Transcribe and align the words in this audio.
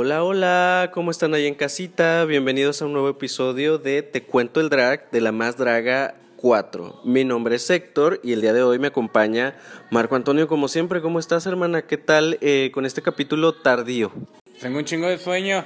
Hola, 0.00 0.22
hola, 0.22 0.90
¿cómo 0.94 1.10
están 1.10 1.34
ahí 1.34 1.46
en 1.46 1.56
casita? 1.56 2.24
Bienvenidos 2.24 2.80
a 2.80 2.86
un 2.86 2.92
nuevo 2.92 3.08
episodio 3.08 3.78
de 3.78 4.04
Te 4.04 4.22
cuento 4.22 4.60
el 4.60 4.68
drag 4.68 5.10
de 5.10 5.20
la 5.20 5.32
más 5.32 5.56
draga 5.56 6.14
4. 6.36 7.00
Mi 7.02 7.24
nombre 7.24 7.56
es 7.56 7.68
Héctor 7.68 8.20
y 8.22 8.32
el 8.32 8.40
día 8.40 8.52
de 8.52 8.62
hoy 8.62 8.78
me 8.78 8.86
acompaña 8.86 9.56
Marco 9.90 10.14
Antonio 10.14 10.46
como 10.46 10.68
siempre. 10.68 11.02
¿Cómo 11.02 11.18
estás 11.18 11.46
hermana? 11.46 11.82
¿Qué 11.82 11.96
tal 11.96 12.38
eh, 12.40 12.70
con 12.72 12.86
este 12.86 13.02
capítulo 13.02 13.54
tardío? 13.54 14.12
Tengo 14.60 14.78
un 14.78 14.84
chingo 14.84 15.08
de 15.08 15.18
sueño. 15.18 15.64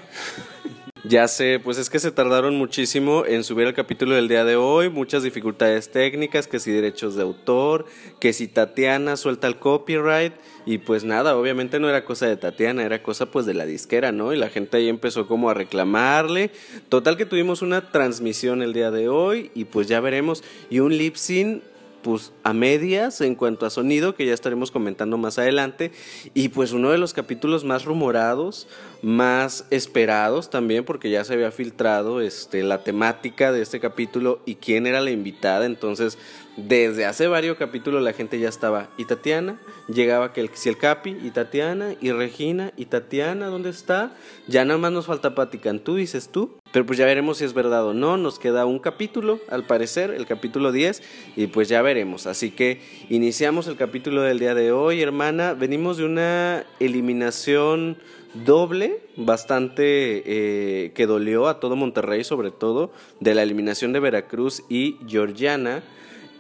Ya 1.05 1.27
sé, 1.27 1.59
pues 1.59 1.79
es 1.79 1.91
que 1.91 1.99
se 1.99 2.13
tardaron 2.13 2.55
muchísimo 2.55 3.25
en 3.27 3.43
subir 3.43 3.67
el 3.67 3.75
capítulo 3.75 4.15
del 4.15 4.29
día 4.29 4.45
de 4.45 4.55
hoy, 4.55 4.89
muchas 4.89 5.25
dificultades 5.25 5.91
técnicas, 5.91 6.47
que 6.47 6.61
si 6.61 6.71
derechos 6.71 7.17
de 7.17 7.23
autor, 7.23 7.87
que 8.21 8.33
si 8.33 8.47
Tatiana 8.47 9.17
suelta 9.17 9.49
el 9.49 9.57
copyright 9.57 10.33
y 10.65 10.79
pues 10.79 11.03
nada, 11.03 11.37
obviamente 11.37 11.81
no 11.81 11.89
era 11.89 12.05
cosa 12.05 12.29
de 12.29 12.37
Tatiana, 12.37 12.85
era 12.85 13.03
cosa 13.03 13.27
pues 13.27 13.47
de 13.47 13.55
la 13.55 13.67
disquera, 13.67 14.13
¿no? 14.13 14.33
Y 14.33 14.37
la 14.37 14.49
gente 14.49 14.77
ahí 14.77 14.89
empezó 14.89 15.27
como 15.27 15.51
a 15.51 15.55
reclamarle. 15.55 16.53
Total 16.89 17.17
que 17.17 17.27
tuvimos 17.27 17.63
una 17.63 17.91
transmisión 17.91 18.63
el 18.63 18.73
día 18.73 18.93
de 18.93 19.09
hoy 19.09 19.51
y 19.57 19.65
pues 19.65 19.89
ya 19.89 19.99
veremos 19.99 20.45
y 20.71 20.79
un 20.79 20.97
lip 20.97 21.17
sync 21.17 21.65
pues 22.03 22.33
a 22.43 22.53
medias 22.53 23.21
en 23.21 23.35
cuanto 23.35 23.65
a 23.65 23.71
sonido, 23.71 24.15
que 24.15 24.27
ya 24.27 24.35
estaremos 24.35 24.71
comentando 24.71 25.17
más 25.19 25.39
adelante, 25.39 25.93
y 26.35 26.49
pues 26.49 26.73
uno 26.73 26.91
de 26.91 26.99
los 26.99 27.13
capítulos 27.13 27.65
más 27.65 27.85
rumorados, 27.85 28.67
más 29.03 29.67
esperados 29.71 30.49
también, 30.49 30.85
porque 30.85 31.11
ya 31.11 31.25
se 31.25 31.35
había 31.35 31.51
filtrado 31.51 32.21
este, 32.21 32.63
la 32.63 32.85
temática 32.85 33.51
de 33.51 33.61
este 33.61 33.81
capítulo 33.81 34.41
y 34.47 34.55
quién 34.55 34.87
era 34.87 35.01
la 35.01 35.11
invitada, 35.11 35.67
entonces 35.67 36.19
desde 36.57 37.07
hace 37.07 37.27
varios 37.29 37.57
capítulos 37.57 38.03
la 38.03 38.13
gente 38.13 38.39
ya 38.39 38.49
estaba, 38.49 38.91
y 38.99 39.07
Tatiana, 39.07 39.59
llegaba 39.89 40.33
que 40.33 40.49
si 40.53 40.69
el 40.69 40.77
Capi, 40.77 41.17
y 41.23 41.31
Tatiana, 41.31 41.95
y 42.01 42.13
Regina, 42.13 42.73
y 42.77 42.87
Tatiana, 42.87 43.47
¿dónde 43.47 43.71
está? 43.71 44.15
Ya 44.47 44.65
nada 44.65 44.79
más 44.79 44.93
nos 44.93 45.07
falta 45.07 45.35
Pati 45.35 45.59
tú 45.83 45.97
dices 45.97 46.29
tú, 46.29 46.59
pero 46.71 46.87
pues 46.87 46.99
ya 46.99 47.07
veremos 47.07 47.39
si 47.39 47.45
es 47.45 47.55
verdad 47.55 47.87
o 47.87 47.95
no, 47.95 48.19
nos 48.19 48.39
queda 48.39 48.67
un 48.67 48.79
capítulo, 48.79 49.41
al 49.49 49.65
parecer, 49.65 50.11
el 50.11 50.27
capítulo 50.27 50.73
10, 50.73 51.03
y 51.37 51.47
pues 51.49 51.69
ya 51.69 51.83
veremos, 51.83 52.27
así 52.27 52.51
que 52.51 52.81
iniciamos 53.09 53.67
el 53.67 53.77
capítulo 53.77 54.23
del 54.23 54.39
día 54.39 54.55
de 54.55 54.73
hoy, 54.73 55.01
hermana, 55.01 55.55
venimos 55.55 55.97
de 55.97 56.05
una 56.05 56.67
eliminación 56.79 57.97
doble, 58.35 59.01
bastante 59.17 60.23
eh, 60.27 60.93
que 60.93 61.07
dolió 61.07 61.49
a 61.49 61.61
todo 61.61 61.77
Monterrey, 61.77 62.25
sobre 62.25 62.51
todo, 62.51 62.93
de 63.21 63.35
la 63.35 63.43
eliminación 63.43 63.93
de 63.93 64.01
Veracruz 64.01 64.63
y 64.69 64.99
Georgiana, 65.07 65.83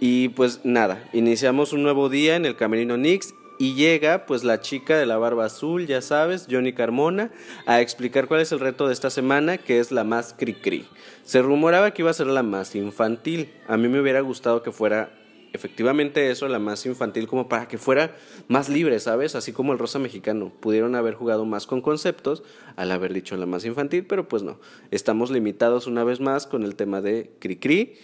y 0.00 0.30
pues 0.30 0.60
nada, 0.64 1.08
iniciamos 1.12 1.72
un 1.72 1.82
nuevo 1.82 2.08
día 2.08 2.34
en 2.34 2.44
el 2.44 2.56
Camerino 2.56 2.96
Nix 2.96 3.34
y 3.58 3.74
llega 3.74 4.26
pues 4.26 4.42
la 4.42 4.60
chica 4.60 4.98
de 4.98 5.06
la 5.06 5.16
barba 5.16 5.44
azul, 5.44 5.86
ya 5.86 6.02
sabes, 6.02 6.48
Johnny 6.50 6.72
Carmona, 6.72 7.30
a 7.66 7.80
explicar 7.80 8.26
cuál 8.26 8.40
es 8.40 8.50
el 8.50 8.58
reto 8.58 8.88
de 8.88 8.94
esta 8.94 9.10
semana, 9.10 9.58
que 9.58 9.78
es 9.78 9.92
la 9.92 10.02
más 10.02 10.34
cri 10.36 10.54
cri. 10.54 10.88
Se 11.22 11.40
rumoraba 11.40 11.92
que 11.92 12.02
iba 12.02 12.10
a 12.10 12.14
ser 12.14 12.26
la 12.26 12.42
más 12.42 12.74
infantil. 12.74 13.52
A 13.68 13.76
mí 13.76 13.86
me 13.86 14.00
hubiera 14.00 14.20
gustado 14.20 14.64
que 14.64 14.72
fuera 14.72 15.21
efectivamente 15.52 16.30
eso, 16.30 16.48
la 16.48 16.58
más 16.58 16.84
infantil, 16.86 17.26
como 17.26 17.48
para 17.48 17.68
que 17.68 17.78
fuera 17.78 18.16
más 18.48 18.68
libre, 18.68 18.98
¿sabes? 19.00 19.34
Así 19.34 19.52
como 19.52 19.72
el 19.72 19.78
rosa 19.78 19.98
mexicano. 19.98 20.52
Pudieron 20.60 20.94
haber 20.94 21.14
jugado 21.14 21.44
más 21.44 21.66
con 21.66 21.80
conceptos 21.80 22.42
al 22.76 22.90
haber 22.90 23.12
dicho 23.12 23.36
la 23.36 23.46
más 23.46 23.64
infantil, 23.64 24.06
pero 24.06 24.28
pues 24.28 24.42
no. 24.42 24.58
Estamos 24.90 25.30
limitados 25.30 25.86
una 25.86 26.04
vez 26.04 26.20
más 26.20 26.46
con 26.46 26.62
el 26.64 26.74
tema 26.74 27.00
de 27.00 27.30
cri 27.38 27.56
cri 27.56 27.94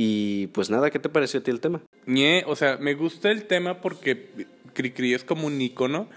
y 0.00 0.46
pues 0.48 0.70
nada, 0.70 0.90
¿qué 0.90 1.00
te 1.00 1.08
pareció 1.08 1.40
a 1.40 1.42
ti 1.42 1.50
el 1.50 1.58
tema? 1.58 1.82
Ñe, 2.06 2.44
o 2.46 2.54
sea, 2.54 2.76
me 2.76 2.94
gusta 2.94 3.32
el 3.32 3.46
tema 3.46 3.80
porque 3.80 4.46
Cricri 4.72 5.12
es 5.12 5.24
como 5.24 5.48
un 5.48 5.60
icono 5.60 6.08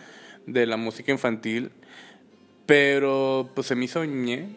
de 0.46 0.68
la 0.68 0.78
música 0.78 1.12
infantil, 1.12 1.72
pero 2.68 3.50
pues 3.56 3.66
se 3.66 3.76
me 3.76 3.86
hizo 3.86 4.06
ñe. 4.06 4.56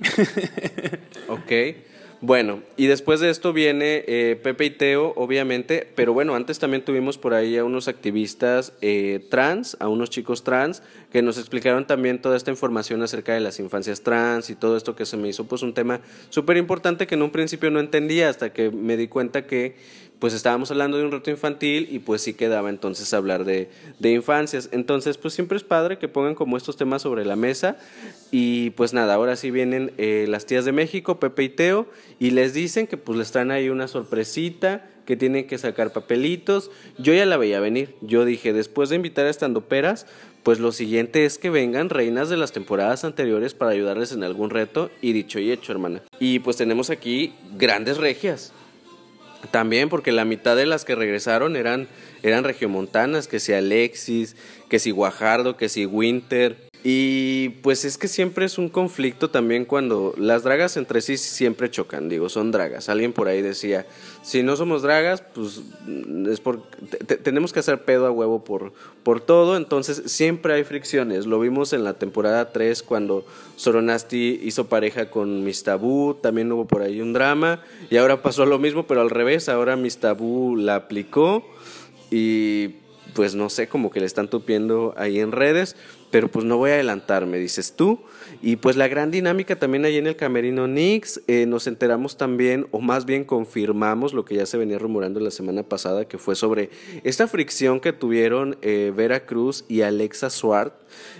ok. 1.28 1.52
Bueno, 2.20 2.62
y 2.76 2.86
después 2.86 3.20
de 3.20 3.28
esto 3.28 3.52
viene 3.52 4.04
eh, 4.06 4.40
Pepe 4.42 4.64
y 4.66 4.70
Teo, 4.70 5.12
obviamente, 5.16 5.86
pero 5.94 6.14
bueno, 6.14 6.34
antes 6.34 6.58
también 6.58 6.84
tuvimos 6.84 7.18
por 7.18 7.34
ahí 7.34 7.56
a 7.58 7.64
unos 7.64 7.86
activistas 7.86 8.72
eh, 8.80 9.26
trans, 9.30 9.76
a 9.80 9.88
unos 9.88 10.10
chicos 10.10 10.42
trans, 10.42 10.82
que 11.12 11.22
nos 11.22 11.38
explicaron 11.38 11.86
también 11.86 12.20
toda 12.20 12.36
esta 12.36 12.50
información 12.50 13.02
acerca 13.02 13.34
de 13.34 13.40
las 13.40 13.60
infancias 13.60 14.00
trans 14.00 14.50
y 14.50 14.54
todo 14.54 14.76
esto 14.76 14.96
que 14.96 15.06
se 15.06 15.16
me 15.16 15.28
hizo 15.28 15.44
pues 15.46 15.62
un 15.62 15.74
tema 15.74 16.00
súper 16.30 16.56
importante 16.56 17.06
que 17.06 17.14
en 17.14 17.22
un 17.22 17.30
principio 17.30 17.70
no 17.70 17.78
entendía 17.78 18.28
hasta 18.30 18.52
que 18.52 18.70
me 18.70 18.96
di 18.96 19.08
cuenta 19.08 19.46
que 19.46 19.76
pues 20.18 20.32
estábamos 20.32 20.70
hablando 20.70 20.96
de 20.96 21.04
un 21.04 21.12
reto 21.12 21.30
infantil 21.30 21.88
y 21.90 21.98
pues 21.98 22.22
sí 22.22 22.34
quedaba 22.34 22.70
entonces 22.70 23.12
hablar 23.12 23.44
de, 23.44 23.68
de, 23.98 24.10
infancias. 24.12 24.68
Entonces 24.72 25.18
pues 25.18 25.34
siempre 25.34 25.56
es 25.56 25.64
padre 25.64 25.98
que 25.98 26.08
pongan 26.08 26.34
como 26.34 26.56
estos 26.56 26.76
temas 26.76 27.02
sobre 27.02 27.24
la 27.24 27.36
mesa 27.36 27.76
y 28.30 28.70
pues 28.70 28.92
nada, 28.92 29.14
ahora 29.14 29.36
sí 29.36 29.50
vienen 29.50 29.92
eh, 29.98 30.26
las 30.28 30.46
tías 30.46 30.64
de 30.64 30.72
México, 30.72 31.20
Pepe 31.20 31.44
y 31.44 31.48
Teo, 31.50 31.86
y 32.18 32.30
les 32.30 32.54
dicen 32.54 32.86
que 32.86 32.96
pues 32.96 33.18
les 33.18 33.30
traen 33.30 33.50
ahí 33.50 33.68
una 33.68 33.88
sorpresita, 33.88 34.88
que 35.04 35.16
tienen 35.16 35.46
que 35.46 35.58
sacar 35.58 35.92
papelitos. 35.92 36.70
Yo 36.98 37.14
ya 37.14 37.26
la 37.26 37.36
veía 37.36 37.60
venir, 37.60 37.94
yo 38.00 38.24
dije, 38.24 38.52
después 38.52 38.88
de 38.88 38.96
invitar 38.96 39.26
a 39.26 39.30
estandoperas, 39.30 40.06
pues 40.42 40.60
lo 40.60 40.72
siguiente 40.72 41.24
es 41.24 41.38
que 41.38 41.50
vengan 41.50 41.90
reinas 41.90 42.28
de 42.28 42.36
las 42.36 42.52
temporadas 42.52 43.04
anteriores 43.04 43.54
para 43.54 43.70
ayudarles 43.70 44.12
en 44.12 44.24
algún 44.24 44.50
reto 44.50 44.90
y 45.00 45.12
dicho 45.12 45.38
y 45.38 45.50
hecho, 45.50 45.72
hermana. 45.72 46.02
Y 46.18 46.40
pues 46.40 46.56
tenemos 46.56 46.90
aquí 46.90 47.34
grandes 47.56 47.98
regias 47.98 48.52
también 49.50 49.88
porque 49.88 50.12
la 50.12 50.24
mitad 50.24 50.56
de 50.56 50.66
las 50.66 50.84
que 50.84 50.94
regresaron 50.94 51.56
eran, 51.56 51.88
eran 52.22 52.44
regiomontanas, 52.44 53.28
que 53.28 53.40
si 53.40 53.52
Alexis, 53.52 54.36
que 54.68 54.78
si 54.78 54.90
Guajardo, 54.90 55.56
que 55.56 55.68
si 55.68 55.86
Winter. 55.86 56.63
Y 56.86 57.48
pues 57.62 57.86
es 57.86 57.96
que 57.96 58.08
siempre 58.08 58.44
es 58.44 58.58
un 58.58 58.68
conflicto 58.68 59.30
también 59.30 59.64
cuando 59.64 60.12
las 60.18 60.42
dragas 60.42 60.76
entre 60.76 61.00
sí 61.00 61.16
siempre 61.16 61.70
chocan, 61.70 62.10
digo, 62.10 62.28
son 62.28 62.50
dragas. 62.50 62.90
Alguien 62.90 63.14
por 63.14 63.26
ahí 63.26 63.40
decía, 63.40 63.86
si 64.22 64.42
no 64.42 64.54
somos 64.54 64.82
dragas, 64.82 65.22
pues 65.22 65.62
es 66.30 66.40
por, 66.40 66.60
tenemos 67.22 67.54
que 67.54 67.60
hacer 67.60 67.86
pedo 67.86 68.04
a 68.04 68.10
huevo 68.10 68.44
por, 68.44 68.74
por 69.02 69.22
todo, 69.22 69.56
entonces 69.56 70.02
siempre 70.12 70.52
hay 70.52 70.64
fricciones. 70.64 71.24
Lo 71.24 71.40
vimos 71.40 71.72
en 71.72 71.84
la 71.84 71.94
temporada 71.94 72.52
3 72.52 72.82
cuando 72.82 73.24
Soronasti 73.56 74.40
hizo 74.42 74.66
pareja 74.66 75.08
con 75.08 75.42
Miss 75.42 75.62
Tabú, 75.62 76.18
también 76.20 76.52
hubo 76.52 76.66
por 76.66 76.82
ahí 76.82 77.00
un 77.00 77.14
drama, 77.14 77.62
y 77.88 77.96
ahora 77.96 78.22
pasó 78.22 78.44
lo 78.44 78.58
mismo, 78.58 78.86
pero 78.86 79.00
al 79.00 79.08
revés, 79.08 79.48
ahora 79.48 79.76
Miss 79.76 79.96
Tabú 79.96 80.54
la 80.54 80.74
aplicó 80.74 81.46
y 82.10 82.83
pues 83.12 83.34
no 83.34 83.48
sé, 83.50 83.68
como 83.68 83.90
que 83.90 84.00
le 84.00 84.06
están 84.06 84.28
tupiendo 84.28 84.94
ahí 84.96 85.20
en 85.20 85.32
redes, 85.32 85.76
pero 86.10 86.28
pues 86.28 86.44
no 86.44 86.56
voy 86.56 86.70
a 86.70 86.74
adelantarme, 86.74 87.38
dices 87.38 87.74
tú. 87.74 88.00
Y 88.40 88.56
pues 88.56 88.76
la 88.76 88.88
gran 88.88 89.10
dinámica 89.10 89.56
también 89.56 89.84
ahí 89.84 89.96
en 89.96 90.06
el 90.06 90.16
Camerino 90.16 90.66
Nix, 90.66 91.20
eh, 91.26 91.46
nos 91.46 91.66
enteramos 91.66 92.16
también, 92.16 92.66
o 92.70 92.80
más 92.80 93.04
bien 93.04 93.24
confirmamos 93.24 94.14
lo 94.14 94.24
que 94.24 94.36
ya 94.36 94.46
se 94.46 94.56
venía 94.56 94.78
rumorando 94.78 95.20
la 95.20 95.30
semana 95.30 95.62
pasada, 95.62 96.06
que 96.06 96.18
fue 96.18 96.34
sobre 96.34 96.70
esta 97.02 97.26
fricción 97.26 97.80
que 97.80 97.92
tuvieron 97.92 98.56
eh, 98.62 98.92
Vera 98.94 99.26
Cruz 99.26 99.64
y 99.68 99.82
Alexa 99.82 100.30
Swart, 100.30 100.74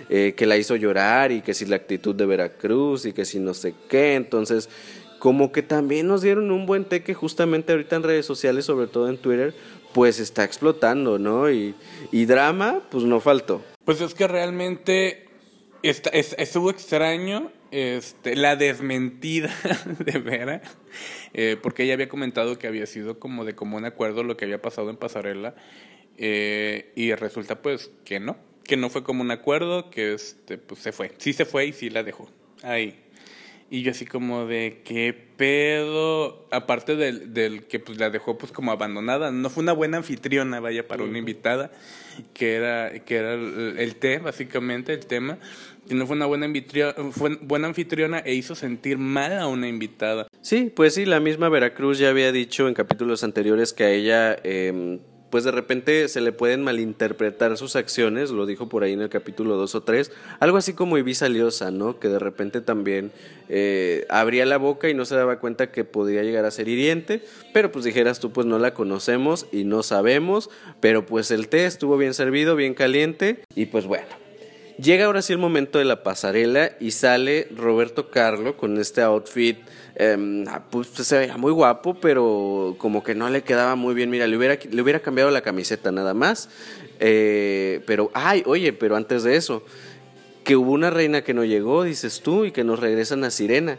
eh, 0.09 0.33
que 0.35 0.45
la 0.45 0.57
hizo 0.57 0.75
llorar 0.75 1.31
y 1.31 1.41
que 1.41 1.53
si 1.53 1.65
la 1.65 1.75
actitud 1.75 2.15
de 2.15 2.25
Veracruz 2.25 3.05
y 3.05 3.13
que 3.13 3.25
si 3.25 3.39
no 3.39 3.53
sé 3.53 3.73
qué, 3.89 4.15
entonces 4.15 4.69
como 5.19 5.51
que 5.51 5.63
también 5.63 6.07
nos 6.07 6.21
dieron 6.21 6.51
un 6.51 6.65
buen 6.65 6.85
teque 6.85 7.13
justamente 7.13 7.71
ahorita 7.71 7.95
en 7.95 8.03
redes 8.03 8.25
sociales, 8.25 8.65
sobre 8.65 8.85
todo 8.85 9.09
en 9.09 9.17
Twitter, 9.17 9.55
pues 9.95 10.19
está 10.19 10.43
explotando, 10.43 11.17
¿no? 11.17 11.49
Y, 11.49 11.73
drama, 12.11 12.81
pues 12.91 13.05
no 13.05 13.21
faltó. 13.21 13.63
Pues 13.85 14.01
es 14.01 14.13
que 14.13 14.27
realmente 14.27 15.29
está, 15.83 16.09
estuvo 16.09 16.69
extraño 16.69 17.49
este, 17.71 18.35
la 18.35 18.57
desmentida 18.57 19.55
de 19.99 20.19
Vera, 20.19 20.61
eh, 21.33 21.55
porque 21.63 21.83
ella 21.83 21.93
había 21.93 22.09
comentado 22.09 22.59
que 22.59 22.67
había 22.67 22.85
sido 22.87 23.19
como 23.19 23.45
de 23.45 23.55
común 23.55 23.85
acuerdo 23.85 24.23
lo 24.23 24.35
que 24.35 24.43
había 24.43 24.61
pasado 24.61 24.89
en 24.89 24.97
Pasarela, 24.97 25.55
eh, 26.17 26.91
y 26.97 27.13
resulta 27.15 27.61
pues 27.61 27.89
que 28.03 28.19
no, 28.19 28.35
que 28.65 28.75
no 28.75 28.89
fue 28.89 29.01
como 29.01 29.21
un 29.21 29.31
acuerdo, 29.31 29.89
que 29.91 30.13
este, 30.13 30.57
pues 30.57 30.81
se 30.81 30.91
fue, 30.91 31.13
sí 31.19 31.31
se 31.31 31.45
fue 31.45 31.67
y 31.67 31.71
sí 31.71 31.89
la 31.89 32.03
dejó 32.03 32.29
ahí. 32.63 33.04
Y 33.75 33.81
yo 33.81 33.91
así 33.91 34.05
como 34.05 34.45
de, 34.45 34.83
¿qué 34.85 35.13
pedo? 35.35 36.47
Aparte 36.49 36.95
del, 36.95 37.33
del, 37.33 37.63
que 37.63 37.77
pues 37.77 37.99
la 37.99 38.09
dejó 38.09 38.37
pues 38.37 38.53
como 38.53 38.71
abandonada. 38.71 39.31
No 39.31 39.49
fue 39.49 39.63
una 39.63 39.73
buena 39.73 39.97
anfitriona, 39.97 40.61
vaya, 40.61 40.87
para 40.87 41.03
una 41.03 41.17
invitada, 41.17 41.73
que 42.33 42.53
era, 42.53 43.03
que 43.03 43.17
era 43.17 43.33
el, 43.33 43.95
té, 43.97 44.19
básicamente, 44.19 44.93
el 44.93 45.05
tema. 45.05 45.39
Y 45.89 45.93
no 45.93 46.07
fue 46.07 46.15
una 46.15 46.25
buena, 46.25 46.47
fue 47.11 47.37
buena 47.41 47.67
anfitriona 47.67 48.19
e 48.19 48.33
hizo 48.33 48.55
sentir 48.55 48.97
mal 48.97 49.37
a 49.37 49.47
una 49.47 49.67
invitada. 49.67 50.25
Sí, 50.39 50.71
pues 50.73 50.93
sí, 50.93 51.03
la 51.03 51.19
misma 51.19 51.49
Veracruz 51.49 51.99
ya 51.99 52.07
había 52.11 52.31
dicho 52.31 52.69
en 52.69 52.75
capítulos 52.75 53.25
anteriores 53.25 53.73
que 53.73 53.83
a 53.83 53.89
ella... 53.89 54.37
Eh, 54.45 54.99
pues 55.35 55.43
de 55.43 55.51
repente 55.51 56.07
se 56.07 56.21
le 56.21 56.31
pueden 56.31 56.63
malinterpretar 56.63 57.57
sus 57.57 57.75
acciones, 57.75 58.31
lo 58.31 58.45
dijo 58.45 58.69
por 58.69 58.85
ahí 58.85 58.93
en 58.93 59.01
el 59.01 59.09
capítulo 59.09 59.57
2 59.57 59.75
o 59.75 59.83
3, 59.83 60.09
algo 60.39 60.55
así 60.55 60.71
como 60.71 60.97
Ibiza 60.97 61.27
Liosa, 61.27 61.71
¿no? 61.71 61.99
Que 61.99 62.07
de 62.07 62.19
repente 62.19 62.61
también 62.61 63.11
eh, 63.49 64.05
abría 64.09 64.45
la 64.45 64.55
boca 64.55 64.87
y 64.87 64.93
no 64.93 65.03
se 65.03 65.13
daba 65.13 65.39
cuenta 65.39 65.73
que 65.73 65.83
podía 65.83 66.23
llegar 66.23 66.45
a 66.45 66.51
ser 66.51 66.69
hiriente, 66.69 67.21
pero 67.51 67.69
pues 67.69 67.83
dijeras 67.83 68.21
tú, 68.21 68.31
pues 68.31 68.47
no 68.47 68.59
la 68.59 68.73
conocemos 68.73 69.47
y 69.51 69.65
no 69.65 69.83
sabemos, 69.83 70.49
pero 70.79 71.05
pues 71.05 71.29
el 71.31 71.49
té 71.49 71.65
estuvo 71.65 71.97
bien 71.97 72.13
servido, 72.13 72.55
bien 72.55 72.73
caliente 72.73 73.43
y 73.55 73.65
pues 73.65 73.87
bueno. 73.87 74.07
Llega 74.77 75.05
ahora 75.05 75.21
sí 75.21 75.31
el 75.31 75.39
momento 75.39 75.79
de 75.79 75.85
la 75.85 76.03
pasarela 76.03 76.71
y 76.81 76.91
sale 76.91 77.47
Roberto 77.55 78.09
Carlo 78.09 78.57
con 78.57 78.77
este 78.77 79.01
outfit. 79.01 79.57
Ah, 79.99 80.63
pues 80.69 80.87
se 80.89 81.17
veía 81.17 81.37
muy 81.37 81.51
guapo, 81.51 81.95
pero 81.95 82.75
como 82.77 83.03
que 83.03 83.15
no 83.15 83.29
le 83.29 83.43
quedaba 83.43 83.75
muy 83.75 83.93
bien. 83.93 84.09
Mira, 84.09 84.27
le 84.27 84.37
hubiera, 84.37 84.57
le 84.69 84.81
hubiera 84.81 84.99
cambiado 84.99 85.31
la 85.31 85.41
camiseta 85.41 85.91
nada 85.91 86.13
más. 86.13 86.49
Eh, 86.99 87.81
pero, 87.85 88.11
ay, 88.13 88.43
oye, 88.45 88.73
pero 88.73 88.95
antes 88.95 89.23
de 89.23 89.35
eso, 89.35 89.63
que 90.43 90.55
hubo 90.55 90.71
una 90.71 90.89
reina 90.89 91.23
que 91.23 91.33
no 91.33 91.43
llegó, 91.43 91.83
dices 91.83 92.21
tú, 92.21 92.45
y 92.45 92.51
que 92.51 92.63
nos 92.63 92.79
regresan 92.79 93.23
a 93.23 93.31
Sirena. 93.31 93.77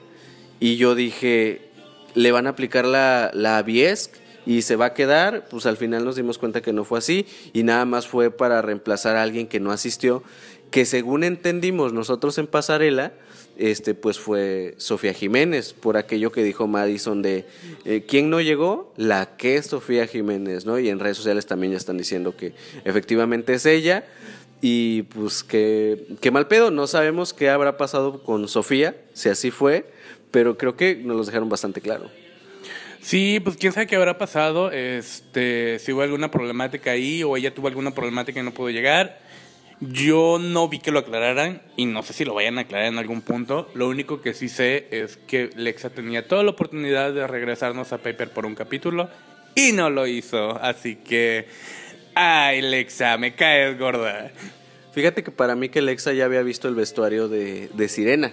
Y 0.59 0.77
yo 0.77 0.95
dije, 0.95 1.71
le 2.15 2.33
van 2.33 2.47
a 2.47 2.51
aplicar 2.51 2.87
la, 2.87 3.31
la 3.35 3.63
Biesc 3.63 4.17
y 4.47 4.63
se 4.63 4.77
va 4.77 4.87
a 4.87 4.95
quedar, 4.95 5.47
pues 5.51 5.67
al 5.67 5.77
final 5.77 6.05
nos 6.05 6.17
dimos 6.17 6.39
cuenta 6.39 6.63
que 6.63 6.73
no 6.73 6.85
fue 6.85 6.99
así 6.99 7.27
y 7.53 7.65
nada 7.65 7.85
más 7.85 8.07
fue 8.07 8.31
para 8.31 8.63
reemplazar 8.63 9.17
a 9.17 9.23
alguien 9.23 9.49
que 9.49 9.59
no 9.59 9.73
asistió, 9.73 10.23
que 10.71 10.85
según 10.85 11.25
entendimos 11.25 11.93
nosotros 11.93 12.39
en 12.39 12.47
pasarela, 12.47 13.13
este 13.57 13.95
pues 13.95 14.19
fue 14.19 14.75
Sofía 14.77 15.15
Jiménez, 15.15 15.73
por 15.73 15.97
aquello 15.97 16.31
que 16.31 16.43
dijo 16.43 16.67
Madison 16.67 17.23
de 17.23 17.47
eh, 17.85 18.05
¿quién 18.07 18.29
no 18.29 18.41
llegó? 18.41 18.93
La 18.97 19.37
que 19.37 19.57
es 19.57 19.67
Sofía 19.67 20.07
Jiménez, 20.07 20.67
¿no? 20.67 20.79
Y 20.79 20.89
en 20.89 20.99
redes 20.99 21.17
sociales 21.17 21.47
también 21.47 21.73
ya 21.73 21.79
están 21.79 21.97
diciendo 21.97 22.37
que 22.37 22.53
efectivamente 22.85 23.55
es 23.55 23.67
ella. 23.67 24.05
Y 24.63 25.03
pues 25.03 25.45
que, 25.45 26.07
que 26.21 26.31
mal 26.31 26.49
pedo, 26.49 26.71
no 26.71 26.87
sabemos 26.87 27.35
qué 27.35 27.51
habrá 27.51 27.77
pasado 27.77 28.23
con 28.23 28.49
Sofía, 28.49 28.97
si 29.13 29.29
así 29.29 29.51
fue, 29.51 29.91
pero 30.31 30.57
creo 30.57 30.77
que 30.77 30.97
nos 30.97 31.17
lo 31.17 31.25
dejaron 31.25 31.49
bastante 31.49 31.81
claro. 31.81 32.11
Sí, 33.01 33.39
pues 33.39 33.57
quién 33.57 33.73
sabe 33.73 33.87
qué 33.87 33.95
habrá 33.95 34.19
pasado, 34.19 34.73
este, 34.73 35.79
si 35.79 35.93
hubo 35.93 36.03
alguna 36.03 36.31
problemática 36.31 36.91
ahí 36.91 37.23
o 37.23 37.37
ella 37.37 37.55
tuvo 37.55 37.69
alguna 37.69 37.95
problemática 37.95 38.41
y 38.41 38.43
no 38.43 38.53
pudo 38.53 38.71
llegar. 38.71 39.21
Yo 39.81 40.39
no 40.41 40.69
vi 40.69 40.79
que 40.79 40.91
lo 40.91 41.01
aclararan 41.01 41.61
y 41.77 41.85
no 41.85 42.03
sé 42.03 42.15
si 42.15 42.25
lo 42.25 42.33
vayan 42.33 42.57
a 42.57 42.63
aclarar 42.63 42.87
en 42.87 42.99
algún 42.99 43.21
punto. 43.21 43.69
Lo 43.75 43.89
único 43.89 44.23
que 44.23 44.33
sí 44.33 44.49
sé 44.49 44.87
es 44.91 45.19
que 45.19 45.51
Lexa 45.55 45.91
tenía 45.91 46.27
toda 46.27 46.43
la 46.43 46.53
oportunidad 46.53 47.13
de 47.13 47.27
regresarnos 47.27 47.93
a 47.93 47.99
Paper 47.99 48.31
por 48.31 48.47
un 48.47 48.55
capítulo 48.55 49.11
y 49.55 49.73
no 49.73 49.91
lo 49.91 50.07
hizo. 50.07 50.59
Así 50.63 50.97
que, 50.97 51.47
ay 52.15 52.63
Lexa, 52.63 53.19
me 53.19 53.35
caes 53.35 53.79
gorda. 53.79 54.31
Fíjate 54.93 55.23
que 55.23 55.31
para 55.31 55.55
mí 55.55 55.69
que 55.69 55.83
Lexa 55.83 56.15
ya 56.15 56.25
había 56.25 56.41
visto 56.41 56.69
el 56.69 56.75
vestuario 56.75 57.29
de, 57.29 57.69
de 57.75 57.89
Sirena 57.89 58.33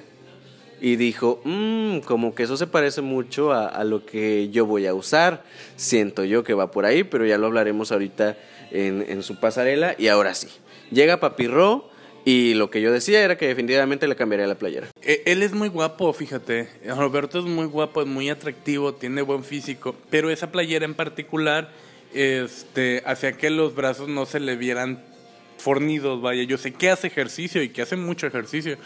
y 0.80 0.96
dijo, 0.96 1.42
mmm, 1.44 2.00
como 2.00 2.36
que 2.36 2.44
eso 2.44 2.56
se 2.56 2.68
parece 2.68 3.02
mucho 3.02 3.52
a, 3.52 3.68
a, 3.68 3.84
lo 3.84 4.06
que 4.06 4.50
yo 4.50 4.66
voy 4.66 4.86
a 4.86 4.94
usar. 4.94 5.44
Siento 5.76 6.24
yo 6.24 6.46
que 6.46 6.54
va 6.54 6.72
por 6.72 6.86
ahí, 6.86 7.04
pero 7.04 7.26
ya 7.26 7.38
lo 7.38 7.48
hablaremos 7.48 7.92
ahorita 7.92 8.38
en, 8.72 9.06
en 9.08 9.24
su 9.24 9.42
pasarela. 9.42 9.96
Y 9.98 10.08
ahora 10.08 10.34
sí, 10.34 10.48
llega 10.94 11.20
Papirro 11.20 11.90
y 12.26 12.54
lo 12.54 12.70
que 12.70 12.82
yo 12.82 12.92
decía 12.92 13.22
era 13.22 13.38
que 13.38 13.48
definitivamente 13.48 14.08
le 14.08 14.16
cambiaría 14.16 14.48
la 14.48 14.56
playera. 14.56 14.88
Eh, 15.02 15.24
Él 15.26 15.44
es 15.44 15.54
muy 15.54 15.68
guapo, 15.68 16.14
fíjate. 16.14 16.70
Roberto 16.86 17.40
es 17.40 17.46
muy 17.46 17.66
guapo, 17.66 18.02
es 18.02 18.08
muy 18.08 18.30
atractivo, 18.30 18.94
tiene 18.94 19.22
buen 19.22 19.44
físico, 19.44 19.96
pero 20.10 20.30
esa 20.30 20.52
playera 20.52 20.86
en 20.86 20.94
particular 20.94 21.72
este, 22.14 23.04
hacía 23.06 23.34
que 23.34 23.50
los 23.50 23.76
brazos 23.76 24.08
no 24.08 24.26
se 24.26 24.40
le 24.40 24.56
vieran 24.56 25.04
fornidos, 25.58 26.22
vaya. 26.22 26.44
Yo 26.44 26.58
sé 26.58 26.74
que 26.74 26.90
hace 26.90 27.08
ejercicio 27.08 27.62
y 27.62 27.70
que 27.70 27.82
hace 27.82 27.96
mucho 27.96 28.28
ejercicio, 28.28 28.78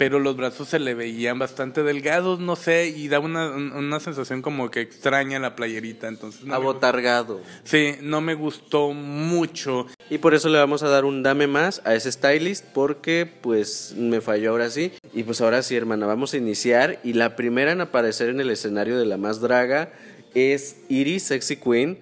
pero 0.00 0.18
los 0.18 0.34
brazos 0.34 0.68
se 0.68 0.78
le 0.78 0.94
veían 0.94 1.38
bastante 1.38 1.82
delgados, 1.82 2.40
no 2.40 2.56
sé, 2.56 2.88
y 2.88 3.08
da 3.08 3.20
una, 3.20 3.50
una 3.50 4.00
sensación 4.00 4.40
como 4.40 4.70
que 4.70 4.80
extraña 4.80 5.38
la 5.38 5.54
playerita, 5.54 6.08
entonces... 6.08 6.42
No 6.42 6.54
Abotargado. 6.54 7.42
Sí, 7.64 7.96
no 8.00 8.22
me 8.22 8.32
gustó 8.32 8.94
mucho. 8.94 9.88
Y 10.08 10.16
por 10.16 10.32
eso 10.32 10.48
le 10.48 10.56
vamos 10.56 10.82
a 10.82 10.88
dar 10.88 11.04
un 11.04 11.22
dame 11.22 11.48
más 11.48 11.82
a 11.84 11.94
ese 11.94 12.10
stylist, 12.10 12.64
porque 12.72 13.30
pues 13.42 13.92
me 13.94 14.22
falló 14.22 14.52
ahora 14.52 14.70
sí. 14.70 14.90
Y 15.12 15.24
pues 15.24 15.42
ahora 15.42 15.62
sí, 15.62 15.76
hermana, 15.76 16.06
vamos 16.06 16.32
a 16.32 16.38
iniciar. 16.38 16.98
Y 17.04 17.12
la 17.12 17.36
primera 17.36 17.72
en 17.72 17.82
aparecer 17.82 18.30
en 18.30 18.40
el 18.40 18.48
escenario 18.48 18.98
de 18.98 19.04
la 19.04 19.18
más 19.18 19.42
draga 19.42 19.92
es 20.32 20.78
Iris 20.88 21.24
Sexy 21.24 21.56
Queen 21.56 21.98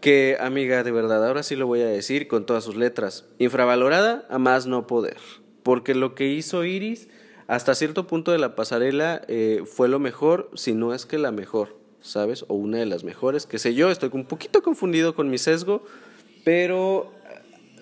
que 0.00 0.36
amiga, 0.38 0.84
de 0.84 0.92
verdad, 0.92 1.26
ahora 1.26 1.42
sí 1.42 1.56
lo 1.56 1.66
voy 1.66 1.80
a 1.80 1.86
decir 1.86 2.28
con 2.28 2.46
todas 2.46 2.62
sus 2.62 2.76
letras, 2.76 3.24
infravalorada 3.40 4.24
a 4.30 4.38
más 4.38 4.66
no 4.66 4.86
poder, 4.86 5.16
porque 5.64 5.96
lo 5.96 6.14
que 6.14 6.28
hizo 6.28 6.64
Iris 6.64 7.08
hasta 7.50 7.74
cierto 7.74 8.06
punto 8.06 8.30
de 8.30 8.38
la 8.38 8.54
pasarela 8.54 9.22
eh, 9.26 9.64
fue 9.66 9.88
lo 9.88 9.98
mejor, 9.98 10.48
si 10.54 10.72
no 10.72 10.94
es 10.94 11.04
que 11.04 11.18
la 11.18 11.32
mejor, 11.32 11.76
¿sabes? 12.00 12.44
O 12.46 12.54
una 12.54 12.78
de 12.78 12.86
las 12.86 13.02
mejores, 13.02 13.44
qué 13.44 13.58
sé 13.58 13.74
yo, 13.74 13.90
estoy 13.90 14.08
un 14.12 14.24
poquito 14.24 14.62
confundido 14.62 15.16
con 15.16 15.28
mi 15.28 15.36
sesgo, 15.36 15.84
pero 16.44 17.12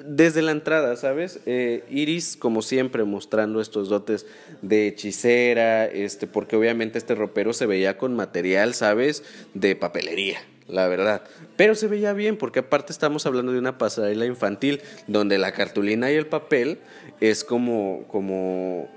desde 0.02 0.40
la 0.40 0.52
entrada, 0.52 0.96
¿sabes? 0.96 1.40
Eh, 1.44 1.84
Iris, 1.90 2.38
como 2.38 2.62
siempre, 2.62 3.04
mostrando 3.04 3.60
estos 3.60 3.90
dotes 3.90 4.24
de 4.62 4.88
hechicera, 4.88 5.84
este, 5.84 6.26
porque 6.26 6.56
obviamente 6.56 6.96
este 6.96 7.14
ropero 7.14 7.52
se 7.52 7.66
veía 7.66 7.98
con 7.98 8.16
material, 8.16 8.72
¿sabes? 8.72 9.22
De 9.52 9.76
papelería, 9.76 10.38
la 10.66 10.88
verdad. 10.88 11.24
Pero 11.58 11.74
se 11.74 11.88
veía 11.88 12.14
bien, 12.14 12.38
porque 12.38 12.60
aparte 12.60 12.90
estamos 12.90 13.26
hablando 13.26 13.52
de 13.52 13.58
una 13.58 13.76
pasarela 13.76 14.24
infantil, 14.24 14.80
donde 15.08 15.36
la 15.36 15.52
cartulina 15.52 16.10
y 16.10 16.14
el 16.14 16.26
papel 16.26 16.78
es 17.20 17.44
como, 17.44 18.06
como, 18.08 18.88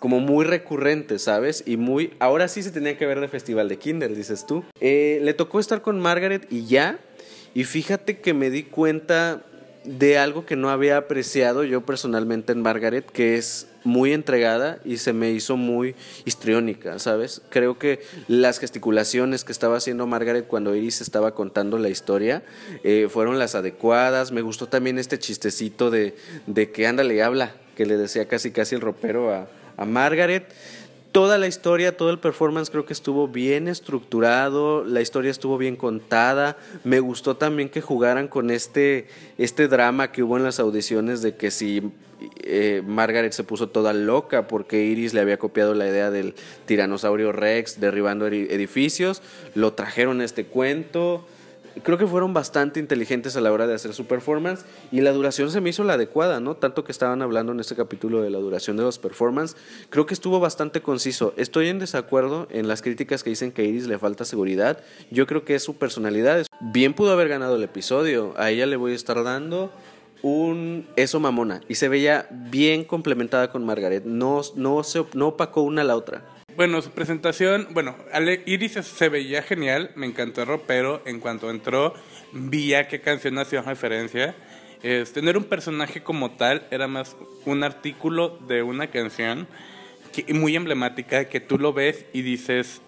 como 0.00 0.18
muy 0.18 0.44
recurrente, 0.44 1.18
¿sabes? 1.18 1.62
Y 1.66 1.76
muy, 1.76 2.14
ahora 2.18 2.48
sí 2.48 2.62
se 2.62 2.72
tenía 2.72 2.98
que 2.98 3.06
ver 3.06 3.20
de 3.20 3.28
festival 3.28 3.68
de 3.68 3.78
Kinder, 3.78 4.16
dices 4.16 4.46
tú. 4.46 4.64
Eh, 4.80 5.20
le 5.22 5.34
tocó 5.34 5.60
estar 5.60 5.82
con 5.82 6.00
Margaret 6.00 6.46
y 6.50 6.66
ya, 6.66 6.98
y 7.54 7.64
fíjate 7.64 8.18
que 8.18 8.34
me 8.34 8.50
di 8.50 8.64
cuenta 8.64 9.44
de 9.84 10.18
algo 10.18 10.44
que 10.44 10.56
no 10.56 10.70
había 10.70 10.96
apreciado 10.96 11.64
yo 11.64 11.84
personalmente 11.86 12.52
en 12.52 12.62
Margaret, 12.62 13.06
que 13.10 13.36
es 13.36 13.68
muy 13.82 14.12
entregada 14.12 14.78
y 14.84 14.98
se 14.98 15.12
me 15.12 15.30
hizo 15.30 15.56
muy 15.56 15.94
histriónica, 16.24 16.98
¿sabes? 16.98 17.42
Creo 17.48 17.78
que 17.78 18.00
las 18.28 18.58
gesticulaciones 18.58 19.44
que 19.44 19.52
estaba 19.52 19.76
haciendo 19.78 20.06
Margaret 20.06 20.46
cuando 20.46 20.74
Iris 20.74 21.00
estaba 21.00 21.34
contando 21.34 21.78
la 21.78 21.88
historia 21.88 22.42
eh, 22.84 23.08
fueron 23.10 23.38
las 23.38 23.54
adecuadas. 23.54 24.32
Me 24.32 24.42
gustó 24.42 24.66
también 24.66 24.98
este 24.98 25.18
chistecito 25.18 25.90
de, 25.90 26.14
de 26.46 26.70
que 26.70 26.86
ándale, 26.86 27.22
habla, 27.22 27.54
que 27.74 27.86
le 27.86 27.96
decía 27.96 28.28
casi 28.28 28.50
casi 28.50 28.74
el 28.74 28.82
ropero 28.82 29.32
a, 29.32 29.48
a 29.80 29.84
Margaret. 29.86 30.46
Toda 31.10 31.38
la 31.38 31.48
historia, 31.48 31.96
todo 31.96 32.10
el 32.10 32.20
performance 32.20 32.70
creo 32.70 32.86
que 32.86 32.92
estuvo 32.92 33.26
bien 33.26 33.66
estructurado, 33.66 34.84
la 34.84 35.00
historia 35.00 35.32
estuvo 35.32 35.58
bien 35.58 35.74
contada. 35.74 36.56
Me 36.84 37.00
gustó 37.00 37.36
también 37.36 37.68
que 37.68 37.80
jugaran 37.80 38.28
con 38.28 38.50
este, 38.50 39.08
este 39.36 39.66
drama 39.66 40.12
que 40.12 40.22
hubo 40.22 40.36
en 40.36 40.44
las 40.44 40.60
audiciones 40.60 41.20
de 41.20 41.34
que 41.34 41.50
si 41.50 41.90
eh, 42.44 42.82
Margaret 42.86 43.32
se 43.32 43.42
puso 43.42 43.68
toda 43.68 43.92
loca 43.92 44.46
porque 44.46 44.84
Iris 44.84 45.12
le 45.12 45.20
había 45.20 45.38
copiado 45.38 45.74
la 45.74 45.88
idea 45.88 46.12
del 46.12 46.36
tiranosaurio 46.66 47.32
Rex 47.32 47.80
derribando 47.80 48.28
edificios, 48.28 49.20
lo 49.56 49.72
trajeron 49.72 50.20
a 50.20 50.24
este 50.24 50.44
cuento 50.44 51.26
creo 51.82 51.98
que 51.98 52.06
fueron 52.06 52.34
bastante 52.34 52.80
inteligentes 52.80 53.36
a 53.36 53.40
la 53.40 53.52
hora 53.52 53.66
de 53.66 53.74
hacer 53.74 53.94
su 53.94 54.06
performance 54.06 54.64
y 54.92 55.00
la 55.00 55.12
duración 55.12 55.50
se 55.50 55.60
me 55.60 55.70
hizo 55.70 55.84
la 55.84 55.94
adecuada, 55.94 56.40
¿no? 56.40 56.56
Tanto 56.56 56.84
que 56.84 56.92
estaban 56.92 57.22
hablando 57.22 57.52
en 57.52 57.60
este 57.60 57.76
capítulo 57.76 58.22
de 58.22 58.30
la 58.30 58.38
duración 58.38 58.76
de 58.76 58.82
los 58.82 58.98
performances, 58.98 59.56
creo 59.88 60.06
que 60.06 60.14
estuvo 60.14 60.40
bastante 60.40 60.82
conciso. 60.82 61.34
Estoy 61.36 61.68
en 61.68 61.78
desacuerdo 61.78 62.46
en 62.50 62.68
las 62.68 62.82
críticas 62.82 63.22
que 63.22 63.30
dicen 63.30 63.52
que 63.52 63.62
a 63.62 63.64
Iris 63.64 63.86
le 63.86 63.98
falta 63.98 64.24
seguridad. 64.24 64.80
Yo 65.10 65.26
creo 65.26 65.44
que 65.44 65.54
es 65.54 65.62
su 65.62 65.76
personalidad. 65.76 66.46
Bien 66.60 66.94
pudo 66.94 67.12
haber 67.12 67.28
ganado 67.28 67.56
el 67.56 67.62
episodio. 67.62 68.34
A 68.36 68.50
ella 68.50 68.66
le 68.66 68.76
voy 68.76 68.92
a 68.92 68.96
estar 68.96 69.22
dando 69.22 69.70
un 70.22 70.86
eso 70.96 71.18
mamona 71.18 71.62
y 71.68 71.76
se 71.76 71.88
veía 71.88 72.26
bien 72.30 72.84
complementada 72.84 73.50
con 73.50 73.64
Margaret. 73.64 74.04
No, 74.04 74.42
no, 74.56 74.82
se, 74.82 75.04
no 75.14 75.28
opacó 75.28 75.62
una 75.62 75.82
a 75.82 75.84
la 75.84 75.96
otra. 75.96 76.39
Bueno, 76.56 76.82
su 76.82 76.90
presentación, 76.90 77.68
bueno, 77.70 77.96
Iris 78.46 78.72
se 78.72 79.08
veía 79.08 79.42
genial, 79.42 79.92
me 79.94 80.06
encantó 80.06 80.42
el 80.42 80.48
ropero. 80.48 81.02
En 81.06 81.20
cuanto 81.20 81.50
entró, 81.50 81.94
vi 82.32 82.74
a 82.74 82.88
qué 82.88 83.00
canción 83.00 83.38
hacía 83.38 83.62
referencia. 83.62 84.34
Es, 84.82 85.12
tener 85.12 85.36
un 85.36 85.44
personaje 85.44 86.02
como 86.02 86.32
tal 86.32 86.66
era 86.70 86.88
más 86.88 87.16
un 87.44 87.64
artículo 87.64 88.38
de 88.46 88.62
una 88.62 88.88
canción 88.88 89.46
que, 90.12 90.32
muy 90.32 90.56
emblemática 90.56 91.26
que 91.26 91.40
tú 91.40 91.58
lo 91.58 91.72
ves 91.72 92.06
y 92.12 92.22
dices, 92.22 92.80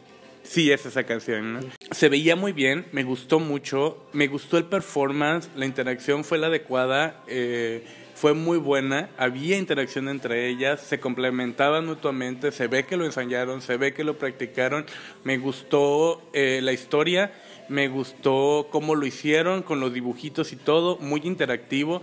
sí 0.42 0.72
es 0.72 0.86
esa 0.86 1.04
canción. 1.04 1.54
¿no? 1.54 1.60
Se 1.90 2.08
veía 2.08 2.36
muy 2.36 2.52
bien, 2.52 2.86
me 2.92 3.04
gustó 3.04 3.40
mucho, 3.40 4.06
me 4.12 4.26
gustó 4.26 4.58
el 4.58 4.64
performance, 4.64 5.50
la 5.54 5.66
interacción 5.66 6.24
fue 6.24 6.38
la 6.38 6.48
adecuada. 6.48 7.22
Eh, 7.26 7.84
fue 8.22 8.34
muy 8.34 8.56
buena, 8.56 9.10
había 9.18 9.58
interacción 9.58 10.08
entre 10.08 10.46
ellas, 10.46 10.80
se 10.80 11.00
complementaban 11.00 11.86
mutuamente, 11.86 12.52
se 12.52 12.68
ve 12.68 12.84
que 12.84 12.96
lo 12.96 13.04
ensayaron, 13.04 13.60
se 13.62 13.76
ve 13.76 13.94
que 13.94 14.04
lo 14.04 14.16
practicaron, 14.16 14.86
me 15.24 15.38
gustó 15.38 16.22
eh, 16.32 16.60
la 16.62 16.72
historia, 16.72 17.32
me 17.68 17.88
gustó 17.88 18.68
cómo 18.70 18.94
lo 18.94 19.06
hicieron 19.06 19.64
con 19.64 19.80
los 19.80 19.92
dibujitos 19.92 20.52
y 20.52 20.56
todo, 20.56 20.98
muy 20.98 21.22
interactivo, 21.24 22.00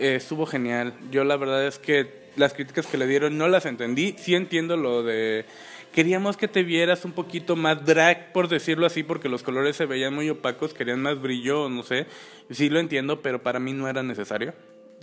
eh, 0.00 0.16
estuvo 0.16 0.44
genial. 0.44 0.94
Yo 1.12 1.22
la 1.22 1.36
verdad 1.36 1.64
es 1.68 1.78
que 1.78 2.24
las 2.34 2.52
críticas 2.52 2.88
que 2.88 2.98
le 2.98 3.06
dieron 3.06 3.38
no 3.38 3.46
las 3.46 3.64
entendí, 3.64 4.16
sí 4.18 4.34
entiendo 4.34 4.76
lo 4.76 5.04
de 5.04 5.44
queríamos 5.92 6.36
que 6.36 6.48
te 6.48 6.64
vieras 6.64 7.04
un 7.04 7.12
poquito 7.12 7.54
más 7.54 7.86
drag, 7.86 8.32
por 8.32 8.48
decirlo 8.48 8.86
así, 8.86 9.04
porque 9.04 9.28
los 9.28 9.44
colores 9.44 9.76
se 9.76 9.86
veían 9.86 10.16
muy 10.16 10.28
opacos, 10.30 10.74
querían 10.74 11.00
más 11.00 11.22
brillo, 11.22 11.68
no 11.68 11.84
sé. 11.84 12.06
Sí 12.50 12.70
lo 12.70 12.80
entiendo, 12.80 13.22
pero 13.22 13.40
para 13.44 13.60
mí 13.60 13.72
no 13.72 13.86
era 13.88 14.02
necesario. 14.02 14.52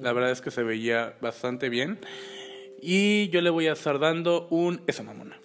La 0.02 0.14
verdad 0.14 0.32
es 0.32 0.42
que 0.42 0.52
se 0.52 0.64
veía 0.64 1.16
bastante 1.22 1.70
bien. 1.70 2.00
Y 2.82 3.30
yo 3.30 3.42
le 3.42 3.52
voy 3.52 3.68
a 3.68 3.74
estar 3.74 4.00
dando 4.00 4.48
un 4.50 4.82
esa 4.88 5.04
mamona. 5.04 5.40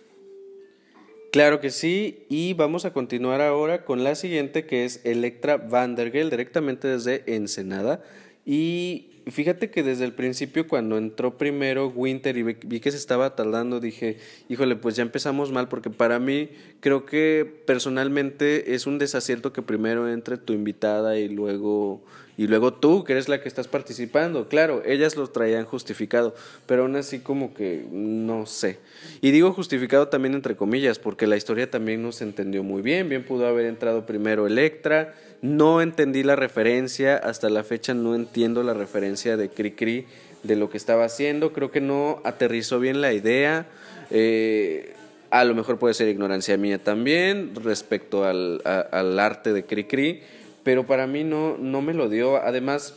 Claro 1.31 1.61
que 1.61 1.69
sí, 1.69 2.25
y 2.31 2.55
vamos 2.55 2.87
a 2.87 2.95
continuar 2.95 3.43
ahora 3.43 3.85
con 3.85 4.03
la 4.03 4.15
siguiente 4.15 4.65
que 4.65 4.87
es 4.87 5.05
Electra 5.05 5.59
Vandergel, 5.59 6.31
directamente 6.31 6.89
desde 6.89 7.25
Ensenada. 7.27 8.03
Y 8.47 9.11
fíjate 9.27 9.71
que 9.71 9.83
desde 9.83 10.07
el 10.07 10.15
principio 10.15 10.67
cuando 10.67 10.97
entró 10.97 11.37
primero 11.37 11.89
Winter 11.89 12.39
y 12.39 12.43
vi 12.43 12.81
que 12.81 12.91
se 12.91 12.97
estaba 12.97 13.37
tardando, 13.37 13.81
dije, 13.81 14.17
híjole, 14.49 14.77
pues 14.77 14.97
ya 14.97 15.03
empezamos 15.03 15.53
mal, 15.53 15.69
porque 15.69 15.91
para 15.91 16.19
mí 16.19 16.49
creo 16.81 17.05
que 17.05 17.45
personalmente 17.67 18.75
es 18.75 18.87
un 18.87 18.99
desacierto 18.99 19.53
que 19.53 19.61
primero 19.61 20.11
entre 20.11 20.39
tu 20.39 20.55
invitada 20.55 21.19
y 21.19 21.29
luego 21.29 22.03
y 22.39 22.49
luego 22.49 22.75
tú, 22.75 23.03
que 23.05 23.13
eres 23.15 23.29
la 23.29 23.41
que 23.41 23.49
estás 23.49 23.67
participando. 23.67 24.49
Claro, 24.49 24.83
ellas 24.85 25.17
lo 25.17 25.27
traían 25.29 25.65
justificado, 25.65 26.35
pero 26.67 26.83
aún 26.83 26.97
así 26.97 27.21
como 27.21 27.55
que 27.55 27.87
no 27.91 28.45
sé. 28.45 28.79
Y 29.23 29.31
digo 29.31 29.53
justificado 29.53 30.09
también 30.09 30.35
entre 30.35 30.55
comillas, 30.55 30.99
porque 30.99 31.27
la 31.27 31.37
historia 31.37 31.71
también 31.71 32.03
no 32.03 32.13
se 32.13 32.25
entendió 32.25 32.63
muy 32.63 32.83
bien. 32.83 33.09
Bien 33.09 33.25
pudo 33.25 33.47
haber 33.47 33.65
entrado 33.65 34.05
primero 34.05 34.47
Electra. 34.47 35.15
No 35.41 35.81
entendí 35.81 36.23
la 36.23 36.37
referencia, 36.37 37.17
hasta 37.17 37.49
la 37.49 37.65
fecha 37.65 37.95
no 37.95 38.15
entiendo 38.15 38.63
la 38.63 38.75
referencia 38.75 39.39
de 39.39 39.49
Cricri 39.49 40.05
de 40.43 40.57
lo 40.57 40.69
que 40.69 40.77
estaba 40.77 41.05
haciendo. 41.05 41.55
Creo 41.55 41.71
que 41.71 41.81
no 41.81 42.21
aterrizó 42.25 42.79
bien 42.81 43.01
la 43.01 43.15
idea. 43.15 43.67
Eh, 44.11 44.93
a 45.31 45.45
lo 45.45 45.55
mejor 45.55 45.79
puede 45.79 45.95
ser 45.95 46.09
ignorancia 46.09 46.57
mía 46.59 46.83
también 46.83 47.53
respecto 47.55 48.25
al, 48.25 48.61
al 48.65 49.19
arte 49.19 49.53
de 49.55 49.65
Cricri 49.65 50.23
pero 50.67 50.85
para 50.85 51.07
mí 51.07 51.23
no, 51.23 51.57
no 51.59 51.81
me 51.81 51.95
lo 51.95 52.09
dio. 52.09 52.39
Además, 52.39 52.93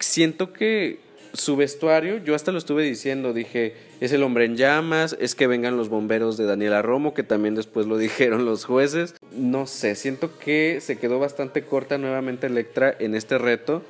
siento 0.00 0.54
que 0.54 1.00
su 1.34 1.54
vestuario, 1.54 2.16
yo 2.24 2.34
hasta 2.34 2.50
lo 2.50 2.56
estuve 2.56 2.82
diciendo, 2.82 3.34
dije, 3.34 3.74
es 4.00 4.10
el 4.12 4.22
hombre 4.22 4.46
en 4.46 4.56
llamas, 4.56 5.14
es 5.20 5.34
que 5.34 5.46
vengan 5.46 5.76
los 5.76 5.90
bomberos 5.90 6.38
de 6.38 6.46
Daniela 6.46 6.80
Romo, 6.80 7.12
que 7.12 7.22
también 7.22 7.54
después 7.54 7.84
lo 7.86 7.98
dijeron 7.98 8.46
los 8.46 8.64
jueces. 8.64 9.14
No 9.32 9.66
sé, 9.66 9.96
siento 9.96 10.38
que 10.38 10.78
se 10.80 10.96
quedó 10.96 11.18
bastante 11.18 11.60
corta 11.60 11.98
nuevamente 11.98 12.46
Electra 12.46 12.96
en 12.98 13.14
este 13.14 13.36
reto. 13.36 13.82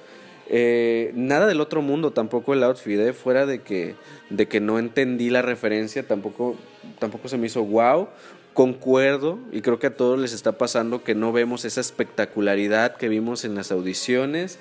Eh, 0.48 1.12
nada 1.14 1.46
del 1.46 1.60
otro 1.60 1.82
mundo, 1.82 2.10
tampoco 2.10 2.52
el 2.52 2.64
outfit, 2.64 2.98
¿eh? 2.98 3.12
fuera 3.12 3.46
de 3.46 3.60
que, 3.60 3.94
de 4.28 4.48
que 4.48 4.58
no 4.58 4.80
entendí 4.80 5.30
la 5.30 5.42
referencia, 5.42 6.02
tampoco, 6.02 6.56
tampoco 6.98 7.28
se 7.28 7.38
me 7.38 7.46
hizo 7.46 7.62
wow 7.62 8.08
concuerdo 8.54 9.38
y 9.52 9.60
creo 9.60 9.78
que 9.78 9.88
a 9.88 9.94
todos 9.94 10.18
les 10.18 10.32
está 10.32 10.52
pasando 10.58 11.04
que 11.04 11.14
no 11.14 11.32
vemos 11.32 11.64
esa 11.64 11.80
espectacularidad 11.80 12.96
que 12.96 13.08
vimos 13.08 13.44
en 13.44 13.54
las 13.54 13.70
audiciones 13.70 14.58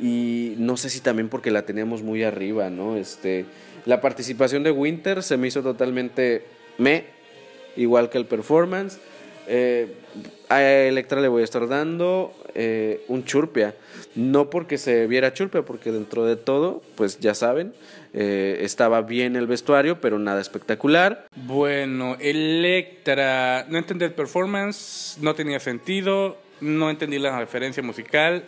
y 0.00 0.54
no 0.58 0.76
sé 0.76 0.90
si 0.90 1.00
también 1.00 1.28
porque 1.28 1.50
la 1.50 1.62
teníamos 1.62 2.02
muy 2.02 2.22
arriba, 2.22 2.70
¿no? 2.70 2.96
Este, 2.96 3.46
la 3.86 4.00
participación 4.00 4.62
de 4.62 4.72
Winter 4.72 5.22
se 5.22 5.36
me 5.36 5.48
hizo 5.48 5.62
totalmente 5.62 6.44
me, 6.78 7.04
igual 7.76 8.10
que 8.10 8.18
el 8.18 8.26
performance. 8.26 8.98
Eh, 9.46 9.94
a 10.48 10.62
Electra 10.62 11.20
le 11.20 11.28
voy 11.28 11.42
a 11.42 11.44
estar 11.44 11.66
dando 11.68 12.32
eh, 12.54 13.04
un 13.08 13.24
churpia. 13.24 13.74
No 14.14 14.50
porque 14.50 14.78
se 14.78 15.06
viera 15.06 15.32
churpia, 15.32 15.62
porque 15.62 15.92
dentro 15.92 16.24
de 16.24 16.36
todo, 16.36 16.82
pues 16.94 17.18
ya 17.20 17.34
saben, 17.34 17.74
eh, 18.14 18.58
estaba 18.62 19.02
bien 19.02 19.36
el 19.36 19.46
vestuario, 19.46 20.00
pero 20.00 20.18
nada 20.18 20.40
espectacular. 20.40 21.26
Bueno, 21.36 22.16
Electra, 22.20 23.66
no 23.68 23.78
entendí 23.78 24.04
el 24.04 24.12
performance, 24.12 25.18
no 25.20 25.34
tenía 25.34 25.60
sentido, 25.60 26.38
no 26.60 26.90
entendí 26.90 27.18
la 27.18 27.38
referencia 27.38 27.82
musical, 27.82 28.44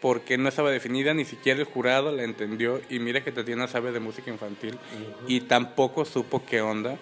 porque 0.00 0.36
no 0.36 0.48
estaba 0.48 0.70
definida, 0.70 1.14
ni 1.14 1.24
siquiera 1.24 1.60
el 1.60 1.64
jurado 1.64 2.12
la 2.12 2.24
entendió. 2.24 2.80
Y 2.90 2.98
mira 2.98 3.24
que 3.24 3.32
Tatiana 3.32 3.66
sabe 3.66 3.90
de 3.90 4.00
música 4.00 4.30
infantil 4.30 4.78
y 5.26 5.40
tampoco 5.40 6.04
supo 6.04 6.44
qué 6.44 6.60
onda 6.60 6.98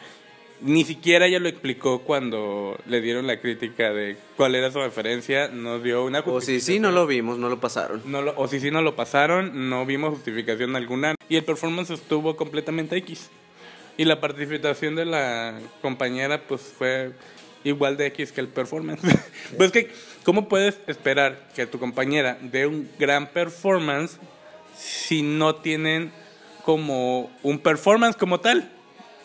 ni 0.62 0.84
siquiera 0.84 1.26
ella 1.26 1.38
lo 1.38 1.48
explicó 1.48 2.00
cuando 2.00 2.78
le 2.86 3.00
dieron 3.00 3.26
la 3.26 3.40
crítica 3.40 3.92
de 3.92 4.16
cuál 4.36 4.54
era 4.54 4.70
su 4.70 4.78
referencia, 4.78 5.48
no 5.48 5.80
dio 5.80 6.04
una 6.04 6.20
O 6.20 6.40
si 6.40 6.60
sí, 6.60 6.78
no 6.78 6.90
lo 6.90 7.06
vimos, 7.06 7.38
no 7.38 7.48
lo 7.48 7.60
pasaron. 7.60 8.02
No 8.04 8.20
o 8.36 8.48
si 8.48 8.60
sí, 8.60 8.70
no 8.70 8.82
lo 8.82 8.94
pasaron, 8.94 9.68
no 9.68 9.84
vimos 9.84 10.14
justificación 10.14 10.76
alguna. 10.76 11.14
Y 11.28 11.36
el 11.36 11.44
performance 11.44 11.90
estuvo 11.90 12.36
completamente 12.36 12.96
X. 12.96 13.30
Y 13.96 14.04
la 14.04 14.20
participación 14.20 14.94
de 14.94 15.04
la 15.04 15.58
compañera, 15.80 16.42
pues 16.46 16.62
fue 16.62 17.12
igual 17.64 17.96
de 17.96 18.06
X 18.06 18.32
que 18.32 18.40
el 18.40 18.48
performance. 18.48 19.02
pues 19.56 19.72
que, 19.72 19.90
¿cómo 20.24 20.48
puedes 20.48 20.78
esperar 20.86 21.48
que 21.54 21.66
tu 21.66 21.78
compañera 21.78 22.38
dé 22.40 22.66
un 22.66 22.88
gran 22.98 23.28
performance 23.28 24.18
si 24.76 25.22
no 25.22 25.56
tienen 25.56 26.12
como 26.64 27.30
un 27.42 27.58
performance 27.58 28.16
como 28.16 28.40
tal? 28.40 28.70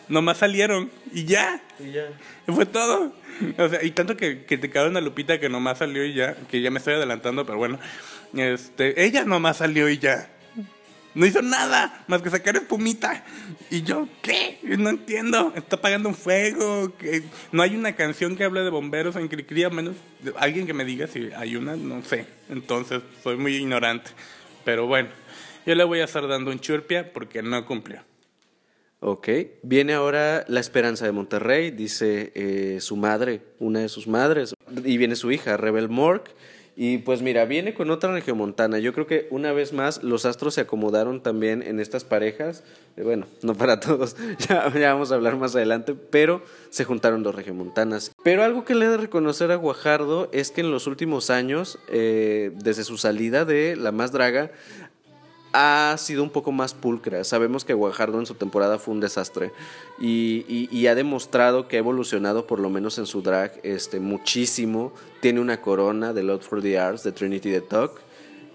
Nomás 0.08 0.38
salieron 0.38 0.90
y 1.12 1.24
ya. 1.24 1.62
Y 1.78 1.92
ya. 1.92 2.08
Fue 2.46 2.66
todo. 2.66 3.12
O 3.58 3.68
sea, 3.68 3.82
y 3.82 3.90
tanto 3.92 4.16
que, 4.16 4.44
que 4.44 4.58
te 4.58 4.70
quedaron 4.70 4.96
a 4.96 5.00
Lupita 5.00 5.38
que 5.38 5.48
nomás 5.48 5.78
salió 5.78 6.04
y 6.04 6.14
ya, 6.14 6.34
que 6.50 6.60
ya 6.60 6.70
me 6.70 6.78
estoy 6.78 6.94
adelantando, 6.94 7.44
pero 7.46 7.58
bueno. 7.58 7.78
Este, 8.34 9.04
ella 9.04 9.24
nomás 9.24 9.58
salió 9.58 9.88
y 9.88 9.98
ya. 9.98 10.30
No 11.14 11.26
hizo 11.26 11.42
nada 11.42 12.04
más 12.06 12.22
que 12.22 12.30
sacar 12.30 12.56
espumita. 12.56 13.24
Y 13.70 13.82
yo, 13.82 14.08
¿qué? 14.22 14.60
No 14.62 14.90
entiendo. 14.90 15.52
Está 15.56 15.76
apagando 15.76 16.08
un 16.08 16.14
fuego. 16.14 16.96
que 16.96 17.22
No 17.50 17.62
hay 17.62 17.74
una 17.74 17.96
canción 17.96 18.36
que 18.36 18.44
hable 18.44 18.60
de 18.60 18.70
bomberos 18.70 19.16
en 19.16 19.28
Cricri, 19.28 19.64
a 19.64 19.70
menos 19.70 19.96
alguien 20.36 20.66
que 20.66 20.74
me 20.74 20.84
diga 20.84 21.06
si 21.06 21.30
hay 21.36 21.56
una, 21.56 21.76
no 21.76 22.02
sé. 22.04 22.26
Entonces, 22.50 23.02
soy 23.22 23.36
muy 23.36 23.56
ignorante. 23.56 24.10
Pero 24.64 24.86
bueno, 24.86 25.08
yo 25.66 25.74
le 25.74 25.84
voy 25.84 26.00
a 26.00 26.04
estar 26.04 26.26
dando 26.28 26.50
un 26.50 26.60
churpia 26.60 27.12
porque 27.12 27.42
no 27.42 27.64
cumplió. 27.66 28.02
Ok, 29.00 29.28
viene 29.62 29.94
ahora 29.94 30.44
la 30.48 30.58
esperanza 30.58 31.04
de 31.04 31.12
Monterrey, 31.12 31.70
dice 31.70 32.32
eh, 32.34 32.78
su 32.80 32.96
madre, 32.96 33.42
una 33.60 33.78
de 33.78 33.88
sus 33.88 34.08
madres, 34.08 34.54
y 34.84 34.98
viene 34.98 35.14
su 35.14 35.30
hija, 35.30 35.56
Rebel 35.56 35.88
Mork. 35.88 36.34
Y 36.80 36.98
pues 36.98 37.22
mira, 37.22 37.44
viene 37.44 37.74
con 37.74 37.90
otra 37.90 38.12
regiomontana. 38.12 38.78
Yo 38.78 38.92
creo 38.92 39.08
que 39.08 39.26
una 39.32 39.50
vez 39.52 39.72
más 39.72 40.04
los 40.04 40.24
astros 40.24 40.54
se 40.54 40.60
acomodaron 40.60 41.24
también 41.24 41.60
en 41.62 41.80
estas 41.80 42.04
parejas. 42.04 42.62
Eh, 42.96 43.02
bueno, 43.02 43.26
no 43.42 43.54
para 43.54 43.80
todos, 43.80 44.14
ya, 44.48 44.68
vamos 44.68 45.10
a 45.10 45.16
hablar 45.16 45.36
más 45.36 45.56
adelante, 45.56 45.94
pero 45.94 46.40
se 46.70 46.84
juntaron 46.84 47.24
dos 47.24 47.34
regiomontanas. 47.34 48.12
Pero 48.22 48.44
algo 48.44 48.64
que 48.64 48.76
le 48.76 48.86
he 48.86 48.88
de 48.88 48.96
reconocer 48.96 49.50
a 49.50 49.56
Guajardo 49.56 50.28
es 50.32 50.52
que 50.52 50.60
en 50.60 50.70
los 50.70 50.86
últimos 50.86 51.30
años, 51.30 51.80
eh, 51.88 52.52
desde 52.54 52.84
su 52.84 52.96
salida 52.96 53.44
de 53.44 53.74
La 53.74 53.90
Más 53.90 54.12
Draga, 54.12 54.52
ha 55.52 55.96
sido 55.98 56.22
un 56.22 56.30
poco 56.30 56.52
más 56.52 56.74
pulcra. 56.74 57.24
Sabemos 57.24 57.64
que 57.64 57.74
Guajardo 57.74 58.18
en 58.18 58.26
su 58.26 58.34
temporada 58.34 58.78
fue 58.78 58.94
un 58.94 59.00
desastre 59.00 59.52
y, 59.98 60.86
ha 60.86 60.94
demostrado 60.94 61.68
que 61.68 61.76
ha 61.76 61.80
evolucionado, 61.80 62.46
por 62.46 62.60
lo 62.60 62.70
menos 62.70 62.98
en 62.98 63.06
su 63.06 63.22
drag, 63.22 63.58
este, 63.62 64.00
muchísimo. 64.00 64.92
Tiene 65.20 65.40
una 65.40 65.60
corona 65.60 66.12
de 66.12 66.22
Lord 66.22 66.42
for 66.42 66.62
the 66.62 66.78
Arts 66.78 67.02
de 67.02 67.12
Trinity 67.12 67.50
the 67.50 67.60
Talk 67.60 68.00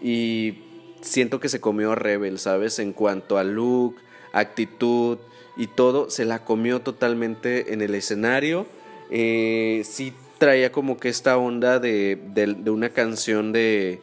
y 0.02 0.60
siento 1.02 1.40
que 1.40 1.50
se 1.50 1.62
comió 1.62 1.96
Rebel, 1.96 2.40
¿sabes? 2.40 2.80
En 2.80 2.94
cuanto 2.94 3.38
a 3.38 3.44
look, 3.44 3.96
actitud 4.32 5.18
y 5.56 5.68
todo, 5.68 6.10
se 6.10 6.26
la 6.26 6.44
comió 6.44 6.82
totalmente 6.82 7.74
en 7.74 7.82
el 7.82 7.96
escenario. 7.96 8.66
Eh, 9.10 9.84
sí 9.86 10.14
traía 10.44 10.74
como 10.74 10.98
que 10.98 11.08
esta 11.08 11.38
onda 11.38 11.80
de, 11.80 12.20
una 12.66 12.90
canción 12.90 13.54
de, 13.54 14.02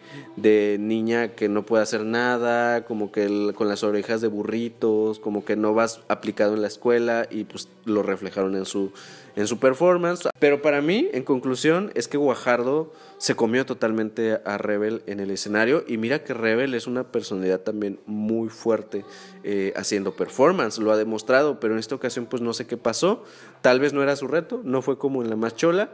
niña 0.81 1.35
que 1.35 1.51
no 1.51 1.67
puede 1.67 1.83
hacer 1.83 2.07
nada, 2.07 2.87
como 2.87 3.13
que 3.13 3.53
con 3.55 3.69
las 3.69 3.85
orejas 3.85 4.23
de 4.23 4.29
burritos, 4.29 5.19
como 5.19 5.45
que 5.45 5.55
no 5.55 5.75
vas 5.75 6.01
aplicado 6.09 6.55
en 6.55 6.63
la 6.63 6.69
escuela 6.69 7.27
y 7.31 7.45
pues 7.45 7.69
lo 7.85 8.03
reflejaron 8.03 8.57
en 8.57 8.65
su, 8.65 8.91
en 9.37 9.47
su 9.47 9.59
performance. 9.59 10.31
Pero 10.39 10.63
para 10.63 10.81
mí, 10.81 11.11
en 11.13 11.25
conclusión, 11.25 11.93
es 11.95 12.09
que 12.09 12.17
Guajardo 12.17 12.91
se 13.19 13.37
comió 13.37 13.67
totalmente 13.67 14.41
a 14.47 14.57
Rebel 14.57 15.03
en 15.07 15.21
el 15.21 15.31
escenario 15.31 15.85
y 15.87 15.99
mira 15.99 16.25
que 16.25 16.33
Rebel 16.33 16.73
es 16.73 16.87
una 16.87 17.13
personalidad 17.13 17.61
también 17.61 18.01
muy 18.07 18.49
fuerte 18.49 19.05
eh, 19.45 19.75
haciendo 19.77 20.17
performance, 20.17 20.79
lo 20.79 20.91
ha 20.91 20.97
demostrado, 20.97 21.61
pero 21.61 21.75
en 21.75 21.81
esta 21.81 21.95
ocasión 21.95 22.25
pues 22.25 22.41
no 22.41 22.55
sé 22.55 22.67
qué 22.67 22.79
pasó, 22.79 23.25
tal 23.61 23.79
vez 23.79 23.93
no 23.93 24.03
era 24.03 24.17
su 24.17 24.27
reto, 24.27 24.63
no 24.65 24.81
fue 24.81 24.97
como 24.97 25.23
en 25.23 25.29
la 25.29 25.37
más 25.37 25.55
chola, 25.55 25.91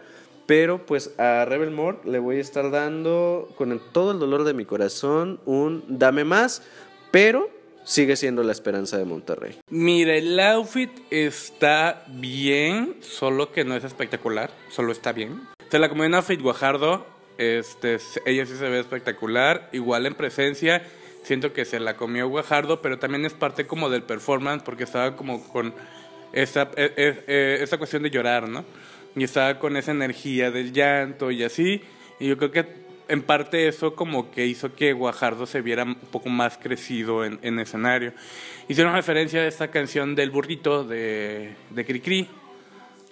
pero 0.47 0.87
pues 0.87 1.19
a 1.19 1.45
Rebel 1.45 1.71
More 1.71 1.99
le 2.05 2.19
voy 2.19 2.38
a 2.38 2.41
estar 2.41 2.71
dando 2.71 3.49
con 3.57 3.81
todo 3.93 4.12
el 4.12 4.19
dolor 4.19 4.45
de 4.45 4.55
mi 4.55 4.65
corazón 4.65 5.41
un 5.45 5.85
dame 5.88 6.25
más, 6.25 6.62
pero 7.11 7.50
sigue 7.85 8.17
siendo 8.17 8.43
la 8.43 8.53
esperanza 8.53 8.99
de 8.99 9.05
Monterrey. 9.05 9.59
Mira, 9.71 10.15
el 10.17 10.38
outfit 10.41 10.91
está 11.11 12.05
bien, 12.09 12.97
solo 13.00 13.53
que 13.53 13.65
no 13.65 13.76
es 13.76 13.85
espectacular, 13.85 14.50
solo 14.71 14.93
está 14.93 15.12
bien. 15.12 15.41
Se 15.71 15.79
la 15.79 15.88
comió 15.88 16.05
en 16.05 16.15
outfit 16.15 16.41
Guajardo, 16.41 17.07
este, 17.38 17.99
ella 18.25 18.47
sí 18.47 18.57
se 18.57 18.69
ve 18.69 18.81
espectacular, 18.81 19.69
igual 19.73 20.07
en 20.07 20.15
presencia, 20.15 20.83
siento 21.23 21.53
que 21.53 21.65
se 21.65 21.81
la 21.81 21.97
comió 21.97 22.29
Guajardo, 22.29 22.83
pero 22.83 22.99
también 22.99 23.25
es 23.25 23.35
parte 23.35 23.67
como 23.67 23.91
del 23.91 24.03
performance 24.03 24.62
porque 24.62 24.85
estaba 24.85 25.17
como 25.17 25.43
con 25.49 25.75
esa, 26.33 26.71
e, 26.76 26.93
e, 26.97 27.25
e, 27.26 27.62
esa 27.62 27.79
cuestión 27.79 28.03
de 28.03 28.11
llorar, 28.11 28.49
¿no? 28.49 28.65
Y 29.16 29.25
estaba 29.25 29.58
con 29.58 29.76
esa 29.76 29.90
energía 29.90 30.50
del 30.50 30.73
llanto 30.73 31.30
y 31.30 31.42
así. 31.42 31.80
Y 32.20 32.28
yo 32.28 32.37
creo 32.37 32.50
que 32.52 32.66
en 33.08 33.23
parte 33.23 33.66
eso 33.66 33.94
como 33.94 34.30
que 34.30 34.46
hizo 34.46 34.75
que 34.75 34.92
Guajardo 34.92 35.46
se 35.46 35.62
viera 35.62 35.85
un 35.85 35.94
poco 35.94 36.28
más 36.28 36.58
crecido 36.58 37.25
en, 37.25 37.38
en 37.42 37.58
escenario. 37.58 38.12
Hicieron 38.68 38.94
referencia 38.94 39.40
a 39.40 39.46
esta 39.46 39.68
canción 39.68 40.14
del 40.14 40.30
burrito 40.30 40.85
de, 40.85 41.54
de 41.70 41.85
Cricri, 41.85 42.28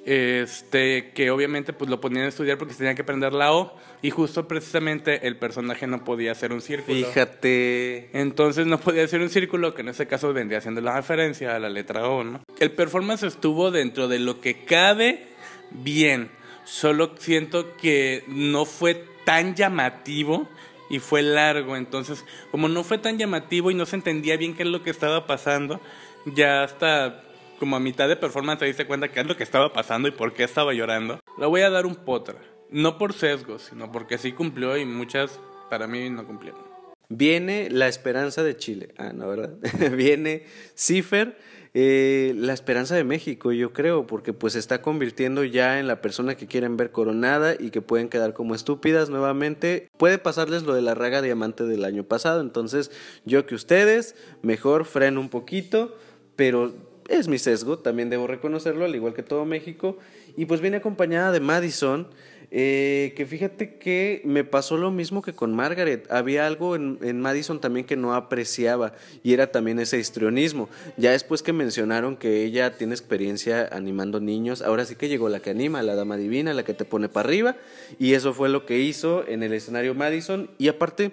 este, 0.04 1.12
que 1.14 1.30
obviamente 1.30 1.72
pues 1.72 1.88
lo 1.88 2.00
ponían 2.00 2.26
a 2.26 2.28
estudiar 2.28 2.58
porque 2.58 2.74
se 2.74 2.78
tenían 2.78 2.96
que 2.96 3.02
aprender 3.02 3.32
la 3.32 3.52
O 3.52 3.74
y 4.02 4.10
justo 4.10 4.46
precisamente 4.46 5.26
el 5.26 5.36
personaje 5.36 5.86
no 5.86 6.04
podía 6.04 6.32
hacer 6.32 6.52
un 6.52 6.60
círculo. 6.60 7.06
Fíjate. 7.06 8.10
Entonces 8.12 8.66
no 8.66 8.78
podía 8.78 9.04
hacer 9.04 9.22
un 9.22 9.30
círculo 9.30 9.74
que 9.74 9.80
en 9.80 9.88
este 9.88 10.06
caso 10.06 10.32
vendría 10.34 10.60
siendo 10.60 10.82
la 10.82 10.96
referencia 10.96 11.56
a 11.56 11.58
la 11.58 11.70
letra 11.70 12.06
O, 12.08 12.22
¿no? 12.22 12.42
El 12.60 12.72
performance 12.72 13.22
estuvo 13.22 13.70
dentro 13.70 14.08
de 14.08 14.18
lo 14.18 14.40
que 14.42 14.64
cabe 14.64 15.33
bien, 15.70 16.30
solo 16.64 17.14
siento 17.18 17.76
que 17.76 18.24
no 18.26 18.64
fue 18.64 19.04
tan 19.24 19.54
llamativo 19.54 20.48
y 20.90 20.98
fue 20.98 21.22
largo, 21.22 21.76
entonces 21.76 22.24
como 22.50 22.68
no 22.68 22.84
fue 22.84 22.98
tan 22.98 23.18
llamativo 23.18 23.70
y 23.70 23.74
no 23.74 23.86
se 23.86 23.96
entendía 23.96 24.36
bien 24.36 24.54
qué 24.54 24.62
es 24.62 24.68
lo 24.68 24.82
que 24.82 24.90
estaba 24.90 25.26
pasando, 25.26 25.80
ya 26.26 26.62
hasta 26.62 27.24
como 27.58 27.76
a 27.76 27.80
mitad 27.80 28.08
de 28.08 28.16
performance 28.16 28.58
te 28.58 28.66
diste 28.66 28.86
cuenta 28.86 29.10
qué 29.10 29.20
es 29.20 29.26
lo 29.26 29.36
que 29.36 29.42
estaba 29.42 29.72
pasando 29.72 30.08
y 30.08 30.10
por 30.10 30.34
qué 30.34 30.44
estaba 30.44 30.72
llorando. 30.74 31.20
Le 31.38 31.46
voy 31.46 31.62
a 31.62 31.70
dar 31.70 31.86
un 31.86 31.94
potra. 31.94 32.36
No 32.70 32.98
por 32.98 33.12
sesgos, 33.12 33.68
sino 33.70 33.92
porque 33.92 34.18
sí 34.18 34.32
cumplió 34.32 34.76
y 34.76 34.84
muchas 34.84 35.38
para 35.70 35.86
mí 35.86 36.10
no 36.10 36.26
cumplieron. 36.26 36.62
Viene 37.08 37.68
la 37.70 37.86
esperanza 37.88 38.42
de 38.42 38.56
Chile. 38.56 38.94
Ah, 38.98 39.12
no, 39.14 39.28
¿verdad? 39.28 39.56
Viene 39.92 40.44
Cifer, 40.74 41.38
eh, 41.76 42.34
la 42.36 42.52
esperanza 42.52 42.94
de 42.94 43.02
México, 43.02 43.50
yo 43.50 43.72
creo, 43.72 44.06
porque 44.06 44.32
pues 44.32 44.52
se 44.52 44.60
está 44.60 44.80
convirtiendo 44.80 45.42
ya 45.42 45.80
en 45.80 45.88
la 45.88 46.00
persona 46.00 46.36
que 46.36 46.46
quieren 46.46 46.76
ver 46.76 46.92
coronada 46.92 47.56
y 47.58 47.70
que 47.70 47.82
pueden 47.82 48.08
quedar 48.08 48.32
como 48.32 48.54
estúpidas 48.54 49.10
nuevamente. 49.10 49.88
Puede 49.98 50.18
pasarles 50.18 50.62
lo 50.62 50.74
de 50.74 50.82
la 50.82 50.94
raga 50.94 51.20
diamante 51.20 51.64
del 51.64 51.84
año 51.84 52.04
pasado, 52.04 52.40
entonces 52.40 52.92
yo 53.24 53.44
que 53.44 53.56
ustedes, 53.56 54.14
mejor 54.42 54.84
freno 54.84 55.20
un 55.20 55.28
poquito, 55.28 55.96
pero 56.36 56.72
es 57.08 57.26
mi 57.26 57.38
sesgo, 57.38 57.78
también 57.80 58.08
debo 58.08 58.28
reconocerlo, 58.28 58.84
al 58.84 58.94
igual 58.94 59.14
que 59.14 59.24
todo 59.24 59.44
México. 59.44 59.98
Y 60.36 60.46
pues 60.46 60.60
viene 60.60 60.78
acompañada 60.78 61.32
de 61.32 61.40
Madison, 61.40 62.08
eh, 62.56 63.14
que 63.16 63.26
fíjate 63.26 63.78
que 63.78 64.22
me 64.24 64.44
pasó 64.44 64.76
lo 64.76 64.92
mismo 64.92 65.22
que 65.22 65.32
con 65.32 65.52
Margaret. 65.56 66.06
Había 66.08 66.46
algo 66.46 66.76
en, 66.76 67.00
en, 67.02 67.20
Madison 67.20 67.60
también 67.60 67.84
que 67.84 67.96
no 67.96 68.14
apreciaba 68.14 68.92
y 69.24 69.32
era 69.32 69.50
también 69.50 69.80
ese 69.80 69.98
histrionismo. 69.98 70.68
Ya 70.96 71.10
después 71.10 71.42
que 71.42 71.52
mencionaron 71.52 72.16
que 72.16 72.44
ella 72.44 72.76
tiene 72.76 72.94
experiencia 72.94 73.68
animando 73.72 74.20
niños, 74.20 74.62
ahora 74.62 74.84
sí 74.84 74.94
que 74.94 75.08
llegó 75.08 75.28
la 75.28 75.40
que 75.40 75.50
anima, 75.50 75.82
la 75.82 75.96
dama 75.96 76.16
divina, 76.16 76.54
la 76.54 76.62
que 76.62 76.74
te 76.74 76.84
pone 76.84 77.08
para 77.08 77.26
arriba. 77.26 77.56
Y 77.98 78.12
eso 78.12 78.32
fue 78.32 78.48
lo 78.48 78.66
que 78.66 78.78
hizo 78.78 79.26
en 79.26 79.42
el 79.42 79.52
escenario 79.52 79.96
Madison. 79.96 80.48
Y 80.56 80.68
aparte 80.68 81.10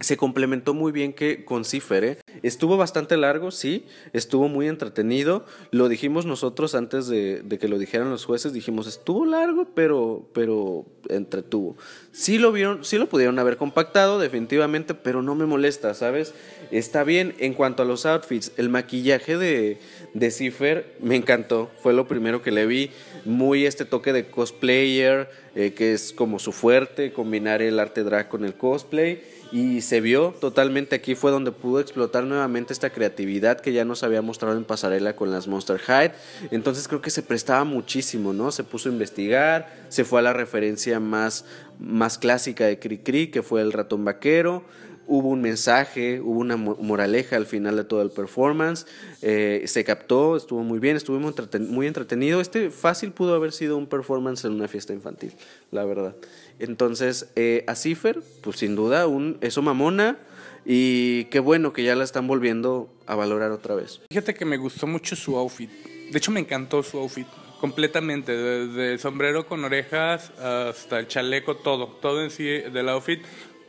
se 0.00 0.16
complementó 0.16 0.74
muy 0.74 0.90
bien 0.90 1.12
que 1.12 1.44
con 1.44 1.64
Cipher, 1.64 2.04
¿eh? 2.04 2.18
Estuvo 2.42 2.76
bastante 2.76 3.16
largo, 3.16 3.50
sí, 3.50 3.84
estuvo 4.12 4.48
muy 4.48 4.68
entretenido. 4.68 5.44
Lo 5.70 5.88
dijimos 5.88 6.26
nosotros 6.26 6.74
antes 6.74 7.08
de, 7.08 7.42
que 7.60 7.68
lo 7.68 7.78
dijeran 7.78 8.10
los 8.10 8.24
jueces, 8.24 8.52
dijimos, 8.52 8.86
estuvo 8.86 9.26
largo, 9.26 9.68
pero, 9.74 10.28
pero 10.32 10.86
entretuvo. 11.08 11.76
Sí 12.12 12.38
lo 12.38 12.52
vieron, 12.52 12.84
sí 12.84 12.98
lo 12.98 13.08
pudieron 13.08 13.38
haber 13.38 13.56
compactado, 13.56 14.18
definitivamente, 14.18 14.94
pero 14.94 15.22
no 15.22 15.34
me 15.34 15.46
molesta, 15.46 15.94
¿sabes? 15.94 16.34
Está 16.70 17.04
bien. 17.04 17.34
En 17.38 17.54
cuanto 17.54 17.82
a 17.82 17.86
los 17.86 18.06
outfits, 18.06 18.52
el 18.56 18.68
maquillaje 18.68 19.36
de, 19.36 19.78
de 20.14 20.30
Cipher 20.30 20.96
me 21.00 21.16
encantó. 21.16 21.70
Fue 21.82 21.92
lo 21.92 22.08
primero 22.08 22.42
que 22.42 22.50
le 22.50 22.66
vi. 22.66 22.90
Muy 23.24 23.66
este 23.66 23.84
toque 23.84 24.12
de 24.12 24.26
cosplayer, 24.30 25.30
eh, 25.54 25.72
que 25.74 25.92
es 25.92 26.12
como 26.12 26.38
su 26.38 26.52
fuerte, 26.52 27.12
combinar 27.12 27.62
el 27.62 27.78
arte 27.78 28.04
drag 28.04 28.28
con 28.28 28.44
el 28.44 28.54
cosplay 28.54 29.22
y 29.50 29.80
se 29.80 30.00
vio 30.00 30.34
totalmente 30.40 30.96
aquí 30.96 31.14
fue 31.14 31.30
donde 31.30 31.52
pudo 31.52 31.80
explotar 31.80 32.24
nuevamente 32.24 32.72
esta 32.72 32.90
creatividad 32.90 33.60
que 33.60 33.72
ya 33.72 33.84
nos 33.84 34.02
había 34.02 34.22
mostrado 34.22 34.56
en 34.56 34.64
pasarela 34.64 35.16
con 35.16 35.30
las 35.30 35.48
Monster 35.48 35.78
High 35.78 36.12
entonces 36.50 36.88
creo 36.88 37.00
que 37.00 37.10
se 37.10 37.22
prestaba 37.22 37.64
muchísimo 37.64 38.32
no 38.32 38.52
se 38.52 38.64
puso 38.64 38.88
a 38.88 38.92
investigar 38.92 39.72
se 39.88 40.04
fue 40.04 40.20
a 40.20 40.22
la 40.22 40.32
referencia 40.32 41.00
más 41.00 41.44
más 41.78 42.18
clásica 42.18 42.66
de 42.66 42.78
Cricri 42.78 43.28
que 43.28 43.42
fue 43.42 43.62
el 43.62 43.72
ratón 43.72 44.04
vaquero 44.04 44.64
hubo 45.08 45.30
un 45.30 45.40
mensaje, 45.40 46.20
hubo 46.20 46.38
una 46.38 46.56
moraleja 46.56 47.36
al 47.36 47.46
final 47.46 47.76
de 47.76 47.84
todo 47.84 48.02
el 48.02 48.10
performance, 48.10 48.86
eh, 49.22 49.64
se 49.66 49.82
captó, 49.82 50.36
estuvo 50.36 50.62
muy 50.62 50.78
bien, 50.78 50.96
estuvo 50.96 51.18
muy 51.18 51.86
entretenido. 51.86 52.40
Este 52.40 52.70
fácil 52.70 53.12
pudo 53.12 53.34
haber 53.34 53.52
sido 53.52 53.78
un 53.78 53.86
performance 53.86 54.44
en 54.44 54.52
una 54.52 54.68
fiesta 54.68 54.92
infantil, 54.92 55.32
la 55.72 55.84
verdad. 55.86 56.14
Entonces, 56.58 57.30
eh, 57.36 57.64
a 57.66 57.74
Cipher, 57.74 58.20
pues 58.42 58.58
sin 58.58 58.76
duda, 58.76 59.06
un, 59.06 59.38
eso 59.40 59.62
mamona. 59.62 60.18
Y 60.64 61.24
qué 61.26 61.40
bueno 61.40 61.72
que 61.72 61.82
ya 61.82 61.94
la 61.94 62.04
están 62.04 62.26
volviendo 62.26 62.92
a 63.06 63.14
valorar 63.14 63.52
otra 63.52 63.74
vez. 63.74 64.00
Fíjate 64.10 64.34
que 64.34 64.44
me 64.44 64.58
gustó 64.58 64.86
mucho 64.86 65.16
su 65.16 65.36
outfit. 65.36 65.70
De 66.10 66.18
hecho, 66.18 66.30
me 66.30 66.40
encantó 66.40 66.82
su 66.82 66.98
outfit 66.98 67.26
completamente, 67.60 68.36
desde 68.36 68.92
el 68.92 68.98
sombrero 68.98 69.46
con 69.46 69.64
orejas 69.64 70.30
hasta 70.38 70.98
el 70.98 71.08
chaleco, 71.08 71.56
todo, 71.56 71.88
todo 72.00 72.22
en 72.22 72.30
sí 72.30 72.44
del 72.44 72.88
outfit, 72.88 73.20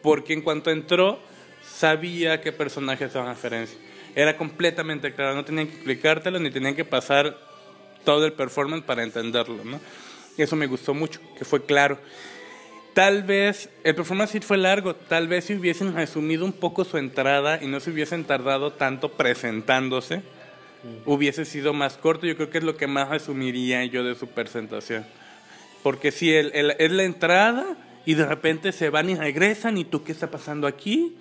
porque 0.01 0.33
en 0.33 0.41
cuanto 0.41 0.71
entró 0.71 1.19
sabía 1.63 2.41
qué 2.41 2.51
personaje 2.51 3.05
estaba 3.05 3.29
en 3.29 3.35
referencia. 3.35 3.77
Era 4.15 4.37
completamente 4.37 5.13
claro, 5.13 5.35
no 5.35 5.45
tenían 5.45 5.67
que 5.67 5.75
explicártelo 5.75 6.39
ni 6.39 6.51
tenían 6.51 6.75
que 6.75 6.85
pasar 6.85 7.37
todo 8.03 8.25
el 8.25 8.33
performance 8.33 8.83
para 8.83 9.03
entenderlo, 9.03 9.63
¿no? 9.63 9.79
Eso 10.37 10.55
me 10.55 10.67
gustó 10.67 10.93
mucho, 10.93 11.19
que 11.37 11.45
fue 11.45 11.65
claro. 11.65 11.99
Tal 12.93 13.23
vez 13.23 13.69
el 13.83 13.95
performance 13.95 14.31
sí 14.31 14.39
fue 14.39 14.57
largo, 14.57 14.95
tal 14.95 15.27
vez 15.27 15.45
si 15.45 15.53
hubiesen 15.53 15.93
resumido 15.93 16.43
un 16.43 16.53
poco 16.53 16.83
su 16.83 16.97
entrada 16.97 17.59
y 17.61 17.67
no 17.67 17.79
se 17.79 17.91
hubiesen 17.91 18.25
tardado 18.25 18.73
tanto 18.73 19.13
presentándose, 19.13 20.21
hubiese 21.05 21.45
sido 21.45 21.73
más 21.73 21.97
corto. 21.97 22.25
Yo 22.25 22.35
creo 22.35 22.49
que 22.49 22.57
es 22.57 22.63
lo 22.63 22.77
que 22.77 22.87
más 22.87 23.09
resumiría 23.09 23.85
yo 23.85 24.03
de 24.03 24.15
su 24.15 24.27
presentación. 24.27 25.05
Porque 25.83 26.11
si 26.11 26.33
el, 26.33 26.51
el, 26.53 26.75
es 26.77 26.91
la 26.91 27.03
entrada 27.03 27.77
y 28.05 28.15
de 28.15 28.25
repente 28.25 28.71
se 28.71 28.89
van 28.89 29.09
y 29.09 29.15
regresan 29.15 29.77
y 29.77 29.85
tú 29.85 30.03
qué 30.03 30.11
está 30.11 30.31
pasando 30.31 30.67
aquí 30.67 31.15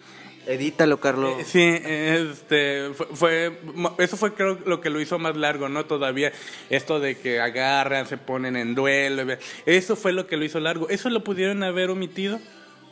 Edítalo, 0.48 0.98
Carlos. 0.98 1.34
Eh, 1.38 1.44
sí, 1.44 1.60
este, 1.60 2.94
fue, 2.94 3.06
fue, 3.12 3.58
eso 3.98 4.16
fue 4.16 4.32
creo 4.32 4.58
lo 4.64 4.80
que 4.80 4.88
lo 4.88 4.98
hizo 4.98 5.18
más 5.18 5.36
largo, 5.36 5.68
¿no? 5.68 5.84
Todavía 5.84 6.32
esto 6.70 7.00
de 7.00 7.18
que 7.18 7.38
agarran, 7.38 8.06
se 8.06 8.16
ponen 8.16 8.56
en 8.56 8.74
duelo, 8.74 9.30
eso 9.66 9.94
fue 9.94 10.12
lo 10.12 10.26
que 10.26 10.38
lo 10.38 10.46
hizo 10.46 10.58
largo. 10.58 10.88
Eso 10.88 11.10
lo 11.10 11.22
pudieron 11.22 11.62
haber 11.62 11.90
omitido 11.90 12.40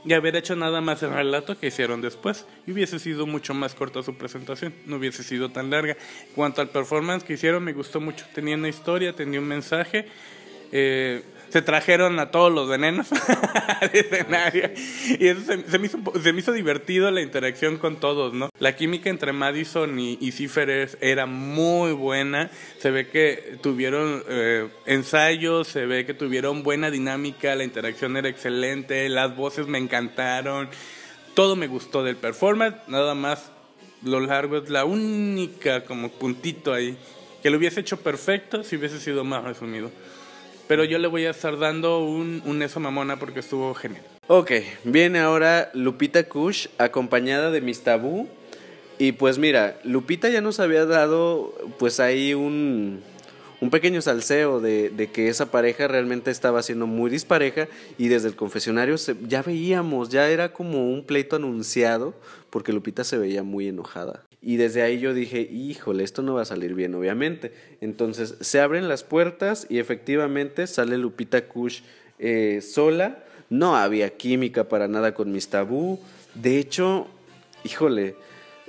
y 0.04 0.12
haber 0.12 0.36
hecho 0.36 0.54
nada 0.54 0.82
más 0.82 1.02
el 1.02 1.14
relato 1.14 1.58
que 1.58 1.68
hicieron 1.68 2.02
después. 2.02 2.44
Y 2.66 2.72
hubiese 2.72 2.98
sido 2.98 3.26
mucho 3.26 3.54
más 3.54 3.74
corta 3.74 4.02
su 4.02 4.18
presentación, 4.18 4.74
no 4.84 4.96
hubiese 4.96 5.22
sido 5.22 5.50
tan 5.50 5.70
larga. 5.70 5.96
Cuanto 6.34 6.60
al 6.60 6.68
performance 6.68 7.24
que 7.24 7.32
hicieron, 7.32 7.64
me 7.64 7.72
gustó 7.72 8.02
mucho. 8.02 8.26
Tenía 8.34 8.54
una 8.54 8.68
historia, 8.68 9.14
tenía 9.14 9.40
un 9.40 9.48
mensaje. 9.48 10.06
Eh, 10.72 11.22
se 11.56 11.62
trajeron 11.62 12.18
a 12.18 12.30
todos 12.30 12.52
los 12.52 12.68
venenos 12.68 13.06
al 13.80 13.90
escenario. 13.90 14.70
Y 15.18 15.26
eso 15.26 15.40
se, 15.46 15.78
me 15.78 15.86
hizo, 15.86 15.98
se, 16.22 16.32
me 16.34 16.40
hizo, 16.40 16.52
divertido 16.52 17.10
la 17.10 17.22
interacción 17.22 17.78
con 17.78 17.96
todos, 17.96 18.34
¿no? 18.34 18.50
La 18.58 18.76
química 18.76 19.08
entre 19.08 19.32
Madison 19.32 19.98
y, 19.98 20.18
y 20.20 20.34
era 21.00 21.24
muy 21.24 21.92
buena. 21.92 22.50
Se 22.78 22.90
ve 22.90 23.08
que 23.08 23.56
tuvieron 23.62 24.22
eh, 24.28 24.68
ensayos, 24.84 25.68
se 25.68 25.86
ve 25.86 26.04
que 26.04 26.12
tuvieron 26.12 26.62
buena 26.62 26.90
dinámica, 26.90 27.54
la 27.54 27.64
interacción 27.64 28.18
era 28.18 28.28
excelente, 28.28 29.08
las 29.08 29.34
voces 29.34 29.66
me 29.66 29.78
encantaron. 29.78 30.68
Todo 31.32 31.56
me 31.56 31.68
gustó 31.68 32.04
del 32.04 32.16
performance, 32.16 32.76
nada 32.86 33.14
más 33.14 33.50
lo 34.04 34.20
largo 34.20 34.58
es 34.58 34.68
la 34.68 34.84
única 34.84 35.84
como 35.84 36.10
puntito 36.10 36.74
ahí. 36.74 36.98
Que 37.42 37.48
lo 37.48 37.56
hubiese 37.56 37.80
hecho 37.80 37.96
perfecto 37.96 38.62
si 38.62 38.76
hubiese 38.76 39.00
sido 39.00 39.24
más 39.24 39.42
resumido. 39.42 39.90
Pero 40.68 40.85
yo 40.85 40.98
le 40.98 41.07
voy 41.09 41.24
a 41.26 41.31
estar 41.31 41.59
dando 41.59 42.00
un, 42.00 42.42
un 42.44 42.62
eso 42.62 42.81
mamona 42.81 43.18
porque 43.18 43.40
estuvo 43.40 43.72
genial. 43.74 44.02
Ok, 44.29 44.50
viene 44.83 45.20
ahora 45.20 45.70
Lupita 45.74 46.24
Kush 46.24 46.66
acompañada 46.79 47.50
de 47.50 47.61
Miss 47.61 47.83
Tabú. 47.83 48.29
Y 48.98 49.12
pues 49.12 49.38
mira, 49.38 49.79
Lupita 49.85 50.29
ya 50.29 50.40
nos 50.40 50.59
había 50.59 50.87
dado 50.87 51.55
pues 51.79 52.00
ahí 52.00 52.35
un, 52.35 53.02
un 53.61 53.70
pequeño 53.70 54.00
salseo 54.00 54.61
de, 54.61 54.90
de, 54.90 55.11
que 55.11 55.29
esa 55.29 55.50
pareja 55.50 55.87
realmente 55.87 56.31
estaba 56.31 56.62
siendo 56.62 56.87
muy 56.87 57.11
dispareja 57.11 57.68
y 57.98 58.09
desde 58.09 58.29
el 58.29 58.37
confesionario 58.37 58.98
se, 58.98 59.14
ya 59.29 59.42
veíamos, 59.42 60.09
ya 60.09 60.29
era 60.29 60.52
como 60.52 60.90
un 60.90 61.05
pleito 61.05 61.37
anunciado 61.37 62.14
porque 62.50 62.72
Lupita 62.72 63.05
se 63.05 63.18
veía 63.18 63.42
muy 63.42 63.68
enojada. 63.68 64.24
Y 64.46 64.59
desde 64.59 64.82
ahí 64.82 65.00
yo 65.00 65.12
dije, 65.12 65.40
híjole, 65.40 66.04
esto 66.04 66.22
no 66.22 66.35
va 66.35 66.42
a 66.42 66.44
salir 66.44 66.74
bien, 66.74 66.94
obviamente. 66.94 67.52
Entonces 67.80 68.37
se 68.40 68.61
abren 68.61 68.87
las 68.87 69.02
puertas 69.02 69.66
y 69.68 69.80
efectivamente 69.80 70.68
sale 70.68 70.98
Lupita 70.98 71.48
Kush 71.48 71.80
eh, 72.20 72.61
sola. 72.62 73.24
No 73.50 73.74
había 73.74 74.16
química 74.16 74.68
para 74.68 74.87
nada 74.87 75.14
con 75.14 75.32
mis 75.32 75.48
tabú. 75.48 75.98
De 76.37 76.61
hecho, 76.61 77.09
híjole, 77.64 78.14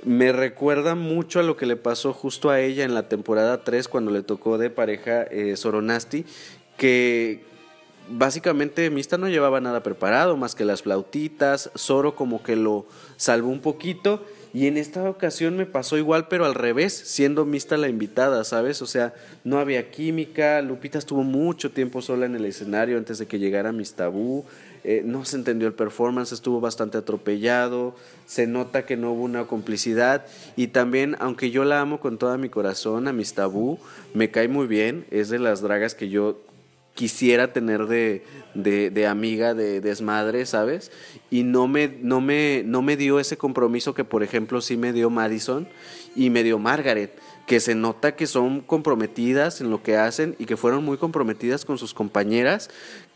me 0.02 0.32
recuerda 0.32 0.96
mucho 0.96 1.38
a 1.38 1.44
lo 1.44 1.56
que 1.56 1.66
le 1.66 1.76
pasó 1.76 2.12
justo 2.12 2.50
a 2.50 2.58
ella 2.60 2.82
en 2.84 2.92
la 2.92 3.08
temporada 3.08 3.62
3 3.62 3.86
cuando 3.86 4.10
le 4.10 4.24
tocó 4.24 4.58
de 4.58 4.70
pareja 4.70 5.22
eh, 5.30 5.54
Soronasti, 5.54 6.24
que 6.76 7.44
básicamente 8.10 8.90
Mista 8.90 9.16
no 9.16 9.28
llevaba 9.28 9.60
nada 9.60 9.84
preparado 9.84 10.36
más 10.36 10.56
que 10.56 10.64
las 10.64 10.82
flautitas, 10.82 11.70
Zoro 11.78 12.16
como 12.16 12.42
que 12.42 12.56
lo 12.56 12.86
salvó 13.16 13.50
un 13.50 13.60
poquito 13.60 14.24
y 14.58 14.66
en 14.66 14.76
esta 14.76 15.08
ocasión 15.08 15.56
me 15.56 15.66
pasó 15.66 15.98
igual, 15.98 16.26
pero 16.26 16.44
al 16.44 16.56
revés, 16.56 16.92
siendo 16.92 17.44
Mista 17.44 17.76
la 17.76 17.88
invitada, 17.88 18.42
¿sabes? 18.42 18.82
O 18.82 18.86
sea, 18.86 19.14
no 19.44 19.60
había 19.60 19.92
química, 19.92 20.60
Lupita 20.62 20.98
estuvo 20.98 21.22
mucho 21.22 21.70
tiempo 21.70 22.02
sola 22.02 22.26
en 22.26 22.34
el 22.34 22.44
escenario 22.44 22.98
antes 22.98 23.18
de 23.18 23.26
que 23.26 23.38
llegara 23.38 23.70
Mistabú, 23.70 24.44
eh, 24.82 25.02
no 25.04 25.24
se 25.24 25.36
entendió 25.36 25.68
el 25.68 25.74
performance, 25.74 26.32
estuvo 26.32 26.60
bastante 26.60 26.98
atropellado, 26.98 27.94
se 28.26 28.48
nota 28.48 28.84
que 28.84 28.96
no 28.96 29.12
hubo 29.12 29.22
una 29.22 29.44
complicidad 29.44 30.26
y 30.56 30.66
también, 30.66 31.14
aunque 31.20 31.52
yo 31.52 31.64
la 31.64 31.80
amo 31.80 32.00
con 32.00 32.18
todo 32.18 32.36
mi 32.36 32.48
corazón, 32.48 33.06
a 33.06 33.12
Mistabú, 33.12 33.78
me 34.12 34.32
cae 34.32 34.48
muy 34.48 34.66
bien, 34.66 35.06
es 35.12 35.28
de 35.28 35.38
las 35.38 35.60
dragas 35.62 35.94
que 35.94 36.08
yo 36.08 36.42
quisiera 36.98 37.52
tener 37.52 37.86
de, 37.86 38.24
de, 38.54 39.06
amiga, 39.06 39.54
de 39.54 39.80
desmadre, 39.80 40.44
¿sabes? 40.46 40.90
Y 41.30 41.44
no 41.44 41.68
me, 41.68 41.86
no, 41.86 42.20
me, 42.20 42.64
no 42.66 42.82
me 42.82 42.96
dio 42.96 43.20
ese 43.20 43.38
compromiso 43.38 43.94
que, 43.94 44.02
por 44.02 44.24
ejemplo, 44.24 44.60
sí 44.60 44.76
me 44.76 44.92
dio 44.92 45.08
Madison 45.08 45.68
y 46.16 46.30
me 46.30 46.42
dio 46.42 46.58
Margaret, 46.58 47.16
que 47.46 47.60
se 47.60 47.76
nota 47.76 48.16
que 48.16 48.26
son 48.26 48.62
comprometidas 48.62 49.60
en 49.60 49.70
lo 49.70 49.80
que 49.80 49.96
hacen 49.96 50.34
y 50.40 50.46
que 50.46 50.56
fueron 50.56 50.84
muy 50.84 50.96
comprometidas 50.96 51.64
con 51.64 51.78
sus 51.78 51.94
compañeras, 51.94 52.68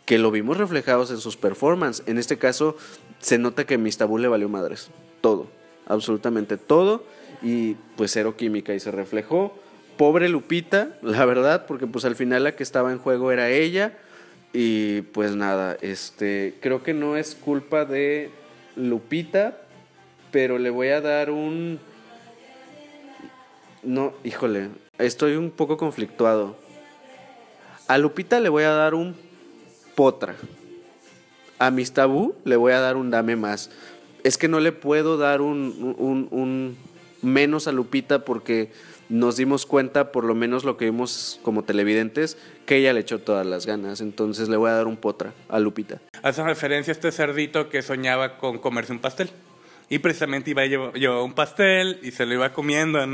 que 0.07 0.17
lo 0.17 0.31
vimos 0.31 0.59
reflejados 0.59 1.11
en 1.11 1.19
sus 1.19 1.37
performances. 1.37 2.07
En 2.07 2.19
este 2.19 2.39
caso, 2.39 2.77
se 3.19 3.37
nota 3.37 3.67
que 3.67 3.79
Mistabú 3.79 4.17
le 4.17 4.29
valió 4.29 4.49
madres, 4.49 4.91
todo, 5.21 5.49
absolutamente 5.89 6.57
todo, 6.57 7.03
y 7.43 7.75
pues 7.97 8.13
cero 8.13 8.37
química, 8.37 8.75
y 8.75 8.79
se 8.79 8.93
reflejó 8.93 9.53
pobre 9.97 10.29
Lupita, 10.29 10.97
la 11.03 11.25
verdad, 11.25 11.67
porque 11.67 11.87
pues 11.87 12.05
al 12.05 12.17
final 12.17 12.45
la 12.45 12.57
que 12.57 12.63
estaba 12.63 12.93
en 12.93 12.99
juego 12.99 13.33
era 13.33 13.51
ella. 13.51 13.99
Y 14.53 15.03
pues 15.03 15.35
nada, 15.35 15.79
este, 15.81 16.55
creo 16.61 16.83
que 16.83 16.93
no 16.93 17.17
es 17.17 17.35
culpa 17.35 17.87
de 17.87 18.31
Lupita, 18.77 19.57
pero 20.31 20.59
le 20.59 20.71
voy 20.71 20.89
a 20.89 21.01
dar 21.01 21.31
un... 21.31 21.81
No, 23.83 24.13
híjole, 24.25 24.69
estoy 24.99 25.37
un 25.37 25.51
poco 25.51 25.79
conflictuado. 25.79 26.57
A 27.89 27.97
Lupita 27.99 28.41
le 28.41 28.51
voy 28.51 28.65
a 28.65 28.71
dar 28.73 28.95
un 28.95 29.17
potra. 29.95 30.35
A 31.59 31.71
mis 31.71 31.93
tabú 31.93 32.35
le 32.45 32.57
voy 32.57 32.73
a 32.73 32.81
dar 32.81 32.97
un 32.97 33.11
dame 33.11 33.37
más. 33.37 33.71
Es 34.23 34.37
que 34.37 34.49
no 34.49 34.61
le 34.61 34.73
puedo 34.73 35.17
dar 35.17 35.41
un, 35.41 35.97
un, 35.99 36.29
un 36.31 36.77
menos 37.23 37.69
a 37.69 37.73
Lupita 37.73 38.25
porque 38.25 38.71
nos 39.13 39.37
dimos 39.37 39.67
cuenta, 39.67 40.11
por 40.11 40.25
lo 40.25 40.35
menos 40.35 40.65
lo 40.65 40.79
que 40.79 40.87
vimos 40.87 41.39
como 41.43 41.65
televidentes, 41.65 42.39
que 42.65 42.77
ella 42.77 42.95
le 42.95 43.01
echó 43.01 43.19
todas 43.19 43.47
las 43.47 43.67
ganas. 43.67 44.01
Entonces 44.01 44.49
le 44.49 44.57
voy 44.57 44.71
a 44.71 44.75
dar 44.75 44.87
un 44.87 44.97
potra 44.97 45.35
a 45.51 45.59
Lupita. 45.61 46.01
Hace 46.23 46.43
referencia 46.43 46.93
a 46.93 46.95
este 46.95 47.13
cerdito 47.13 47.69
que 47.69 47.83
soñaba 47.83 48.39
con 48.39 48.59
comerse 48.59 48.93
un 48.93 49.01
pastel. 49.01 49.31
Y 49.91 49.99
precisamente 49.99 50.51
iba 50.53 50.63
a 50.63 50.67
llevar, 50.67 51.23
un 51.23 51.35
pastel 51.35 52.01
y 52.03 52.13
se 52.13 52.25
lo 52.25 52.33
iba 52.33 52.55
comiendo. 52.55 53.07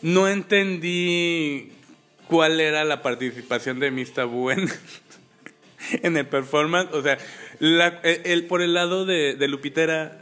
¿no? 0.00 0.28
entendí 0.28 1.72
cuál 2.26 2.58
era 2.58 2.82
la 2.84 3.02
participación 3.02 3.78
de 3.78 3.90
Miss 3.90 4.14
Tabú 4.14 4.50
en, 4.50 4.66
el 6.16 6.26
performance. 6.26 6.94
O 6.94 7.02
sea, 7.02 7.18
el, 7.60 8.46
por 8.46 8.62
el 8.62 8.72
lado 8.72 9.04
de 9.04 9.46
Lupita 9.46 9.82
era 9.82 10.18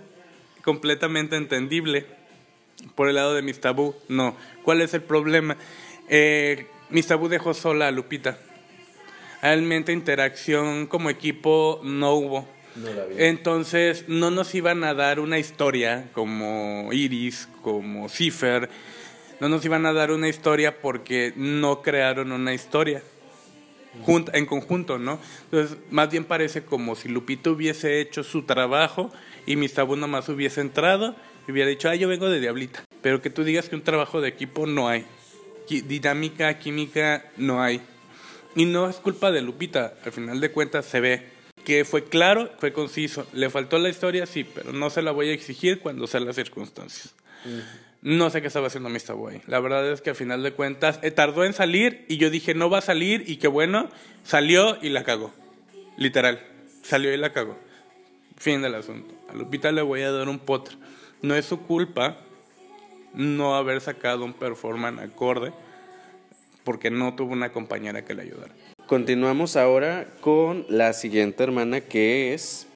completamente 0.64 1.37
entendible 1.37 2.06
por 2.94 3.08
el 3.08 3.16
lado 3.16 3.34
de 3.34 3.42
Mis 3.42 3.60
Tabú, 3.60 3.94
no. 4.08 4.36
¿Cuál 4.62 4.80
es 4.80 4.94
el 4.94 5.02
problema? 5.02 5.56
Eh, 6.08 6.66
Mis 6.90 7.06
Tabú 7.06 7.28
dejó 7.28 7.54
sola 7.54 7.88
a 7.88 7.90
Lupita. 7.90 8.38
Realmente 9.42 9.92
interacción 9.92 10.86
como 10.86 11.10
equipo 11.10 11.80
no 11.82 12.14
hubo. 12.14 12.48
Entonces 13.18 14.04
no 14.08 14.30
nos 14.30 14.54
iban 14.54 14.82
a 14.84 14.94
dar 14.94 15.20
una 15.20 15.38
historia 15.38 16.08
como 16.12 16.88
Iris, 16.92 17.48
como 17.62 18.08
Cipher. 18.08 18.68
No 19.40 19.48
nos 19.48 19.64
iban 19.64 19.86
a 19.86 19.92
dar 19.92 20.10
una 20.10 20.28
historia 20.28 20.80
porque 20.80 21.32
no 21.36 21.82
crearon 21.82 22.32
una 22.32 22.54
historia 22.54 23.02
en 24.32 24.46
conjunto, 24.46 24.98
¿no? 24.98 25.18
Entonces, 25.44 25.78
más 25.90 26.10
bien 26.10 26.24
parece 26.24 26.64
como 26.64 26.94
si 26.96 27.08
Lupita 27.08 27.50
hubiese 27.50 28.00
hecho 28.00 28.24
su 28.24 28.42
trabajo 28.42 29.12
y 29.46 29.56
Mis 29.56 29.74
Tabú 29.74 29.96
nomás 29.96 30.28
hubiese 30.28 30.60
entrado 30.60 31.14
y 31.46 31.52
hubiera 31.52 31.68
dicho, 31.68 31.88
ah, 31.88 31.94
yo 31.94 32.09
vengo 32.09 32.28
de 32.28 32.40
Diablita. 32.40 32.85
Pero 33.02 33.20
que 33.20 33.30
tú 33.30 33.44
digas 33.44 33.68
que 33.68 33.76
un 33.76 33.83
trabajo 33.83 34.20
de 34.20 34.28
equipo 34.28 34.66
no 34.66 34.88
hay. 34.88 35.04
Dinámica, 35.68 36.59
química, 36.59 37.24
no 37.37 37.62
hay. 37.62 37.80
Y 38.57 38.66
no 38.66 38.88
es 38.88 38.96
culpa 38.96 39.33
de 39.33 39.42
Lupita, 39.42 39.94
al 40.04 40.12
final 40.12 40.40
de 40.40 40.50
cuentas 40.50 40.87
se 40.87 41.00
ve 41.00 41.35
que 41.64 41.85
fue 41.85 42.04
claro, 42.04 42.50
fue 42.59 42.72
conciso. 42.72 43.26
Le 43.33 43.50
faltó 43.50 43.78
la 43.78 43.88
historia, 43.88 44.26
sí, 44.26 44.44
pero 44.44 44.72
no 44.72 44.90
se 44.90 45.02
la 45.02 45.11
voy 45.11 45.30
a 45.30 45.33
exigir 45.33 45.80
cuando 45.80 46.07
sean 46.07 46.26
las 46.26 46.37
circunstancias. 46.37 47.14
No 48.02 48.28
sé 48.30 48.42
qué 48.42 48.48
estaba 48.48 48.66
haciendo 48.66 48.90
Mr. 48.90 49.14
Boy. 49.14 49.40
La 49.46 49.61
verdad 49.61 49.90
es 49.90 50.02
que 50.02 50.11
al 50.11 50.16
final 50.16 50.42
de 50.42 50.52
cuentas 50.52 50.98
eh, 51.02 51.11
tardó 51.11 51.44
en 51.44 51.54
salir 51.54 52.04
y 52.09 52.18
yo 52.18 52.28
dije 52.28 52.54
no 52.54 52.68
va 52.68 52.78
a 52.78 52.83
salir 52.83 53.24
y 53.26 53.37
qué 53.37 53.48
bueno, 53.48 53.88
salió 54.22 54.76
y 54.83 54.90
la 54.90 55.04
cagó. 55.04 55.33
Literal, 55.96 56.40
salió 56.83 57.12
y 57.12 57.16
la 57.16 57.33
cagó. 57.33 57.59
Fin 58.37 58.61
del 58.61 58.74
asunto. 58.74 59.14
A 59.30 59.35
Lupita 59.35 59.72
le 59.72 59.80
voy 59.80 60.02
a 60.02 60.12
dar 60.12 60.28
un 60.28 60.38
potro 60.38 60.76
no 61.24 61.34
es 61.34 61.46
su 61.46 61.60
culpa 61.60 62.18
no 63.14 63.54
haber 63.54 63.80
sacado 63.80 64.24
un 64.24 64.34
performance 64.34 65.00
acorde 65.00 65.52
porque 66.64 66.90
no 66.90 67.14
tuvo 67.14 67.32
una 67.32 67.50
compañera 67.50 68.04
que 68.04 68.14
le 68.14 68.22
ayudara. 68.22 68.52
Continuamos 68.87 69.56
ahora 69.56 70.06
con 70.20 70.66
la 70.68 70.92
siguiente 70.92 71.42
hermana 71.42 71.80
que 71.80 72.34
es 72.34 72.66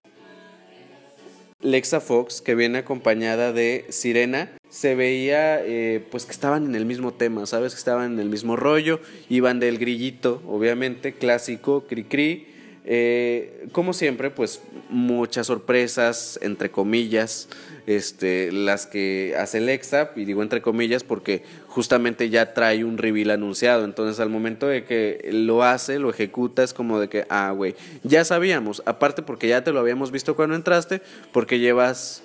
Lexa 1.61 2.01
Fox, 2.01 2.41
que 2.41 2.55
viene 2.55 2.79
acompañada 2.79 3.53
de 3.53 3.85
Sirena. 3.91 4.51
Se 4.71 4.95
veía 4.95 5.63
eh, 5.63 6.07
pues 6.11 6.25
que 6.25 6.33
estaban 6.33 6.65
en 6.65 6.75
el 6.75 6.87
mismo 6.87 7.13
tema, 7.13 7.45
¿sabes? 7.45 7.75
Que 7.75 7.79
estaban 7.79 8.15
en 8.15 8.21
el 8.21 8.31
mismo 8.31 8.57
rollo, 8.57 9.01
iban 9.29 9.61
del 9.61 9.77
grillito, 9.79 10.43
obviamente, 10.47 11.13
clásico, 11.13 11.87
cri 11.87 12.05
cri. 12.05 12.47
Eh, 12.91 13.67
como 13.73 13.93
siempre, 13.93 14.31
pues 14.31 14.63
muchas 14.91 15.47
sorpresas, 15.47 16.39
entre 16.43 16.71
comillas 16.71 17.49
este, 17.89 18.53
las 18.53 18.87
que 18.87 19.35
hace 19.39 19.61
Lexa, 19.61 20.11
y 20.15 20.27
digo 20.27 20.43
entre 20.43 20.61
comillas 20.61 21.05
porque 21.05 21.43
justamente 21.67 22.29
ya 22.29 22.53
trae 22.53 22.85
un 22.85 22.99
reveal 22.99 23.31
anunciado, 23.31 23.85
entonces 23.85 24.21
al 24.21 24.29
momento 24.29 24.67
de 24.67 24.85
que 24.85 25.31
lo 25.33 25.63
hace, 25.63 25.99
lo 25.99 26.11
ejecuta, 26.11 26.63
es 26.63 26.75
como 26.75 27.01
de 27.01 27.09
que, 27.09 27.27
ah, 27.31 27.51
güey, 27.53 27.75
ya 28.03 28.27
sabíamos, 28.27 28.83
aparte 28.85 29.23
porque 29.23 29.49
ya 29.49 29.65
te 29.65 29.73
lo 29.73 29.81
habíamos 29.81 30.11
visto 30.11 30.37
cuando 30.37 30.55
entraste, 30.55 31.01
porque 31.33 31.61
llevas 31.61 32.23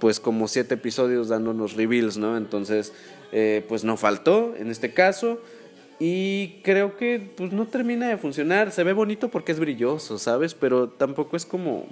pues 0.00 0.18
como 0.20 0.48
siete 0.48 0.74
episodios 0.74 1.28
dándonos 1.28 1.74
reveals, 1.74 2.16
¿no? 2.16 2.36
Entonces, 2.36 2.92
eh, 3.30 3.64
pues 3.68 3.84
no 3.84 3.96
faltó 3.96 4.54
en 4.56 4.70
este 4.70 4.92
caso. 4.92 5.38
Y 6.04 6.60
creo 6.64 6.96
que 6.96 7.20
pues 7.36 7.52
no 7.52 7.64
termina 7.66 8.08
de 8.08 8.16
funcionar. 8.16 8.72
Se 8.72 8.82
ve 8.82 8.92
bonito 8.92 9.28
porque 9.28 9.52
es 9.52 9.60
brilloso, 9.60 10.18
¿sabes? 10.18 10.52
Pero 10.52 10.88
tampoco 10.88 11.36
es 11.36 11.46
como 11.46 11.86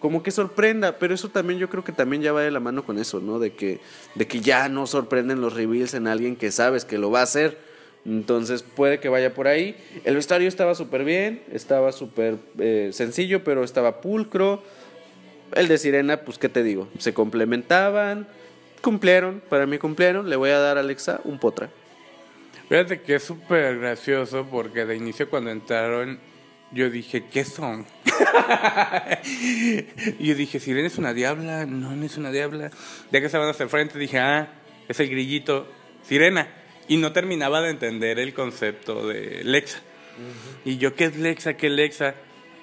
como 0.00 0.22
que 0.22 0.30
sorprenda, 0.30 0.98
pero 0.98 1.14
eso 1.14 1.30
también 1.30 1.58
yo 1.58 1.70
creo 1.70 1.82
que 1.82 1.92
también 1.92 2.20
ya 2.20 2.30
va 2.30 2.42
de 2.42 2.50
la 2.50 2.60
mano 2.60 2.84
con 2.84 2.98
eso, 2.98 3.20
¿no? 3.20 3.38
De 3.38 3.54
que, 3.54 3.80
de 4.14 4.26
que 4.26 4.40
ya 4.40 4.68
no 4.68 4.86
sorprenden 4.86 5.40
los 5.40 5.54
reveals 5.54 5.94
en 5.94 6.08
alguien 6.08 6.36
que 6.36 6.52
sabes 6.52 6.84
que 6.84 6.98
lo 6.98 7.10
va 7.10 7.20
a 7.20 7.22
hacer. 7.22 7.56
Entonces 8.04 8.62
puede 8.62 9.00
que 9.00 9.08
vaya 9.08 9.32
por 9.32 9.48
ahí. 9.48 9.74
El 10.04 10.16
vestuario 10.16 10.46
estaba 10.46 10.74
súper 10.74 11.04
bien, 11.04 11.42
estaba 11.50 11.90
súper 11.92 12.36
eh, 12.58 12.90
sencillo, 12.92 13.44
pero 13.44 13.64
estaba 13.64 14.02
pulcro. 14.02 14.62
El 15.54 15.68
de 15.68 15.78
Sirena, 15.78 16.20
pues 16.20 16.36
qué 16.36 16.50
te 16.50 16.62
digo, 16.62 16.86
se 16.98 17.14
complementaban, 17.14 18.28
cumplieron, 18.82 19.40
para 19.48 19.64
mí 19.64 19.78
cumplieron. 19.78 20.28
Le 20.28 20.36
voy 20.36 20.50
a 20.50 20.58
dar 20.58 20.76
a 20.76 20.80
Alexa 20.80 21.22
un 21.24 21.38
potra. 21.38 21.70
Fíjate 22.68 23.00
que 23.00 23.14
es 23.16 23.22
súper 23.22 23.78
gracioso 23.78 24.46
porque 24.50 24.84
de 24.84 24.96
inicio 24.96 25.30
cuando 25.30 25.50
entraron 25.50 26.20
yo 26.70 26.90
dije, 26.90 27.24
¿qué 27.30 27.44
son? 27.44 27.86
y 30.18 30.26
yo 30.28 30.34
dije, 30.34 30.60
Sirena 30.60 30.86
es 30.86 30.98
una 30.98 31.14
diabla, 31.14 31.66
no, 31.66 31.96
no 31.96 32.04
es 32.04 32.16
una 32.16 32.30
diabla. 32.30 32.70
Ya 33.10 33.20
que 33.20 33.26
estaban 33.26 33.48
hacia 33.48 33.64
el 33.64 33.70
frente, 33.70 33.98
dije, 33.98 34.18
ah, 34.18 34.48
es 34.86 35.00
el 35.00 35.08
grillito, 35.08 35.66
Sirena. 36.02 36.48
Y 36.86 36.98
no 36.98 37.12
terminaba 37.12 37.60
de 37.60 37.70
entender 37.70 38.18
el 38.18 38.34
concepto 38.34 39.06
de 39.06 39.44
Lexa. 39.44 39.80
Y 40.64 40.78
yo, 40.78 40.94
¿qué 40.94 41.04
es 41.04 41.16
Lexa? 41.16 41.54
¿Qué 41.54 41.68
es 41.68 41.72
Lexa? 41.72 42.14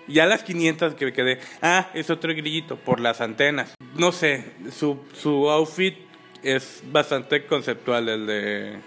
Ya 0.08 0.24
a 0.24 0.28
las 0.28 0.44
500 0.44 0.96
que 0.96 1.06
me 1.06 1.14
quedé, 1.14 1.40
ah, 1.62 1.90
es 1.94 2.10
otro 2.10 2.32
grillito 2.34 2.78
por 2.78 3.00
las 3.00 3.22
antenas. 3.22 3.74
No 3.96 4.12
sé, 4.12 4.44
su, 4.72 5.00
su 5.14 5.50
outfit 5.50 5.96
es 6.44 6.84
bastante 6.92 7.46
conceptual, 7.46 8.10
el 8.10 8.28
de 8.28 8.80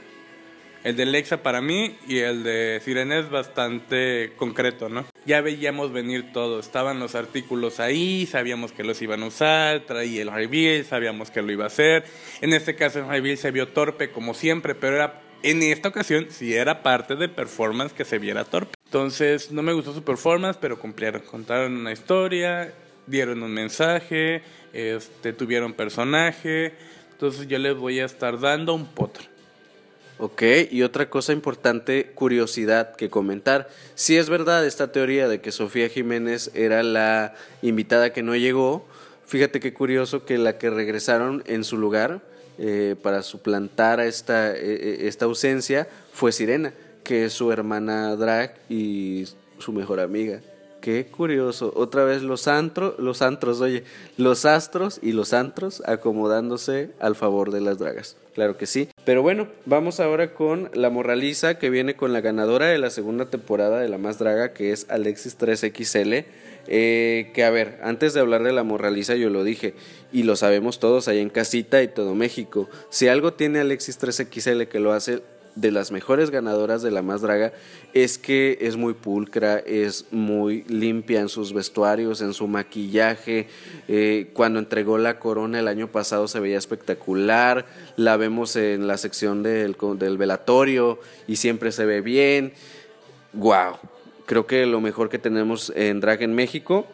el 0.84 0.96
de 0.96 1.06
Lexa 1.06 1.42
para 1.42 1.60
mí 1.60 1.96
y 2.06 2.18
el 2.18 2.42
de 2.44 2.80
Sirena 2.84 3.18
es 3.18 3.30
bastante 3.30 4.32
concreto, 4.36 4.88
¿no? 4.88 5.04
Ya 5.26 5.40
veíamos 5.40 5.92
venir 5.92 6.32
todo, 6.32 6.60
estaban 6.60 7.00
los 7.00 7.14
artículos 7.14 7.80
ahí, 7.80 8.26
sabíamos 8.26 8.72
que 8.72 8.84
los 8.84 9.00
iban 9.02 9.22
a 9.22 9.26
usar, 9.26 9.80
traía 9.80 10.22
el 10.22 10.30
reveal, 10.30 10.84
sabíamos 10.84 11.30
que 11.30 11.42
lo 11.42 11.52
iba 11.52 11.64
a 11.64 11.68
hacer. 11.68 12.04
En 12.40 12.52
este 12.52 12.76
caso 12.76 13.00
el 13.00 13.08
reveal 13.08 13.36
se 13.36 13.50
vio 13.50 13.68
torpe 13.68 14.10
como 14.10 14.34
siempre, 14.34 14.74
pero 14.74 14.96
era 14.96 15.22
en 15.42 15.62
esta 15.62 15.88
ocasión 15.88 16.26
sí 16.30 16.54
era 16.54 16.82
parte 16.82 17.14
de 17.14 17.28
performance 17.28 17.92
que 17.92 18.04
se 18.04 18.18
viera 18.18 18.44
torpe. 18.44 18.74
Entonces, 18.84 19.52
no 19.52 19.62
me 19.62 19.72
gustó 19.72 19.92
su 19.92 20.02
performance, 20.02 20.58
pero 20.60 20.78
cumplieron. 20.78 21.22
Contaron 21.22 21.76
una 21.76 21.92
historia, 21.92 22.72
dieron 23.06 23.42
un 23.42 23.52
mensaje, 23.52 24.42
este, 24.72 25.32
tuvieron 25.32 25.74
personaje. 25.74 26.74
Entonces, 27.12 27.46
yo 27.46 27.58
les 27.58 27.76
voy 27.76 28.00
a 28.00 28.06
estar 28.06 28.40
dando 28.40 28.74
un 28.74 28.86
potro. 28.86 29.24
Ok, 30.20 30.42
y 30.72 30.82
otra 30.82 31.08
cosa 31.08 31.32
importante, 31.32 32.10
curiosidad 32.12 32.96
que 32.96 33.08
comentar. 33.08 33.68
Si 33.94 34.16
es 34.16 34.28
verdad 34.28 34.66
esta 34.66 34.90
teoría 34.90 35.28
de 35.28 35.40
que 35.40 35.52
Sofía 35.52 35.88
Jiménez 35.88 36.50
era 36.54 36.82
la 36.82 37.34
invitada 37.62 38.12
que 38.12 38.24
no 38.24 38.34
llegó, 38.34 38.84
fíjate 39.26 39.60
qué 39.60 39.72
curioso 39.72 40.24
que 40.24 40.36
la 40.36 40.58
que 40.58 40.70
regresaron 40.70 41.44
en 41.46 41.62
su 41.62 41.78
lugar 41.78 42.20
eh, 42.58 42.96
para 43.00 43.22
suplantar 43.22 44.00
esta, 44.00 44.50
eh, 44.50 44.58
eh, 44.62 44.98
esta 45.02 45.26
ausencia 45.26 45.86
fue 46.12 46.32
Sirena, 46.32 46.72
que 47.04 47.26
es 47.26 47.32
su 47.32 47.52
hermana 47.52 48.16
drag 48.16 48.56
y 48.68 49.24
su 49.60 49.72
mejor 49.72 50.00
amiga. 50.00 50.40
Qué 50.80 51.06
curioso. 51.06 51.72
Otra 51.74 52.04
vez 52.04 52.22
los 52.22 52.46
antros, 52.46 52.98
los 52.98 53.22
antros, 53.22 53.60
oye, 53.60 53.82
los 54.16 54.44
astros 54.44 55.00
y 55.02 55.12
los 55.12 55.32
antros 55.32 55.82
acomodándose 55.86 56.90
al 57.00 57.16
favor 57.16 57.50
de 57.50 57.60
las 57.60 57.78
dragas. 57.78 58.16
Claro 58.34 58.56
que 58.56 58.66
sí. 58.66 58.88
Pero 59.04 59.22
bueno, 59.22 59.48
vamos 59.66 59.98
ahora 59.98 60.32
con 60.34 60.70
la 60.72 60.90
morraliza 60.90 61.58
que 61.58 61.70
viene 61.70 61.96
con 61.96 62.12
la 62.12 62.20
ganadora 62.20 62.66
de 62.66 62.78
la 62.78 62.90
segunda 62.90 63.26
temporada 63.26 63.80
de 63.80 63.88
La 63.88 63.98
Más 63.98 64.18
Draga, 64.18 64.52
que 64.52 64.70
es 64.70 64.86
Alexis 64.88 65.36
3XL. 65.36 66.24
Eh, 66.70 67.30
que 67.34 67.44
a 67.44 67.50
ver, 67.50 67.80
antes 67.82 68.14
de 68.14 68.20
hablar 68.20 68.42
de 68.44 68.52
la 68.52 68.62
morraliza 68.62 69.16
yo 69.16 69.30
lo 69.30 69.42
dije, 69.42 69.74
y 70.12 70.22
lo 70.22 70.36
sabemos 70.36 70.78
todos 70.78 71.08
ahí 71.08 71.18
en 71.18 71.30
casita 71.30 71.82
y 71.82 71.88
todo 71.88 72.14
México. 72.14 72.68
Si 72.90 73.08
algo 73.08 73.32
tiene 73.32 73.58
Alexis 73.58 73.98
3XL 73.98 74.68
que 74.68 74.78
lo 74.78 74.92
hace 74.92 75.22
de 75.60 75.72
las 75.72 75.90
mejores 75.90 76.30
ganadoras 76.30 76.82
de 76.82 76.90
la 76.90 77.02
más 77.02 77.20
draga 77.20 77.52
es 77.92 78.16
que 78.16 78.58
es 78.60 78.76
muy 78.76 78.94
pulcra, 78.94 79.58
es 79.58 80.06
muy 80.12 80.62
limpia 80.68 81.20
en 81.20 81.28
sus 81.28 81.52
vestuarios, 81.52 82.20
en 82.20 82.32
su 82.32 82.46
maquillaje. 82.46 83.48
Eh, 83.88 84.30
cuando 84.34 84.60
entregó 84.60 84.98
la 84.98 85.18
corona 85.18 85.58
el 85.58 85.66
año 85.66 85.88
pasado 85.88 86.28
se 86.28 86.38
veía 86.38 86.58
espectacular. 86.58 87.66
La 87.96 88.16
vemos 88.16 88.54
en 88.56 88.86
la 88.86 88.98
sección 88.98 89.42
del, 89.42 89.76
del 89.96 90.16
velatorio 90.16 91.00
y 91.26 91.36
siempre 91.36 91.72
se 91.72 91.86
ve 91.86 92.02
bien. 92.02 92.52
¡Wow! 93.32 93.78
Creo 94.26 94.46
que 94.46 94.64
lo 94.66 94.80
mejor 94.80 95.08
que 95.08 95.18
tenemos 95.18 95.72
en 95.74 96.00
drag 96.00 96.22
en 96.22 96.34
México. 96.34 96.86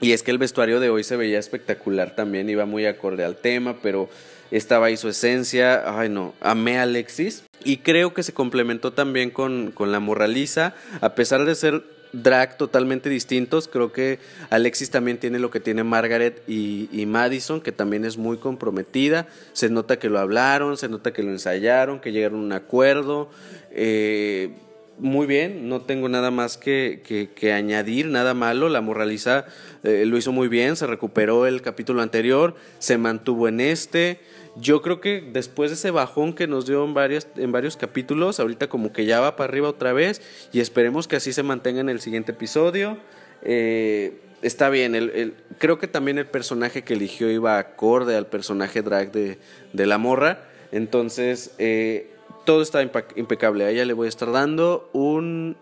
Y 0.00 0.12
es 0.12 0.22
que 0.22 0.30
el 0.30 0.38
vestuario 0.38 0.78
de 0.78 0.90
hoy 0.90 1.02
se 1.02 1.16
veía 1.16 1.40
espectacular 1.40 2.14
también, 2.14 2.48
iba 2.48 2.66
muy 2.66 2.86
acorde 2.86 3.24
al 3.24 3.36
tema, 3.36 3.78
pero 3.82 4.08
estaba 4.50 4.86
ahí 4.86 4.96
su 4.96 5.08
esencia. 5.08 5.98
Ay, 5.98 6.08
no, 6.08 6.34
amé 6.40 6.78
a 6.78 6.82
Alexis. 6.82 7.44
Y 7.64 7.78
creo 7.78 8.14
que 8.14 8.22
se 8.22 8.32
complementó 8.32 8.92
también 8.92 9.30
con, 9.30 9.72
con 9.72 9.92
la 9.92 10.00
morraliza. 10.00 10.74
A 11.00 11.14
pesar 11.14 11.44
de 11.44 11.54
ser 11.54 11.82
drag 12.12 12.56
totalmente 12.56 13.10
distintos, 13.10 13.68
creo 13.68 13.92
que 13.92 14.18
Alexis 14.50 14.90
también 14.90 15.18
tiene 15.18 15.38
lo 15.38 15.50
que 15.50 15.60
tiene 15.60 15.84
Margaret 15.84 16.42
y, 16.46 16.88
y, 16.92 17.06
Madison, 17.06 17.60
que 17.60 17.72
también 17.72 18.04
es 18.04 18.16
muy 18.16 18.38
comprometida. 18.38 19.26
Se 19.52 19.68
nota 19.68 19.98
que 19.98 20.08
lo 20.08 20.18
hablaron, 20.18 20.76
se 20.76 20.88
nota 20.88 21.12
que 21.12 21.22
lo 21.22 21.30
ensayaron, 21.30 22.00
que 22.00 22.12
llegaron 22.12 22.40
a 22.40 22.44
un 22.44 22.52
acuerdo. 22.52 23.28
Eh, 23.72 24.50
muy 24.98 25.26
bien, 25.26 25.68
no 25.68 25.82
tengo 25.82 26.08
nada 26.08 26.30
más 26.30 26.56
que, 26.56 27.02
que, 27.06 27.30
que 27.34 27.52
añadir, 27.52 28.06
nada 28.06 28.34
malo. 28.34 28.68
La 28.68 28.80
morraliza 28.80 29.46
eh, 29.84 30.04
lo 30.06 30.16
hizo 30.18 30.32
muy 30.32 30.48
bien, 30.48 30.76
se 30.76 30.86
recuperó 30.86 31.46
el 31.46 31.62
capítulo 31.62 32.02
anterior, 32.02 32.56
se 32.78 32.98
mantuvo 32.98 33.48
en 33.48 33.60
este. 33.60 34.20
Yo 34.60 34.82
creo 34.82 35.00
que 35.00 35.20
después 35.20 35.70
de 35.70 35.74
ese 35.74 35.90
bajón 35.90 36.32
que 36.32 36.46
nos 36.46 36.66
dio 36.66 36.84
en, 36.84 36.94
varios, 36.94 37.28
en 37.36 37.52
varios 37.52 37.76
capítulos, 37.76 38.40
ahorita 38.40 38.68
como 38.68 38.92
que 38.92 39.04
ya 39.04 39.20
va 39.20 39.36
para 39.36 39.48
arriba 39.48 39.68
otra 39.68 39.92
vez 39.92 40.20
y 40.52 40.60
esperemos 40.60 41.06
que 41.06 41.16
así 41.16 41.32
se 41.32 41.42
mantenga 41.42 41.80
en 41.80 41.88
el 41.88 42.00
siguiente 42.00 42.32
episodio. 42.32 42.98
Eh, 43.42 44.20
está 44.42 44.68
bien, 44.68 44.94
el, 44.94 45.34
creo 45.58 45.78
que 45.78 45.86
también 45.86 46.18
el 46.18 46.26
personaje 46.26 46.82
que 46.82 46.94
eligió 46.94 47.30
iba 47.30 47.58
acorde 47.58 48.16
al 48.16 48.26
personaje 48.26 48.82
drag 48.82 49.12
de, 49.12 49.38
de 49.72 49.86
la 49.86 49.98
morra. 49.98 50.48
Entonces, 50.72 51.54
eh, 51.58 52.10
todo 52.44 52.62
está 52.62 52.82
impecable. 52.82 53.64
A 53.64 53.70
ella 53.70 53.84
le 53.84 53.92
voy 53.92 54.06
a 54.06 54.08
estar 54.08 54.32
dando 54.32 54.90
un 54.92 55.56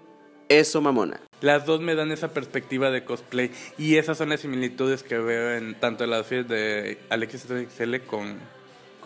eso 0.48 0.80
mamona. 0.80 1.20
Las 1.40 1.66
dos 1.66 1.80
me 1.80 1.94
dan 1.94 2.12
esa 2.12 2.32
perspectiva 2.32 2.90
de 2.90 3.04
cosplay 3.04 3.50
y 3.76 3.96
esas 3.96 4.16
son 4.16 4.28
las 4.30 4.40
similitudes 4.40 5.02
que 5.02 5.18
veo 5.18 5.54
en 5.54 5.74
tanto 5.74 6.04
el 6.04 6.12
outfit 6.12 6.46
de 6.46 6.98
Alexis 7.10 7.42
XL 7.42 7.96
con, 8.06 8.38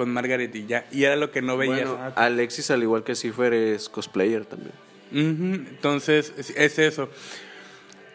con 0.01 0.11
Margaret 0.15 0.57
y 0.57 0.65
ya. 0.65 0.87
Y 0.91 1.05
era 1.05 1.15
lo 1.15 1.31
que 1.31 1.43
no 1.43 1.59
veía. 1.59 1.85
Bueno, 1.85 2.13
Alexis, 2.17 2.71
al 2.71 2.83
igual 2.83 3.05
que 3.05 3.15
Cifer, 3.15 3.53
es 3.53 3.91
cosplayer 3.91 4.47
también. 4.47 4.73
Uh 5.13 5.17
-huh. 5.17 5.69
Entonces, 5.69 6.33
es, 6.39 6.49
es 6.57 6.79
eso. 6.79 7.11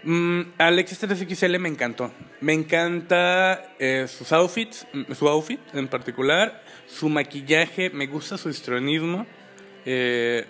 Mm, 0.01 0.41
Alexis 0.57 0.99
3XL 1.03 1.59
me 1.59 1.69
encantó. 1.69 2.11
Me 2.41 2.53
encanta 2.53 3.75
eh, 3.77 4.07
sus 4.07 4.31
outfits, 4.31 4.87
su 5.15 5.29
outfit 5.29 5.59
en 5.73 5.87
particular, 5.87 6.63
su 6.87 7.07
maquillaje, 7.07 7.91
me 7.91 8.07
gusta 8.07 8.39
su 8.39 8.49
histrionismo. 8.49 9.27
Eh, 9.85 10.43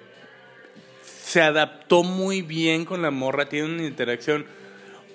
se 1.04 1.42
adaptó 1.42 2.04
muy 2.04 2.44
bien 2.44 2.86
con 2.86 3.02
la 3.02 3.12
morra, 3.12 3.50
tiene 3.50 3.74
una 3.74 3.84
interacción 3.84 4.46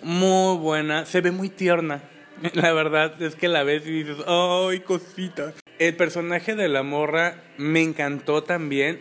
muy 0.03 0.59
buena, 0.59 1.07
se 1.07 1.23
ve 1.23 1.31
muy 1.31 1.49
tierna. 1.49 2.03
La 2.53 2.75
verdad 2.75 3.23
es 3.23 3.37
que 3.37 3.49
la 3.49 3.63
ves 3.63 3.87
y 3.87 4.03
dices, 4.03 4.19
¡ay, 4.27 4.81
cosita! 4.81 5.55
El 5.81 5.97
personaje 5.97 6.57
de 6.57 6.69
la 6.69 6.83
morra 6.83 7.43
me 7.57 7.81
encantó 7.81 8.43
también. 8.43 9.01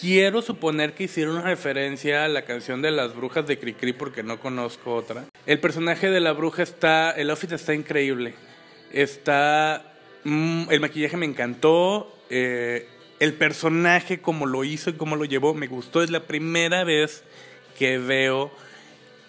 Quiero 0.00 0.40
suponer 0.40 0.94
que 0.94 1.04
hicieron 1.04 1.38
una 1.38 1.42
referencia 1.46 2.24
a 2.24 2.28
la 2.28 2.44
canción 2.44 2.82
de 2.82 2.92
las 2.92 3.16
brujas 3.16 3.48
de 3.48 3.58
Cricri 3.58 3.92
porque 3.92 4.22
no 4.22 4.38
conozco 4.38 4.94
otra. 4.94 5.24
El 5.44 5.58
personaje 5.58 6.08
de 6.08 6.20
la 6.20 6.34
bruja 6.34 6.62
está, 6.62 7.10
el 7.10 7.30
outfit 7.30 7.50
está 7.50 7.74
increíble. 7.74 8.34
Está, 8.92 9.92
mm, 10.22 10.66
el 10.70 10.78
maquillaje 10.78 11.16
me 11.16 11.26
encantó. 11.26 12.16
Eh, 12.30 12.86
el 13.18 13.34
personaje, 13.34 14.20
como 14.20 14.46
lo 14.46 14.62
hizo 14.62 14.90
y 14.90 14.92
cómo 14.92 15.16
lo 15.16 15.24
llevó, 15.24 15.52
me 15.52 15.66
gustó. 15.66 16.04
Es 16.04 16.10
la 16.10 16.28
primera 16.28 16.84
vez 16.84 17.24
que 17.76 17.98
veo 17.98 18.52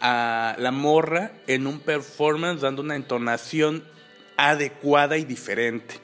a 0.01 0.55
la 0.59 0.69
morra 0.69 1.31
en 1.47 1.65
un 1.65 1.79
performance 1.79 2.61
dando 2.61 2.83
una 2.83 2.95
entonación 2.95 3.83
adecuada 4.37 5.17
y 5.17 5.25
diferente. 5.25 5.95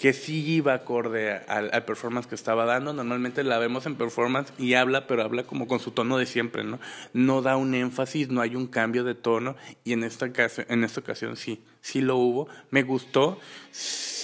Que 0.00 0.12
sí 0.12 0.44
iba 0.50 0.72
acorde 0.74 1.32
al, 1.46 1.70
al, 1.72 1.84
performance 1.84 2.26
que 2.26 2.34
estaba 2.34 2.64
dando. 2.64 2.92
Normalmente 2.92 3.44
la 3.44 3.58
vemos 3.58 3.84
en 3.86 3.96
performance 3.96 4.52
y 4.58 4.74
habla, 4.74 5.06
pero 5.06 5.22
habla 5.22 5.44
como 5.44 5.68
con 5.68 5.78
su 5.78 5.90
tono 5.90 6.16
de 6.16 6.24
siempre, 6.26 6.64
¿no? 6.64 6.80
No 7.12 7.42
da 7.42 7.56
un 7.56 7.74
énfasis, 7.74 8.30
no 8.30 8.40
hay 8.40 8.56
un 8.56 8.66
cambio 8.66 9.04
de 9.04 9.14
tono. 9.14 9.56
Y 9.84 9.92
en 9.92 10.02
esta, 10.04 10.26
ocasión, 10.26 10.66
en 10.70 10.84
esta 10.84 11.00
ocasión 11.00 11.36
sí, 11.36 11.62
sí 11.80 12.00
lo 12.00 12.16
hubo. 12.16 12.48
Me 12.70 12.82
gustó 12.82 13.38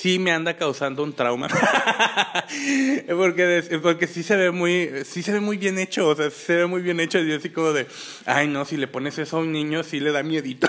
sí 0.06 0.20
me 0.20 0.30
anda 0.30 0.56
causando 0.56 1.02
un 1.02 1.12
trauma. 1.12 1.48
porque, 3.08 3.80
porque 3.82 4.06
sí 4.06 4.22
se 4.22 4.36
ve 4.36 4.52
muy, 4.52 4.90
sí 5.04 5.20
se 5.22 5.32
ve 5.32 5.40
muy 5.40 5.56
bien 5.56 5.80
hecho, 5.80 6.08
o 6.08 6.14
sea, 6.14 6.30
se 6.30 6.54
ve 6.54 6.66
muy 6.66 6.80
bien 6.80 7.00
hecho 7.00 7.18
y 7.18 7.28
yo 7.28 7.36
así 7.36 7.50
como 7.50 7.72
de, 7.72 7.88
ay 8.24 8.46
no, 8.46 8.64
si 8.64 8.76
le 8.76 8.86
pones 8.86 9.18
eso 9.18 9.38
a 9.38 9.40
un 9.40 9.50
niño 9.50 9.82
sí 9.82 9.98
le 9.98 10.12
da 10.12 10.22
miedito. 10.22 10.68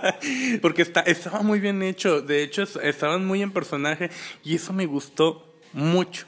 porque 0.62 0.82
está, 0.82 1.00
estaba 1.02 1.42
muy 1.42 1.60
bien 1.60 1.84
hecho, 1.84 2.20
de 2.20 2.42
hecho 2.42 2.64
estaban 2.82 3.24
muy 3.24 3.42
en 3.42 3.52
personaje 3.52 4.10
y 4.42 4.56
eso 4.56 4.72
me 4.72 4.86
gustó 4.86 5.54
mucho. 5.72 6.26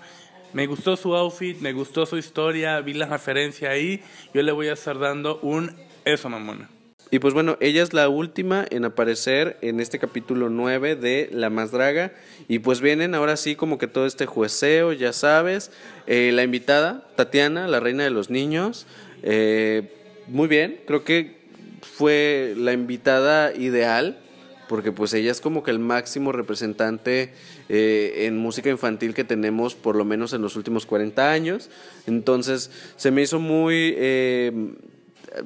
Me 0.52 0.66
gustó 0.66 0.96
su 0.96 1.14
outfit, 1.16 1.58
me 1.60 1.72
gustó 1.72 2.06
su 2.06 2.16
historia, 2.16 2.80
vi 2.80 2.94
la 2.94 3.06
referencia 3.06 3.70
ahí, 3.70 4.02
yo 4.32 4.42
le 4.42 4.52
voy 4.52 4.68
a 4.68 4.74
estar 4.74 4.98
dando 4.98 5.40
un 5.40 5.76
eso 6.04 6.28
mamona. 6.28 6.75
Y 7.10 7.20
pues 7.20 7.34
bueno, 7.34 7.56
ella 7.60 7.84
es 7.84 7.92
la 7.92 8.08
última 8.08 8.66
en 8.68 8.84
aparecer 8.84 9.58
en 9.60 9.78
este 9.78 10.00
capítulo 10.00 10.50
9 10.50 10.96
de 10.96 11.28
La 11.32 11.50
Más 11.50 11.70
Draga. 11.70 12.12
Y 12.48 12.58
pues 12.58 12.80
vienen 12.80 13.14
ahora 13.14 13.36
sí 13.36 13.54
como 13.54 13.78
que 13.78 13.86
todo 13.86 14.06
este 14.06 14.26
jueceo, 14.26 14.92
ya 14.92 15.12
sabes. 15.12 15.70
Eh, 16.08 16.32
la 16.32 16.42
invitada, 16.42 17.06
Tatiana, 17.14 17.68
la 17.68 17.78
reina 17.78 18.02
de 18.02 18.10
los 18.10 18.28
niños. 18.28 18.86
Eh, 19.22 19.92
muy 20.26 20.48
bien, 20.48 20.80
creo 20.84 21.04
que 21.04 21.36
fue 21.80 22.54
la 22.56 22.72
invitada 22.72 23.54
ideal. 23.54 24.18
Porque 24.68 24.90
pues 24.90 25.14
ella 25.14 25.30
es 25.30 25.40
como 25.40 25.62
que 25.62 25.70
el 25.70 25.78
máximo 25.78 26.32
representante 26.32 27.32
eh, 27.68 28.24
en 28.26 28.36
música 28.36 28.68
infantil 28.68 29.14
que 29.14 29.22
tenemos 29.22 29.76
por 29.76 29.94
lo 29.94 30.04
menos 30.04 30.32
en 30.32 30.42
los 30.42 30.56
últimos 30.56 30.86
40 30.86 31.30
años. 31.30 31.70
Entonces 32.08 32.72
se 32.96 33.12
me 33.12 33.22
hizo 33.22 33.38
muy 33.38 33.94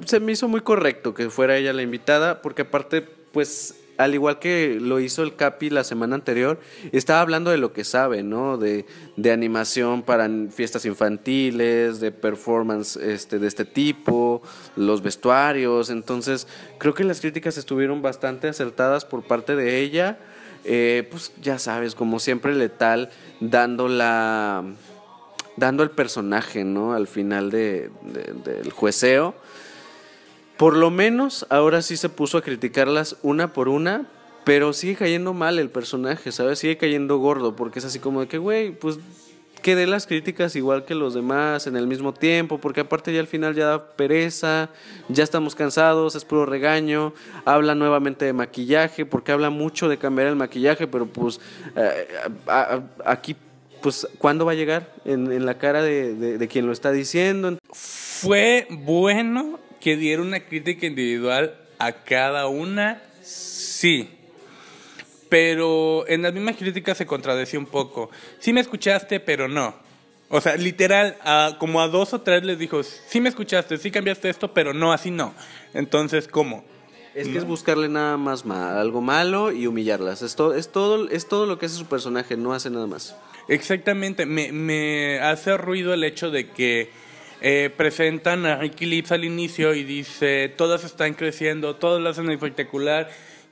se 0.05 0.19
me 0.19 0.31
hizo 0.31 0.47
muy 0.47 0.61
correcto 0.61 1.13
que 1.13 1.29
fuera 1.29 1.57
ella 1.57 1.73
la 1.73 1.81
invitada, 1.81 2.41
porque 2.41 2.63
aparte, 2.63 3.01
pues, 3.01 3.75
al 3.97 4.15
igual 4.15 4.39
que 4.39 4.79
lo 4.81 4.99
hizo 4.99 5.21
el 5.21 5.35
Capi 5.35 5.69
la 5.69 5.83
semana 5.83 6.15
anterior, 6.15 6.59
estaba 6.91 7.21
hablando 7.21 7.51
de 7.51 7.57
lo 7.57 7.71
que 7.71 7.83
sabe, 7.83 8.23
¿no? 8.23 8.57
De, 8.57 8.85
de 9.15 9.31
animación 9.31 10.01
para 10.01 10.29
fiestas 10.49 10.85
infantiles, 10.85 11.99
de 11.99 12.11
performance 12.11 12.95
este, 12.95 13.37
de 13.37 13.47
este 13.47 13.65
tipo, 13.65 14.41
los 14.75 15.03
vestuarios. 15.03 15.89
Entonces, 15.89 16.47
creo 16.79 16.93
que 16.93 17.03
las 17.03 17.21
críticas 17.21 17.57
estuvieron 17.57 18.01
bastante 18.01 18.47
acertadas 18.47 19.05
por 19.05 19.23
parte 19.23 19.55
de 19.55 19.79
ella. 19.79 20.17
Eh, 20.63 21.07
pues 21.09 21.31
ya 21.41 21.59
sabes, 21.59 21.95
como 21.95 22.19
siempre 22.19 22.53
letal, 22.53 23.09
dando 23.39 23.87
la 23.87 24.63
dando 25.57 25.83
el 25.83 25.91
personaje, 25.91 26.63
¿no? 26.63 26.93
Al 26.93 27.07
final 27.07 27.51
de, 27.51 27.89
del 28.43 28.71
jueceo. 28.71 29.35
Por 30.61 30.77
lo 30.77 30.91
menos 30.91 31.47
ahora 31.49 31.81
sí 31.81 31.97
se 31.97 32.07
puso 32.07 32.37
a 32.37 32.43
criticarlas 32.43 33.15
una 33.23 33.51
por 33.51 33.67
una, 33.67 34.05
pero 34.43 34.73
sigue 34.73 34.95
cayendo 34.95 35.33
mal 35.33 35.57
el 35.57 35.71
personaje, 35.71 36.31
¿sabes? 36.31 36.59
Sigue 36.59 36.77
cayendo 36.77 37.17
gordo, 37.17 37.55
porque 37.55 37.79
es 37.79 37.85
así 37.85 37.97
como 37.97 38.19
de 38.19 38.27
que, 38.27 38.37
güey, 38.37 38.69
pues 38.69 38.99
que 39.63 39.75
dé 39.75 39.87
las 39.87 40.05
críticas 40.05 40.55
igual 40.55 40.85
que 40.85 40.93
los 40.93 41.15
demás 41.15 41.65
en 41.65 41.77
el 41.77 41.87
mismo 41.87 42.13
tiempo, 42.13 42.59
porque 42.59 42.81
aparte 42.81 43.11
ya 43.11 43.21
al 43.21 43.25
final 43.25 43.55
ya 43.55 43.65
da 43.65 43.87
pereza, 43.87 44.69
ya 45.09 45.23
estamos 45.23 45.55
cansados, 45.55 46.13
es 46.13 46.25
puro 46.25 46.45
regaño, 46.45 47.15
habla 47.43 47.73
nuevamente 47.73 48.25
de 48.25 48.33
maquillaje, 48.33 49.03
porque 49.07 49.31
habla 49.31 49.49
mucho 49.49 49.89
de 49.89 49.97
cambiar 49.97 50.27
el 50.27 50.35
maquillaje, 50.35 50.85
pero 50.85 51.07
pues 51.07 51.39
eh, 51.75 52.07
aquí, 53.03 53.35
pues, 53.81 54.07
¿cuándo 54.19 54.45
va 54.45 54.51
a 54.51 54.55
llegar 54.55 54.93
en, 55.05 55.43
la 55.43 55.57
cara 55.57 55.81
de, 55.81 56.37
de 56.37 56.47
quien 56.47 56.67
lo 56.67 56.71
está 56.71 56.91
diciendo? 56.91 57.57
Fue 57.71 58.67
bueno 58.69 59.59
que 59.81 59.97
diera 59.97 60.21
una 60.21 60.39
crítica 60.39 60.85
individual 60.85 61.57
a 61.79 61.91
cada 62.03 62.47
una, 62.47 63.03
sí 63.21 64.07
pero 65.31 66.03
en 66.09 66.23
las 66.23 66.33
mismas 66.33 66.57
críticas 66.57 66.97
se 66.97 67.05
contradecía 67.05 67.57
un 67.57 67.65
poco. 67.65 68.09
Sí 68.39 68.51
me 68.51 68.59
escuchaste, 68.59 69.21
pero 69.21 69.47
no. 69.47 69.73
O 70.27 70.41
sea, 70.41 70.57
literal, 70.57 71.15
como 71.57 71.79
a 71.79 71.87
dos 71.87 72.13
o 72.13 72.19
tres 72.19 72.43
les 72.43 72.59
dijo, 72.59 72.83
sí 72.83 73.21
me 73.21 73.29
escuchaste, 73.29 73.77
sí 73.77 73.91
cambiaste 73.91 74.27
esto, 74.27 74.53
pero 74.53 74.73
no, 74.73 74.91
así 74.91 75.09
no. 75.09 75.33
Entonces, 75.73 76.27
¿cómo? 76.27 76.65
Es 77.15 77.29
que 77.29 77.37
es 77.37 77.45
buscarle 77.45 77.87
nada 77.87 78.17
más 78.17 78.45
mal, 78.45 78.77
algo 78.77 78.99
malo 78.99 79.53
y 79.53 79.67
humillarlas. 79.67 80.21
Es, 80.21 80.35
es, 80.57 80.69
todo, 80.73 81.07
es 81.07 81.29
todo 81.29 81.45
lo 81.45 81.57
que 81.57 81.67
hace 81.67 81.75
su 81.77 81.85
personaje, 81.85 82.35
no 82.35 82.51
hace 82.51 82.69
nada 82.69 82.87
más. 82.87 83.15
Exactamente, 83.47 84.25
me, 84.25 84.51
me 84.51 85.21
hace 85.21 85.55
ruido 85.55 85.93
el 85.93 86.03
hecho 86.03 86.29
de 86.29 86.49
que 86.49 86.89
eh, 87.41 87.69
presentan 87.75 88.45
a 88.45 88.57
Ricky 88.57 88.85
Lips 88.85 89.11
al 89.11 89.25
inicio 89.25 89.73
y 89.73 89.83
dice, 89.83 90.49
todas 90.55 90.83
están 90.83 91.13
creciendo, 91.15 91.75
todas 91.75 92.01
lo 92.01 92.09
hacen 92.09 92.29
espectacular 92.29 93.09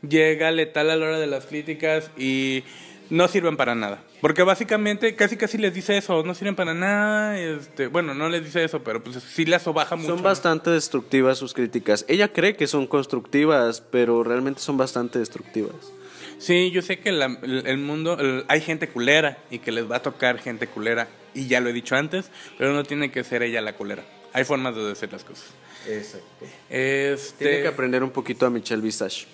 llega 0.08 0.52
letal 0.52 0.90
a 0.90 0.96
la 0.96 1.06
hora 1.06 1.20
de 1.20 1.28
las 1.28 1.46
críticas 1.46 2.12
y 2.18 2.64
no 3.10 3.28
sirven 3.28 3.58
para 3.58 3.76
nada. 3.76 4.04
Porque 4.22 4.44
básicamente 4.44 5.16
casi 5.16 5.38
casi 5.38 5.58
les 5.58 5.74
dice 5.74 5.98
eso, 5.98 6.24
no 6.24 6.36
sirven 6.36 6.56
para 6.56 6.74
nada. 6.74 7.40
Este, 7.40 7.88
bueno, 7.88 8.14
no 8.14 8.30
les 8.30 8.44
dice 8.44 8.64
eso, 8.64 8.84
pero 8.84 9.02
pues 9.02 9.18
sí 9.24 9.46
las 9.46 9.64
sobaja 9.64 9.96
mucho. 9.96 10.16
Son 10.16 10.24
bastante 10.24 10.70
destructivas 10.70 11.38
sus 11.38 11.54
críticas. 11.54 12.06
Ella 12.08 12.32
cree 12.32 12.56
que 12.56 12.68
son 12.68 12.86
constructivas, 12.88 13.82
pero 13.82 14.24
realmente 14.24 14.62
son 14.62 14.78
bastante 14.78 15.20
destructivas. 15.20 15.94
Sí, 16.40 16.72
yo 16.72 16.82
sé 16.82 17.00
que 17.00 17.10
el, 17.10 17.78
mundo, 17.78 18.18
hay 18.48 18.62
gente 18.62 18.88
culera 18.88 19.38
y 19.52 19.60
que 19.60 19.72
les 19.72 19.90
va 19.90 19.98
a 19.98 20.02
tocar 20.02 20.40
gente 20.40 20.68
culera, 20.68 21.10
y 21.34 21.48
ya 21.48 21.60
lo 21.60 21.70
he 21.70 21.74
dicho 21.74 21.96
antes, 21.96 22.32
pero 22.58 22.74
no 22.74 22.84
tiene 22.84 23.12
que 23.12 23.24
ser 23.24 23.44
ella 23.44 23.62
la 23.62 23.74
culera. 23.74 24.04
Hay 24.32 24.46
formas 24.46 24.76
de 24.76 24.84
decir 24.84 25.12
las 25.12 25.24
cosas. 25.24 25.48
Exacto. 25.88 26.46
Este... 26.70 27.46
Tiene 27.46 27.62
que 27.62 27.68
aprender 27.68 28.04
un 28.04 28.12
poquito 28.12 28.46
a 28.46 28.50
Michelle 28.50 28.82
Visage. 28.82 29.26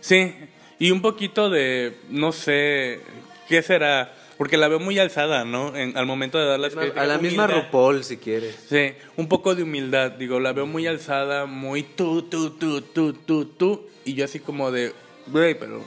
Sí, 0.00 0.34
y 0.78 0.90
un 0.90 1.02
poquito 1.02 1.50
de, 1.50 1.98
no 2.08 2.32
sé, 2.32 3.00
¿qué 3.48 3.62
será? 3.62 4.14
Porque 4.38 4.56
la 4.56 4.68
veo 4.68 4.80
muy 4.80 4.98
alzada, 4.98 5.44
¿no? 5.44 5.76
En, 5.76 5.96
al 5.96 6.06
momento 6.06 6.38
de 6.38 6.46
dar 6.46 6.58
las 6.58 6.74
A 6.76 7.04
la 7.04 7.18
misma 7.18 7.46
RuPaul, 7.46 8.02
si 8.02 8.16
quieres. 8.16 8.56
Sí, 8.68 8.92
un 9.16 9.28
poco 9.28 9.54
de 9.54 9.62
humildad. 9.62 10.12
Digo, 10.12 10.40
la 10.40 10.52
veo 10.52 10.66
muy 10.66 10.86
alzada, 10.86 11.46
muy 11.46 11.82
tú, 11.82 12.22
tú, 12.22 12.50
tú, 12.50 12.80
tú, 12.80 13.12
tú, 13.12 13.44
tú. 13.44 13.86
Y 14.04 14.14
yo 14.14 14.24
así 14.24 14.40
como 14.40 14.72
de, 14.72 14.92
güey, 15.26 15.56
pero... 15.56 15.84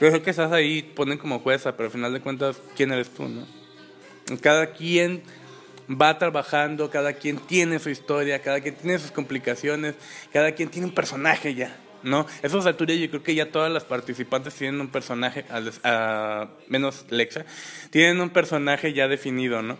Creo 0.00 0.22
que 0.22 0.30
estás 0.30 0.50
ahí, 0.50 0.82
ponen 0.82 1.18
como 1.18 1.40
jueza, 1.40 1.76
pero 1.76 1.88
al 1.88 1.92
final 1.92 2.14
de 2.14 2.20
cuentas, 2.20 2.58
¿quién 2.74 2.90
eres 2.90 3.10
tú, 3.10 3.28
no? 3.28 3.46
Cada 4.40 4.72
quien 4.72 5.22
va 5.90 6.18
trabajando, 6.18 6.88
cada 6.88 7.12
quien 7.12 7.36
tiene 7.36 7.78
su 7.78 7.90
historia, 7.90 8.40
cada 8.40 8.62
quien 8.62 8.76
tiene 8.76 8.98
sus 8.98 9.10
complicaciones, 9.10 9.96
cada 10.32 10.52
quien 10.52 10.70
tiene 10.70 10.86
un 10.88 10.94
personaje 10.94 11.54
ya. 11.54 11.76
¿no? 12.02 12.26
Eso 12.42 12.58
es 12.58 12.64
yo 12.64 13.10
creo 13.10 13.22
que 13.22 13.34
ya 13.34 13.52
todas 13.52 13.70
las 13.70 13.84
participantes 13.84 14.54
tienen 14.54 14.80
un 14.80 14.88
personaje, 14.88 15.44
a, 15.50 16.48
menos 16.66 17.04
Lexa, 17.10 17.44
tienen 17.90 18.22
un 18.22 18.30
personaje 18.30 18.94
ya 18.94 19.06
definido, 19.06 19.60
¿no? 19.60 19.76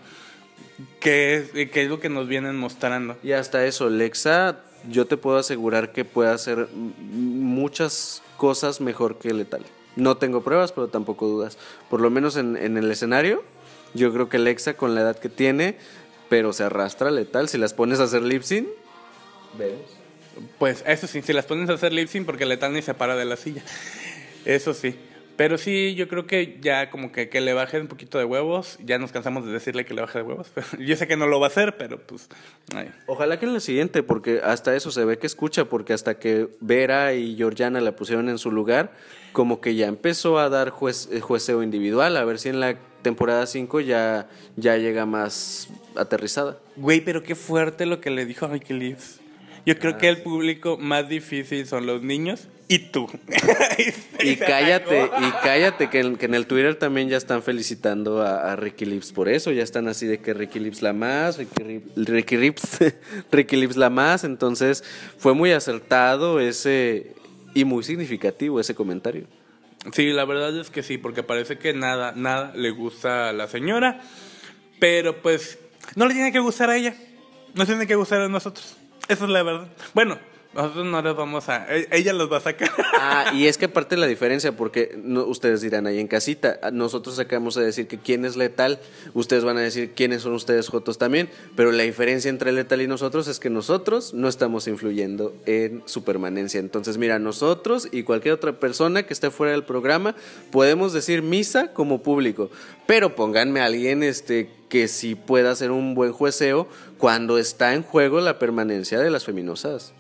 Que 1.00 1.36
es, 1.36 1.70
que 1.70 1.82
es 1.82 1.88
lo 1.88 1.98
que 1.98 2.10
nos 2.10 2.28
vienen 2.28 2.58
mostrando. 2.58 3.16
Y 3.22 3.32
hasta 3.32 3.64
eso, 3.64 3.88
Lexa, 3.88 4.60
yo 4.86 5.06
te 5.06 5.16
puedo 5.16 5.38
asegurar 5.38 5.92
que 5.92 6.04
puede 6.04 6.30
hacer 6.30 6.68
muchas 6.74 8.22
cosas 8.36 8.82
mejor 8.82 9.18
que 9.18 9.32
Letal. 9.32 9.64
No 9.96 10.16
tengo 10.16 10.42
pruebas, 10.42 10.72
pero 10.72 10.88
tampoco 10.88 11.26
dudas. 11.26 11.58
Por 11.88 12.00
lo 12.00 12.10
menos 12.10 12.36
en, 12.36 12.56
en 12.56 12.76
el 12.76 12.90
escenario, 12.90 13.42
yo 13.94 14.12
creo 14.12 14.28
que 14.28 14.38
Lexa, 14.38 14.74
con 14.74 14.94
la 14.94 15.00
edad 15.02 15.18
que 15.18 15.28
tiene, 15.28 15.76
pero 16.28 16.52
se 16.52 16.64
arrastra 16.64 17.10
Letal. 17.10 17.48
Si 17.48 17.58
las 17.58 17.74
pones 17.74 18.00
a 18.00 18.04
hacer 18.04 18.22
lip 18.22 18.42
sync, 18.42 18.68
vemos. 19.58 19.80
Pues 20.58 20.84
eso 20.86 21.06
sí, 21.06 21.22
si 21.22 21.32
las 21.32 21.44
pones 21.44 21.68
a 21.70 21.74
hacer 21.74 21.92
lip 21.92 22.08
sync 22.08 22.24
porque 22.24 22.46
Letal 22.46 22.72
ni 22.72 22.82
se 22.82 22.94
para 22.94 23.16
de 23.16 23.24
la 23.24 23.36
silla. 23.36 23.62
Eso 24.44 24.72
sí. 24.74 24.96
Pero 25.40 25.56
sí, 25.56 25.94
yo 25.94 26.06
creo 26.06 26.26
que 26.26 26.58
ya 26.60 26.90
como 26.90 27.12
que, 27.12 27.30
que 27.30 27.40
le 27.40 27.54
baje 27.54 27.80
un 27.80 27.86
poquito 27.86 28.18
de 28.18 28.26
huevos. 28.26 28.78
Ya 28.84 28.98
nos 28.98 29.10
cansamos 29.10 29.46
de 29.46 29.50
decirle 29.50 29.86
que 29.86 29.94
le 29.94 30.02
baje 30.02 30.18
de 30.18 30.24
huevos. 30.24 30.52
yo 30.78 30.94
sé 30.96 31.08
que 31.08 31.16
no 31.16 31.26
lo 31.26 31.40
va 31.40 31.46
a 31.46 31.48
hacer, 31.48 31.78
pero 31.78 31.98
pues... 31.98 32.28
Ojalá 33.06 33.38
que 33.38 33.46
en 33.46 33.54
la 33.54 33.60
siguiente, 33.60 34.02
porque 34.02 34.42
hasta 34.44 34.76
eso 34.76 34.90
se 34.90 35.02
ve 35.06 35.16
que 35.16 35.26
escucha, 35.26 35.64
porque 35.64 35.94
hasta 35.94 36.18
que 36.18 36.48
Vera 36.60 37.14
y 37.14 37.36
Georgiana 37.36 37.80
la 37.80 37.96
pusieron 37.96 38.28
en 38.28 38.36
su 38.36 38.52
lugar, 38.52 38.92
como 39.32 39.62
que 39.62 39.74
ya 39.76 39.86
empezó 39.86 40.38
a 40.38 40.50
dar 40.50 40.68
juez, 40.68 41.08
eh, 41.10 41.20
jueceo 41.20 41.62
individual, 41.62 42.18
a 42.18 42.24
ver 42.26 42.38
si 42.38 42.50
en 42.50 42.60
la 42.60 42.76
temporada 43.00 43.46
5 43.46 43.80
ya, 43.80 44.28
ya 44.56 44.76
llega 44.76 45.06
más 45.06 45.70
aterrizada. 45.96 46.58
Güey, 46.76 47.00
pero 47.00 47.22
qué 47.22 47.34
fuerte 47.34 47.86
lo 47.86 48.02
que 48.02 48.10
le 48.10 48.26
dijo 48.26 48.44
a 48.44 48.48
Mickey 48.50 48.78
Leaves. 48.78 49.19
Yo 49.66 49.78
creo 49.78 49.98
que 49.98 50.08
el 50.08 50.22
público 50.22 50.78
más 50.78 51.08
difícil 51.08 51.66
son 51.66 51.86
los 51.86 52.02
niños 52.02 52.48
y 52.68 52.78
tú. 52.78 53.08
y, 54.20 54.36
cállate, 54.36 55.10
y 55.20 55.30
cállate, 55.42 55.90
que 55.90 56.00
en, 56.00 56.34
el 56.34 56.46
Twitter 56.46 56.76
también 56.76 57.08
ya 57.08 57.16
están 57.16 57.42
felicitando 57.42 58.22
a, 58.22 58.54
Ricky 58.56 58.84
Lips 58.84 59.12
por 59.12 59.28
eso. 59.28 59.50
Ya 59.50 59.62
están 59.62 59.88
así 59.88 60.06
de 60.06 60.20
que 60.20 60.34
Ricky 60.34 60.60
Lips 60.60 60.80
la 60.80 60.92
más, 60.92 61.38
Ricky, 61.38 61.82
Ricky 61.96 62.36
Lips, 62.36 62.78
Ricky 63.32 63.56
Lips 63.56 63.76
la 63.76 63.90
más. 63.90 64.24
Entonces 64.24 64.84
fue 65.18 65.34
muy 65.34 65.50
acertado 65.52 66.40
ese 66.40 67.14
y 67.54 67.64
muy 67.64 67.82
significativo 67.82 68.60
ese 68.60 68.74
comentario. 68.74 69.26
Sí, 69.92 70.10
la 70.10 70.24
verdad 70.24 70.56
es 70.56 70.70
que 70.70 70.82
sí, 70.82 70.98
porque 70.98 71.22
parece 71.22 71.58
que 71.58 71.72
nada, 71.72 72.12
nada 72.14 72.52
le 72.54 72.70
gusta 72.70 73.30
a 73.30 73.32
la 73.32 73.48
señora. 73.48 74.00
Pero 74.78 75.20
pues 75.22 75.58
no 75.96 76.06
le 76.06 76.14
tiene 76.14 76.30
que 76.30 76.38
gustar 76.38 76.70
a 76.70 76.76
ella. 76.76 76.94
No 77.54 77.66
tiene 77.66 77.86
que 77.86 77.96
gustar 77.96 78.20
a 78.20 78.28
nosotros. 78.28 78.76
Esa 79.10 79.24
es 79.24 79.30
la 79.30 79.42
verdad. 79.42 79.66
Bueno, 79.92 80.18
nosotros 80.52 80.84
no 80.84 81.00
les 81.00 81.14
vamos 81.14 81.48
a. 81.48 81.66
E, 81.74 81.88
ella 81.92 82.12
los 82.12 82.30
va 82.30 82.38
a 82.38 82.40
sacar. 82.40 82.70
Ah, 83.02 83.32
y 83.34 83.46
es 83.46 83.56
que 83.56 83.66
parte 83.66 83.94
de 83.94 84.00
la 84.02 84.06
diferencia, 84.06 84.52
porque 84.52 84.94
ustedes 85.26 85.62
dirán 85.62 85.86
ahí 85.86 85.98
en 85.98 86.06
casita, 86.06 86.60
nosotros 86.70 87.18
acabamos 87.18 87.54
de 87.54 87.64
decir 87.64 87.86
que 87.88 87.98
quién 87.98 88.26
es 88.26 88.36
letal, 88.36 88.78
ustedes 89.14 89.42
van 89.42 89.56
a 89.56 89.60
decir 89.60 89.92
quiénes 89.94 90.20
son 90.20 90.34
ustedes 90.34 90.68
Jotos 90.68 90.98
también, 90.98 91.30
pero 91.56 91.72
la 91.72 91.84
diferencia 91.84 92.28
entre 92.28 92.52
letal 92.52 92.82
y 92.82 92.86
nosotros 92.86 93.26
es 93.26 93.40
que 93.40 93.48
nosotros 93.48 94.12
no 94.12 94.28
estamos 94.28 94.68
influyendo 94.68 95.34
en 95.46 95.82
su 95.86 96.04
permanencia. 96.04 96.60
Entonces, 96.60 96.98
mira, 96.98 97.18
nosotros 97.18 97.88
y 97.90 98.02
cualquier 98.02 98.34
otra 98.34 98.52
persona 98.60 99.04
que 99.04 99.14
esté 99.14 99.30
fuera 99.30 99.52
del 99.52 99.64
programa 99.64 100.14
podemos 100.50 100.92
decir 100.92 101.22
misa 101.22 101.72
como 101.72 102.02
público, 102.02 102.50
pero 102.86 103.16
pónganme 103.16 103.60
a 103.60 103.64
alguien 103.64 104.02
este 104.02 104.50
que 104.68 104.88
sí 104.88 105.14
pueda 105.14 105.52
hacer 105.52 105.70
un 105.70 105.94
buen 105.94 106.12
jueceo 106.12 106.68
cuando 106.98 107.38
está 107.38 107.74
en 107.74 107.82
juego 107.82 108.20
la 108.20 108.38
permanencia 108.38 109.00
de 109.00 109.08
las 109.08 109.24
feminosas. 109.24 109.94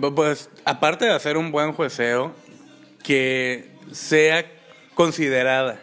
Pues 0.00 0.50
aparte 0.64 1.04
de 1.04 1.12
hacer 1.12 1.36
un 1.36 1.52
buen 1.52 1.72
jueceo, 1.72 2.34
que 3.02 3.70
sea 3.92 4.44
considerada. 4.94 5.80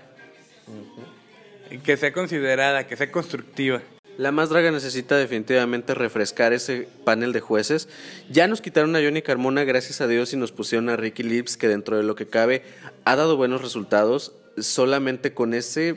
Que 1.84 1.96
sea 1.96 2.12
considerada, 2.12 2.86
que 2.88 2.98
sea 2.98 3.12
constructiva. 3.12 3.82
La 4.18 4.32
más 4.32 4.50
draga 4.50 4.72
necesita 4.72 5.18
definitivamente 5.18 5.94
refrescar 5.94 6.52
ese 6.52 6.88
panel 7.06 7.32
de 7.32 7.40
jueces. 7.40 7.88
Ya 8.30 8.48
nos 8.48 8.62
quitaron 8.62 8.96
a 8.96 9.00
Johnny 9.00 9.22
Carmona, 9.22 9.64
gracias 9.64 10.02
a 10.02 10.08
Dios, 10.08 10.34
y 10.34 10.38
nos 10.38 10.52
pusieron 10.52 10.90
a 10.90 10.98
Ricky 10.98 11.24
Lips, 11.24 11.56
que 11.56 11.70
dentro 11.70 11.96
de 11.96 12.04
lo 12.04 12.16
que 12.16 12.28
cabe 12.28 12.64
ha 13.06 13.16
dado 13.16 13.38
buenos 13.38 13.62
resultados. 13.62 14.34
Solamente 14.58 15.34
con 15.34 15.54
ese 15.54 15.96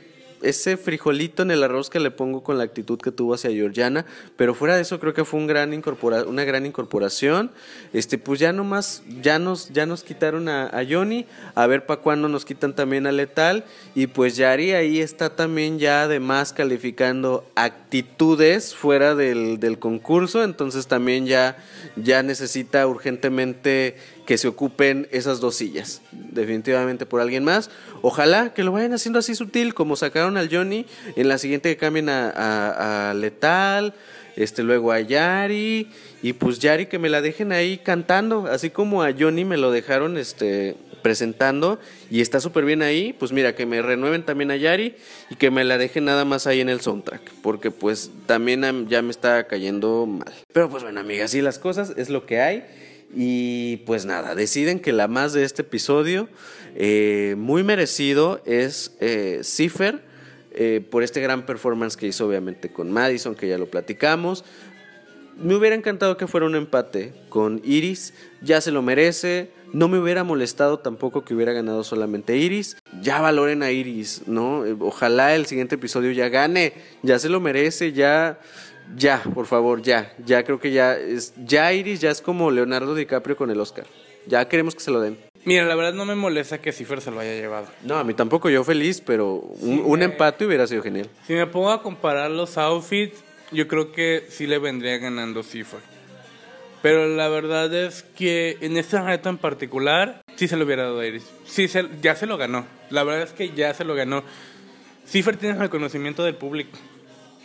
ese 0.49 0.77
frijolito 0.77 1.43
en 1.43 1.51
el 1.51 1.63
arroz 1.63 1.89
que 1.89 1.99
le 1.99 2.11
pongo 2.11 2.43
con 2.43 2.57
la 2.57 2.63
actitud 2.63 2.99
que 2.99 3.11
tuvo 3.11 3.33
hacia 3.33 3.51
Georgiana, 3.51 4.05
pero 4.35 4.53
fuera 4.53 4.75
de 4.75 4.81
eso 4.81 4.99
creo 4.99 5.13
que 5.13 5.25
fue 5.25 5.39
un 5.39 5.47
gran 5.47 5.73
incorpora 5.73 6.23
una 6.23 6.43
gran 6.43 6.65
incorporación. 6.65 7.51
Este, 7.93 8.17
pues 8.17 8.39
ya 8.39 8.53
nomás, 8.53 9.03
ya 9.21 9.39
nos, 9.39 9.69
ya 9.69 9.85
nos 9.85 10.03
quitaron 10.03 10.49
a, 10.49 10.71
Johnny, 10.89 11.25
a 11.55 11.67
ver 11.67 11.85
para 11.85 12.01
cuándo 12.01 12.29
nos 12.29 12.45
quitan 12.45 12.75
también 12.75 13.07
a 13.07 13.11
Letal, 13.11 13.65
y 13.95 14.07
pues 14.07 14.35
Yari 14.35 14.73
ahí 14.73 14.99
está 14.99 15.35
también 15.35 15.79
ya 15.79 16.03
además 16.03 16.53
calificando 16.53 17.45
actitudes 17.55 18.75
fuera 18.75 19.15
del, 19.15 19.59
del 19.59 19.79
concurso, 19.79 20.43
entonces 20.43 20.87
también 20.87 21.25
ya, 21.25 21.57
ya 21.95 22.23
necesita 22.23 22.85
urgentemente 22.87 23.95
que 24.25 24.37
se 24.37 24.47
ocupen 24.47 25.07
esas 25.11 25.39
dos 25.39 25.55
sillas, 25.55 26.01
definitivamente 26.11 27.05
por 27.05 27.21
alguien 27.21 27.43
más. 27.43 27.69
Ojalá 28.01 28.53
que 28.53 28.63
lo 28.63 28.71
vayan 28.71 28.93
haciendo 28.93 29.19
así 29.19 29.35
sutil, 29.35 29.73
como 29.73 29.95
sacaron 29.95 30.37
al 30.37 30.49
Johnny, 30.53 30.85
en 31.15 31.27
la 31.27 31.37
siguiente 31.37 31.69
que 31.69 31.77
cambien 31.77 32.09
a, 32.09 33.09
a 33.09 33.13
Letal, 33.13 33.93
este, 34.35 34.63
luego 34.63 34.91
a 34.91 34.99
Yari, 34.99 35.89
y 36.21 36.33
pues 36.33 36.59
Yari 36.59 36.87
que 36.87 36.99
me 36.99 37.09
la 37.09 37.21
dejen 37.21 37.51
ahí 37.51 37.77
cantando, 37.77 38.47
así 38.47 38.69
como 38.69 39.03
a 39.03 39.13
Johnny 39.17 39.45
me 39.45 39.57
lo 39.57 39.71
dejaron 39.71 40.17
este, 40.17 40.75
presentando 41.01 41.79
y 42.09 42.21
está 42.21 42.39
súper 42.39 42.65
bien 42.65 42.81
ahí, 42.81 43.13
pues 43.13 43.31
mira, 43.31 43.55
que 43.55 43.65
me 43.65 43.81
renueven 43.81 44.23
también 44.23 44.51
a 44.51 44.55
Yari 44.55 44.95
y 45.29 45.35
que 45.35 45.51
me 45.51 45.63
la 45.63 45.77
dejen 45.77 46.05
nada 46.05 46.25
más 46.25 46.47
ahí 46.47 46.61
en 46.61 46.69
el 46.69 46.81
soundtrack, 46.81 47.31
porque 47.41 47.71
pues 47.71 48.11
también 48.25 48.87
ya 48.89 49.01
me 49.01 49.11
está 49.11 49.45
cayendo 49.45 50.05
mal. 50.07 50.33
Pero 50.51 50.69
pues 50.69 50.83
bueno, 50.83 50.99
amigas, 50.99 51.25
así 51.25 51.41
las 51.41 51.59
cosas, 51.59 51.93
es 51.95 52.09
lo 52.09 52.25
que 52.25 52.41
hay. 52.41 52.65
Y 53.15 53.77
pues 53.85 54.05
nada, 54.05 54.35
deciden 54.35 54.79
que 54.81 54.91
la 54.91 55.07
más 55.07 55.31
de 55.31 55.45
este 55.45 55.61
episodio, 55.61 56.27
eh, 56.75 57.35
muy 57.37 57.63
merecido, 57.63 58.41
es 58.45 58.97
eh, 58.99 59.39
Cipher, 59.41 60.01
eh, 60.51 60.85
por 60.89 61.01
este 61.01 61.21
gran 61.21 61.45
performance 61.45 61.95
que 61.95 62.07
hizo 62.07 62.27
obviamente 62.27 62.71
con 62.71 62.91
Madison, 62.91 63.33
que 63.33 63.47
ya 63.47 63.57
lo 63.57 63.67
platicamos. 63.67 64.43
Me 65.37 65.55
hubiera 65.55 65.75
encantado 65.75 66.17
que 66.17 66.27
fuera 66.27 66.45
un 66.45 66.55
empate 66.55 67.13
con 67.29 67.61
Iris, 67.63 68.13
ya 68.41 68.59
se 68.59 68.71
lo 68.71 68.81
merece. 68.81 69.49
No 69.73 69.89
me 69.89 69.99
hubiera 69.99 70.23
molestado 70.23 70.79
tampoco 70.79 71.25
que 71.25 71.33
hubiera 71.33 71.51
ganado 71.51 71.83
solamente 71.83 72.37
Iris. 72.37 72.77
Ya 73.01 73.19
valoren 73.19 73.63
a 73.63 73.71
Iris, 73.71 74.23
¿no? 74.27 74.63
Ojalá 74.79 75.35
el 75.35 75.45
siguiente 75.45 75.75
episodio 75.75 76.11
ya 76.11 76.29
gane, 76.29 76.73
ya 77.01 77.19
se 77.19 77.27
lo 77.27 77.41
merece, 77.41 77.91
ya, 77.91 78.39
ya, 78.95 79.21
por 79.33 79.45
favor, 79.45 79.81
ya. 79.81 80.13
Ya 80.25 80.43
creo 80.43 80.59
que 80.59 80.71
ya 80.71 80.95
es, 80.95 81.33
ya 81.37 81.71
Iris 81.73 82.01
ya 82.01 82.11
es 82.11 82.21
como 82.21 82.51
Leonardo 82.51 82.95
DiCaprio 82.95 83.35
con 83.35 83.49
el 83.49 83.59
Oscar. 83.59 83.85
Ya 84.27 84.47
queremos 84.47 84.75
que 84.75 84.81
se 84.81 84.91
lo 84.91 84.99
den. 84.99 85.17
Mira, 85.45 85.63
la 85.65 85.75
verdad 85.75 85.93
no 85.93 86.05
me 86.05 86.15
molesta 86.15 86.59
que 86.59 86.71
Cipher 86.71 87.01
se 87.01 87.11
lo 87.11 87.19
haya 87.19 87.33
llevado. 87.33 87.67
No, 87.83 87.97
a 87.97 88.03
mí 88.03 88.15
tampoco, 88.15 88.49
yo 88.49 88.63
feliz, 88.63 88.99
pero 88.99 89.35
un, 89.35 90.01
empate 90.01 90.45
hubiera 90.45 90.65
sido 90.65 90.81
genial. 90.81 91.07
Si 91.27 91.33
me 91.33 91.45
pongo 91.45 91.69
a 91.69 91.83
comparar 91.83 92.31
los 92.31 92.57
outfits, 92.57 93.23
yo 93.51 93.67
creo 93.67 93.91
que 93.91 94.25
sí 94.29 94.47
le 94.47 94.57
vendría 94.57 94.97
ganando 94.97 95.43
Cipher. 95.43 95.79
Pero 96.81 97.07
la 97.07 97.27
verdad 97.29 97.71
es 97.73 98.03
que 98.03 98.57
en 98.61 98.77
este 98.77 98.99
reto 98.99 99.29
en 99.29 99.37
particular, 99.37 100.23
sí 100.35 100.47
se 100.47 100.57
lo 100.57 100.65
hubiera 100.65 100.83
dado 100.83 100.99
a 100.99 101.05
Iris. 101.05 101.25
Sí, 101.45 101.67
ya 102.01 102.15
se 102.15 102.25
lo 102.25 102.37
ganó. 102.37 102.65
La 102.89 103.03
verdad 103.03 103.23
es 103.23 103.33
que 103.33 103.51
ya 103.51 103.73
se 103.75 103.83
lo 103.83 103.93
ganó. 103.93 104.23
Cipher 105.05 105.37
tiene 105.37 105.55
el 105.55 105.61
reconocimiento 105.61 106.23
del 106.23 106.35
público. 106.35 106.77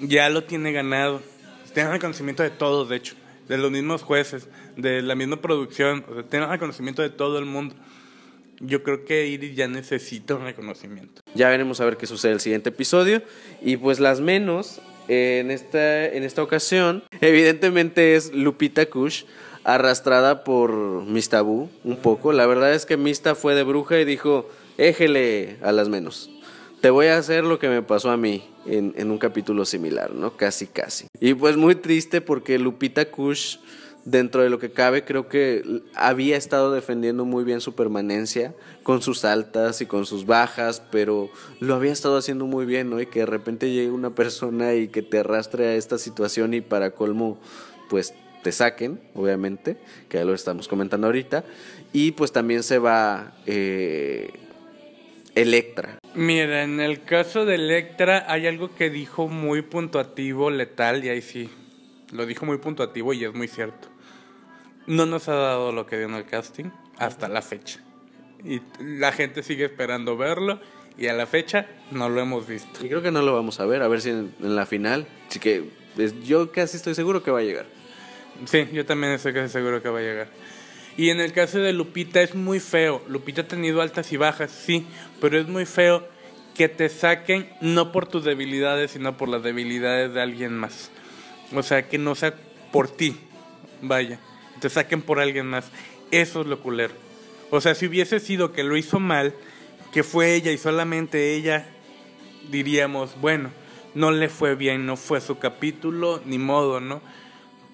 Ya 0.00 0.28
lo 0.30 0.44
tiene 0.44 0.72
ganado. 0.72 1.22
Tiene 1.72 1.88
el 1.88 1.94
reconocimiento 1.94 2.42
de 2.42 2.50
todos, 2.50 2.88
de 2.88 2.96
hecho. 2.96 3.14
De 3.48 3.58
los 3.58 3.70
mismos 3.70 4.02
jueces, 4.02 4.48
de 4.76 5.02
la 5.02 5.14
misma 5.14 5.40
producción. 5.40 6.04
O 6.08 6.14
sea, 6.14 6.42
el 6.44 6.48
reconocimiento 6.48 7.02
de 7.02 7.10
todo 7.10 7.38
el 7.38 7.44
mundo. 7.44 7.74
Yo 8.60 8.82
creo 8.82 9.04
que 9.04 9.26
Iris 9.26 9.56
ya 9.56 9.68
necesita 9.68 10.34
un 10.34 10.44
reconocimiento. 10.44 11.22
Ya 11.34 11.48
veremos 11.48 11.80
a 11.80 11.84
ver 11.86 11.96
qué 11.96 12.06
sucede 12.06 12.32
el 12.32 12.40
siguiente 12.40 12.68
episodio. 12.68 13.22
Y 13.62 13.76
pues 13.76 14.00
las 14.00 14.20
menos 14.20 14.80
en 15.08 15.50
esta, 15.50 16.06
en 16.06 16.22
esta 16.22 16.42
ocasión, 16.42 17.02
evidentemente 17.20 18.16
es 18.16 18.32
Lupita 18.32 18.86
Kush, 18.86 19.24
arrastrada 19.64 20.44
por 20.44 20.72
Mistabu 21.04 21.70
un 21.84 21.96
poco. 21.96 22.32
La 22.32 22.46
verdad 22.46 22.74
es 22.74 22.86
que 22.86 22.96
Mista 22.96 23.34
fue 23.34 23.54
de 23.54 23.62
bruja 23.62 23.98
y 23.98 24.04
dijo, 24.04 24.48
éjele 24.78 25.56
a 25.62 25.72
las 25.72 25.88
menos. 25.88 26.30
Te 26.80 26.88
voy 26.88 27.06
a 27.06 27.18
hacer 27.18 27.44
lo 27.44 27.58
que 27.58 27.68
me 27.68 27.82
pasó 27.82 28.10
a 28.10 28.16
mí 28.16 28.42
en, 28.64 29.10
un 29.10 29.18
capítulo 29.18 29.66
similar, 29.66 30.14
¿no? 30.14 30.36
Casi, 30.38 30.66
casi. 30.66 31.08
Y 31.20 31.34
pues 31.34 31.58
muy 31.58 31.74
triste 31.74 32.22
porque 32.22 32.58
Lupita 32.58 33.10
Kush 33.10 33.58
dentro 34.06 34.42
de 34.42 34.48
lo 34.48 34.58
que 34.58 34.72
cabe, 34.72 35.04
creo 35.04 35.28
que 35.28 35.82
había 35.94 36.38
estado 36.38 36.72
defendiendo 36.72 37.26
muy 37.26 37.44
bien 37.44 37.60
su 37.60 37.74
permanencia 37.74 38.54
con 38.82 39.02
sus 39.02 39.26
altas 39.26 39.82
y 39.82 39.86
con 39.86 40.06
sus 40.06 40.24
bajas, 40.24 40.82
pero 40.90 41.28
lo 41.60 41.74
había 41.74 41.92
estado 41.92 42.16
haciendo 42.16 42.46
muy 42.46 42.64
bien, 42.64 42.88
¿no? 42.88 42.98
Y 42.98 43.04
que 43.04 43.20
de 43.20 43.26
repente 43.26 43.70
llegue 43.70 43.90
una 43.90 44.14
persona 44.14 44.74
y 44.74 44.88
que 44.88 45.02
te 45.02 45.18
arrastre 45.18 45.66
a 45.66 45.74
esta 45.74 45.98
situación 45.98 46.54
y 46.54 46.62
para 46.62 46.92
colmo, 46.92 47.38
pues 47.90 48.14
te 48.42 48.52
saquen, 48.52 49.00
obviamente, 49.14 49.76
que 50.08 50.16
ya 50.16 50.24
lo 50.24 50.32
estamos 50.32 50.66
comentando 50.66 51.08
ahorita, 51.08 51.44
y 51.92 52.12
pues 52.12 52.32
también 52.32 52.62
se 52.62 52.78
va 52.78 53.34
eh, 53.44 54.30
Electra. 55.34 55.99
Mira, 56.14 56.62
en 56.62 56.80
el 56.80 57.02
caso 57.02 57.44
de 57.44 57.54
Electra 57.54 58.24
hay 58.28 58.46
algo 58.46 58.74
que 58.74 58.90
dijo 58.90 59.28
muy 59.28 59.62
puntuativo, 59.62 60.50
letal, 60.50 61.04
y 61.04 61.08
ahí 61.08 61.22
sí, 61.22 61.48
lo 62.12 62.26
dijo 62.26 62.46
muy 62.46 62.58
puntuativo 62.58 63.12
y 63.12 63.24
es 63.24 63.32
muy 63.32 63.48
cierto 63.48 63.88
no 64.90 65.06
nos 65.06 65.28
ha 65.28 65.34
dado 65.34 65.72
lo 65.72 65.86
que 65.86 65.96
dio 65.96 66.06
en 66.06 66.14
el 66.14 66.24
casting 66.24 66.70
hasta 66.98 67.28
la 67.28 67.42
fecha. 67.42 67.80
Y 68.44 68.60
la 68.82 69.12
gente 69.12 69.42
sigue 69.42 69.66
esperando 69.66 70.16
verlo 70.16 70.60
y 70.98 71.06
a 71.06 71.12
la 71.12 71.26
fecha 71.26 71.66
no 71.92 72.08
lo 72.08 72.20
hemos 72.20 72.46
visto. 72.46 72.84
Y 72.84 72.88
creo 72.88 73.00
que 73.00 73.12
no 73.12 73.22
lo 73.22 73.32
vamos 73.32 73.60
a 73.60 73.66
ver, 73.66 73.82
a 73.82 73.88
ver 73.88 74.00
si 74.00 74.10
en, 74.10 74.34
la 74.40 74.66
final. 74.66 75.06
Así 75.28 75.38
que 75.38 75.64
yo 76.24 76.50
casi 76.50 76.76
estoy 76.76 76.94
seguro 76.94 77.22
que 77.22 77.30
va 77.30 77.38
a 77.38 77.42
llegar. 77.42 77.66
Sí, 78.46 78.68
yo 78.72 78.84
también 78.84 79.12
estoy 79.12 79.32
casi 79.32 79.52
seguro 79.52 79.80
que 79.82 79.88
va 79.88 80.00
a 80.00 80.02
llegar. 80.02 80.28
Y 81.00 81.08
en 81.08 81.20
el 81.20 81.32
caso 81.32 81.60
de 81.60 81.72
Lupita 81.72 82.20
es 82.20 82.34
muy 82.34 82.60
feo. 82.60 83.02
Lupita 83.08 83.40
ha 83.42 83.48
tenido 83.48 83.80
altas 83.80 84.12
y 84.12 84.18
bajas, 84.18 84.50
sí, 84.50 84.86
pero 85.20 85.38
es 85.38 85.48
muy 85.48 85.64
feo 85.64 86.06
que 86.54 86.68
te 86.68 86.90
saquen 86.90 87.48
no 87.62 87.90
por 87.90 88.06
tus 88.06 88.24
debilidades, 88.24 88.90
sino 88.90 89.16
por 89.16 89.30
las 89.30 89.42
debilidades 89.42 90.12
de 90.12 90.20
alguien 90.20 90.52
más. 90.58 90.90
O 91.54 91.62
sea, 91.62 91.88
que 91.88 91.96
no 91.96 92.14
sea 92.14 92.34
por 92.70 92.88
ti. 92.88 93.16
Vaya 93.80 94.18
te 94.60 94.68
saquen 94.68 95.02
por 95.02 95.18
alguien 95.18 95.46
más. 95.46 95.70
Eso 96.10 96.42
es 96.42 96.46
lo 96.46 96.60
culero. 96.60 96.94
O 97.50 97.60
sea, 97.60 97.74
si 97.74 97.86
hubiese 97.86 98.20
sido 98.20 98.52
que 98.52 98.62
lo 98.62 98.76
hizo 98.76 99.00
mal, 99.00 99.34
que 99.92 100.04
fue 100.04 100.34
ella 100.34 100.52
y 100.52 100.58
solamente 100.58 101.34
ella, 101.34 101.66
diríamos, 102.50 103.16
bueno, 103.20 103.50
no 103.94 104.12
le 104.12 104.28
fue 104.28 104.54
bien, 104.54 104.86
no 104.86 104.96
fue 104.96 105.20
su 105.20 105.38
capítulo, 105.38 106.20
ni 106.24 106.38
modo, 106.38 106.78
¿no? 106.78 107.00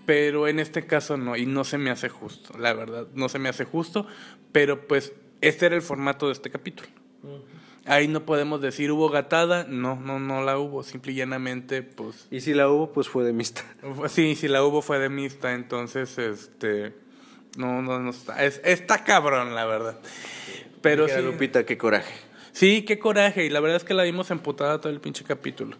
Pero 0.07 0.48
en 0.48 0.61
este 0.61 0.86
caso 0.86 1.16
no, 1.16 1.36
y 1.36 1.46
no 1.46 1.64
se 1.64 1.78
me 1.78 1.90
hace 1.90 2.09
justo, 2.09 2.57
la 2.59 2.72
verdad, 2.72 3.09
no 3.14 3.28
se 3.28 3.38
me 3.38 3.48
hace 3.48 3.64
justo, 3.64 4.07
pero 4.52 4.86
pues 4.86 5.12
este 5.40 5.66
era 5.66 5.74
el 5.74 5.82
formato 5.82 6.26
de 6.26 6.32
este 6.32 6.50
capítulo. 6.50 6.88
Ahí 7.84 8.09
no 8.09 8.24
podemos 8.24 8.61
decir 8.61 8.90
hubo 8.90 9.09
gatada, 9.11 9.64
no, 9.68 9.94
no, 9.96 10.18
no 10.18 10.42
la 10.42 10.59
hubo, 10.59 10.82
simple 10.82 11.12
y 11.12 11.16
llanamente, 11.16 11.82
pues. 11.82 12.26
Y 12.32 12.40
si 12.40 12.52
la 12.52 12.68
hubo, 12.68 12.92
pues 12.92 13.09
fue 13.09 13.24
de 13.24 13.32
mixta. 13.32 13.64
Sí, 14.09 14.34
si 14.34 14.48
la 14.48 14.64
hubo 14.64 14.82
fue 14.82 14.98
de 14.98 15.09
mixta, 15.09 15.54
entonces, 15.54 16.18
este, 16.18 16.94
no, 17.57 17.82
no, 17.82 18.00
no 18.00 18.11
está, 18.11 18.44
es, 18.44 18.61
está 18.64 19.04
cabrón, 19.04 19.54
la 19.54 19.66
verdad. 19.66 19.98
Pero 20.82 21.09
sí. 21.09 21.20
Lupita, 21.22 21.64
qué 21.64 21.78
coraje. 21.78 22.12
Sí, 22.50 22.82
qué 22.82 22.98
coraje, 22.98 23.44
y 23.44 23.50
la 23.50 23.61
verdad 23.61 23.76
es 23.76 23.84
que 23.84 23.94
la 23.94 24.02
vimos 24.02 24.32
emputada 24.32 24.80
todo 24.80 24.92
el 24.92 25.00
pinche 25.00 25.24
capítulo. 25.24 25.76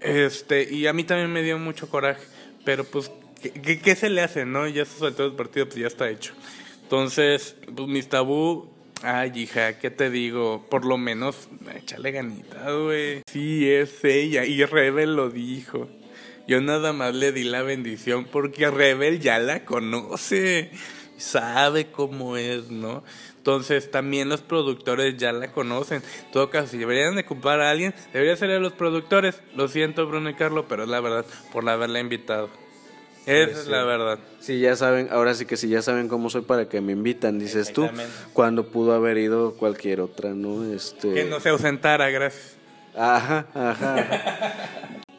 Este, 0.00 0.72
y 0.72 0.86
a 0.86 0.92
mí 0.92 1.02
también 1.02 1.32
me 1.32 1.42
dio 1.42 1.58
mucho 1.58 1.88
coraje, 1.88 2.22
pero 2.64 2.84
pues, 2.84 3.10
¿qué, 3.42 3.80
qué, 3.80 3.94
se 3.96 4.08
le 4.08 4.20
hace, 4.22 4.44
no? 4.44 4.66
Ya 4.68 4.84
se 4.84 4.98
soltó 4.98 5.24
el 5.26 5.32
partido, 5.32 5.66
pues 5.66 5.78
ya 5.78 5.86
está 5.86 6.08
hecho. 6.08 6.34
Entonces, 6.82 7.56
pues 7.74 7.88
mis 7.88 8.08
tabú 8.08 8.72
Ay, 9.04 9.32
hija, 9.34 9.80
¿qué 9.80 9.90
te 9.90 10.10
digo? 10.10 10.64
Por 10.70 10.84
lo 10.84 10.96
menos, 10.96 11.48
échale 11.74 12.12
ganita, 12.12 12.70
güey. 12.70 13.22
Sí, 13.26 13.68
es 13.68 14.04
ella. 14.04 14.44
Y 14.44 14.64
Rebel 14.64 15.16
lo 15.16 15.28
dijo. 15.28 15.88
Yo 16.46 16.60
nada 16.60 16.92
más 16.92 17.12
le 17.12 17.32
di 17.32 17.42
la 17.42 17.62
bendición 17.62 18.26
porque 18.30 18.70
Rebel 18.70 19.18
ya 19.18 19.40
la 19.40 19.64
conoce. 19.64 20.70
Sabe 21.16 21.90
cómo 21.90 22.36
es, 22.36 22.70
¿no? 22.70 23.02
Entonces 23.36 23.90
también 23.90 24.28
los 24.28 24.40
productores 24.40 25.16
ya 25.16 25.32
la 25.32 25.50
conocen. 25.50 26.00
En 26.26 26.30
todo 26.30 26.48
caso, 26.48 26.68
si 26.68 26.78
deberían 26.78 27.16
de 27.16 27.24
culpar 27.24 27.60
a 27.60 27.70
alguien, 27.70 27.92
debería 28.12 28.36
ser 28.36 28.52
a 28.52 28.60
los 28.60 28.72
productores. 28.72 29.42
Lo 29.56 29.66
siento, 29.66 30.06
Bruno 30.06 30.30
y 30.30 30.34
Carlos, 30.34 30.66
pero 30.68 30.84
es 30.84 30.88
la 30.88 31.00
verdad, 31.00 31.26
por 31.52 31.68
haberla 31.68 31.98
invitado. 31.98 32.61
Esa 33.26 33.60
es 33.60 33.66
la 33.68 33.84
verdad. 33.84 34.18
Si 34.40 34.58
ya 34.58 34.74
saben, 34.74 35.08
ahora 35.10 35.34
sí 35.34 35.46
que 35.46 35.56
si 35.56 35.68
ya 35.68 35.82
saben 35.82 36.08
cómo 36.08 36.30
soy 36.30 36.42
para 36.42 36.68
que 36.68 36.80
me 36.80 36.92
invitan, 36.92 37.38
dices 37.38 37.72
tú, 37.72 37.88
cuando 38.32 38.66
pudo 38.68 38.94
haber 38.94 39.18
ido 39.18 39.54
cualquier 39.54 40.00
otra, 40.00 40.30
¿no? 40.30 40.64
Este... 40.72 41.14
Que 41.14 41.24
no 41.24 41.38
se 41.38 41.50
ausentara, 41.50 42.10
gracias. 42.10 42.56
Ajá, 42.94 43.46
ajá. 43.54 44.52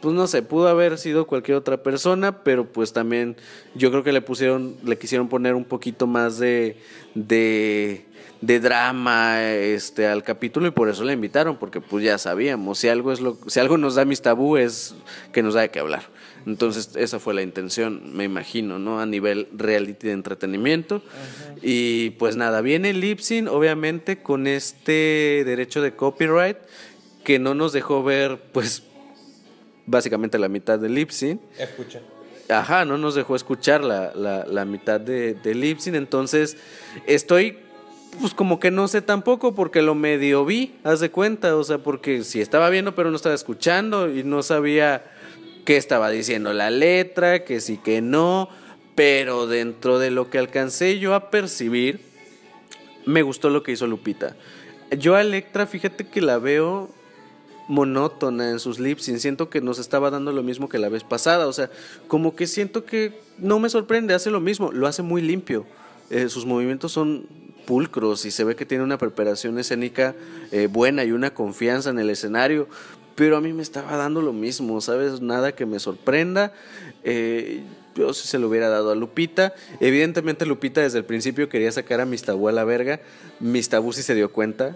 pues 0.01 0.13
no 0.13 0.27
sé, 0.27 0.41
pudo 0.41 0.67
haber 0.67 0.97
sido 0.97 1.25
cualquier 1.27 1.55
otra 1.55 1.81
persona, 1.81 2.43
pero 2.43 2.65
pues 2.65 2.91
también 2.91 3.37
yo 3.73 3.89
creo 3.89 4.03
que 4.03 4.11
le 4.11 4.21
pusieron, 4.21 4.75
le 4.83 4.97
quisieron 4.97 5.29
poner 5.29 5.55
un 5.55 5.63
poquito 5.63 6.05
más 6.05 6.37
de, 6.39 6.77
de, 7.15 8.05
de 8.45 8.59
drama 8.59 9.53
este, 9.53 10.05
al 10.05 10.21
capítulo 10.21 10.67
y 10.67 10.71
por 10.71 10.89
eso 10.89 11.05
le 11.05 11.13
invitaron, 11.13 11.55
porque 11.55 11.79
pues 11.79 12.03
ya 12.03 12.17
sabíamos, 12.17 12.77
si 12.77 12.89
algo 12.89 13.13
es 13.13 13.21
lo, 13.21 13.37
si 13.47 13.61
algo 13.61 13.77
nos 13.77 13.95
da 13.95 14.03
mis 14.03 14.21
tabúes, 14.21 14.95
que 15.31 15.41
nos 15.41 15.53
da 15.53 15.61
de 15.61 15.69
qué 15.69 15.79
hablar. 15.79 16.03
Entonces, 16.45 16.89
esa 16.97 17.19
fue 17.19 17.33
la 17.33 17.41
intención, 17.41 18.17
me 18.17 18.25
imagino, 18.25 18.79
¿no? 18.79 18.99
A 18.99 19.05
nivel 19.05 19.47
reality 19.53 20.07
de 20.07 20.13
entretenimiento. 20.13 21.01
Y 21.61 22.09
pues 22.11 22.35
nada, 22.35 22.59
viene 22.59 22.91
Lipsin, 22.91 23.47
obviamente, 23.47 24.21
con 24.21 24.45
este 24.45 25.43
derecho 25.45 25.81
de 25.81 25.95
copyright 25.95 26.57
que 27.23 27.39
no 27.39 27.53
nos 27.53 27.71
dejó 27.71 28.03
ver, 28.03 28.41
pues, 28.51 28.83
básicamente 29.85 30.37
la 30.37 30.49
mitad 30.49 30.77
de 30.77 30.89
Lipsin. 30.89 31.39
Escucha. 31.57 32.01
ajá, 32.49 32.83
no 32.83 32.97
nos 32.97 33.15
dejó 33.15 33.37
escuchar 33.37 33.85
la, 33.85 34.13
la, 34.13 34.45
la 34.45 34.65
mitad 34.65 34.99
de, 34.99 35.35
de 35.35 35.55
Lipsin, 35.55 35.95
entonces 35.95 36.57
estoy 37.07 37.62
pues 38.19 38.33
como 38.33 38.59
que 38.59 38.71
no 38.71 38.87
sé 38.87 39.01
tampoco 39.01 39.55
porque 39.55 39.81
lo 39.81 39.95
medio 39.95 40.45
vi, 40.45 40.75
haz 40.83 40.99
de 40.99 41.11
cuenta, 41.11 41.55
o 41.55 41.63
sea, 41.63 41.79
porque 41.79 42.23
sí 42.23 42.41
estaba 42.41 42.69
viendo 42.69 42.95
pero 42.95 43.09
no 43.09 43.15
estaba 43.15 43.35
escuchando 43.35 44.09
y 44.09 44.23
no 44.23 44.43
sabía 44.43 45.03
qué 45.65 45.77
estaba 45.77 46.09
diciendo 46.09 46.53
la 46.53 46.69
letra, 46.69 47.43
que 47.43 47.61
sí, 47.61 47.77
que 47.77 48.01
no, 48.01 48.49
pero 48.95 49.47
dentro 49.47 49.99
de 49.99 50.11
lo 50.11 50.29
que 50.29 50.37
alcancé 50.37 50.99
yo 50.99 51.15
a 51.15 51.29
percibir, 51.29 52.01
me 53.05 53.21
gustó 53.21 53.49
lo 53.49 53.63
que 53.63 53.71
hizo 53.71 53.87
Lupita. 53.87 54.35
Yo 54.97 55.15
a 55.15 55.21
Electra, 55.21 55.65
fíjate 55.65 56.07
que 56.07 56.21
la 56.21 56.37
veo 56.37 56.89
monótona 57.67 58.49
en 58.49 58.59
sus 58.59 58.79
lips 58.79 59.07
y 59.07 59.19
siento 59.19 59.49
que 59.49 59.61
nos 59.61 59.79
estaba 59.79 60.09
dando 60.09 60.31
lo 60.31 60.43
mismo 60.43 60.69
que 60.69 60.77
la 60.77 60.89
vez 60.89 61.03
pasada, 61.03 61.47
o 61.47 61.53
sea, 61.53 61.69
como 62.07 62.35
que 62.35 62.45
siento 62.45 62.85
que 62.85 63.19
no 63.37 63.59
me 63.59 63.69
sorprende, 63.69 64.13
hace 64.13 64.29
lo 64.29 64.39
mismo, 64.39 64.71
lo 64.71 64.87
hace 64.87 65.01
muy 65.01 65.21
limpio. 65.21 65.65
Eh, 66.09 66.29
sus 66.29 66.45
movimientos 66.45 66.91
son 66.91 67.25
pulcros 67.65 68.25
y 68.25 68.31
se 68.31 68.43
ve 68.43 68.55
que 68.55 68.65
tiene 68.65 68.83
una 68.83 68.97
preparación 68.97 69.57
escénica 69.57 70.15
eh, 70.51 70.67
buena 70.67 71.03
y 71.03 71.11
una 71.11 71.33
confianza 71.33 71.89
en 71.89 71.99
el 71.99 72.09
escenario, 72.09 72.67
pero 73.15 73.37
a 73.37 73.41
mí 73.41 73.53
me 73.53 73.61
estaba 73.61 73.95
dando 73.95 74.21
lo 74.21 74.33
mismo, 74.33 74.81
¿sabes? 74.81 75.21
Nada 75.21 75.53
que 75.53 75.65
me 75.65 75.79
sorprenda. 75.79 76.51
Eh, 77.03 77.63
yo 77.95 78.13
si 78.13 78.27
se 78.27 78.39
lo 78.39 78.47
hubiera 78.49 78.69
dado 78.69 78.91
a 78.91 78.95
Lupita. 78.95 79.53
Evidentemente 79.79 80.45
Lupita 80.45 80.81
desde 80.81 80.97
el 80.97 81.05
principio 81.05 81.49
quería 81.49 81.71
sacar 81.71 82.01
a 82.01 82.05
Mistabú 82.05 82.47
a 82.49 82.51
la 82.51 82.63
verga. 82.63 83.01
Mistabú 83.39 83.93
sí 83.93 84.01
se 84.01 84.15
dio 84.15 84.31
cuenta, 84.31 84.75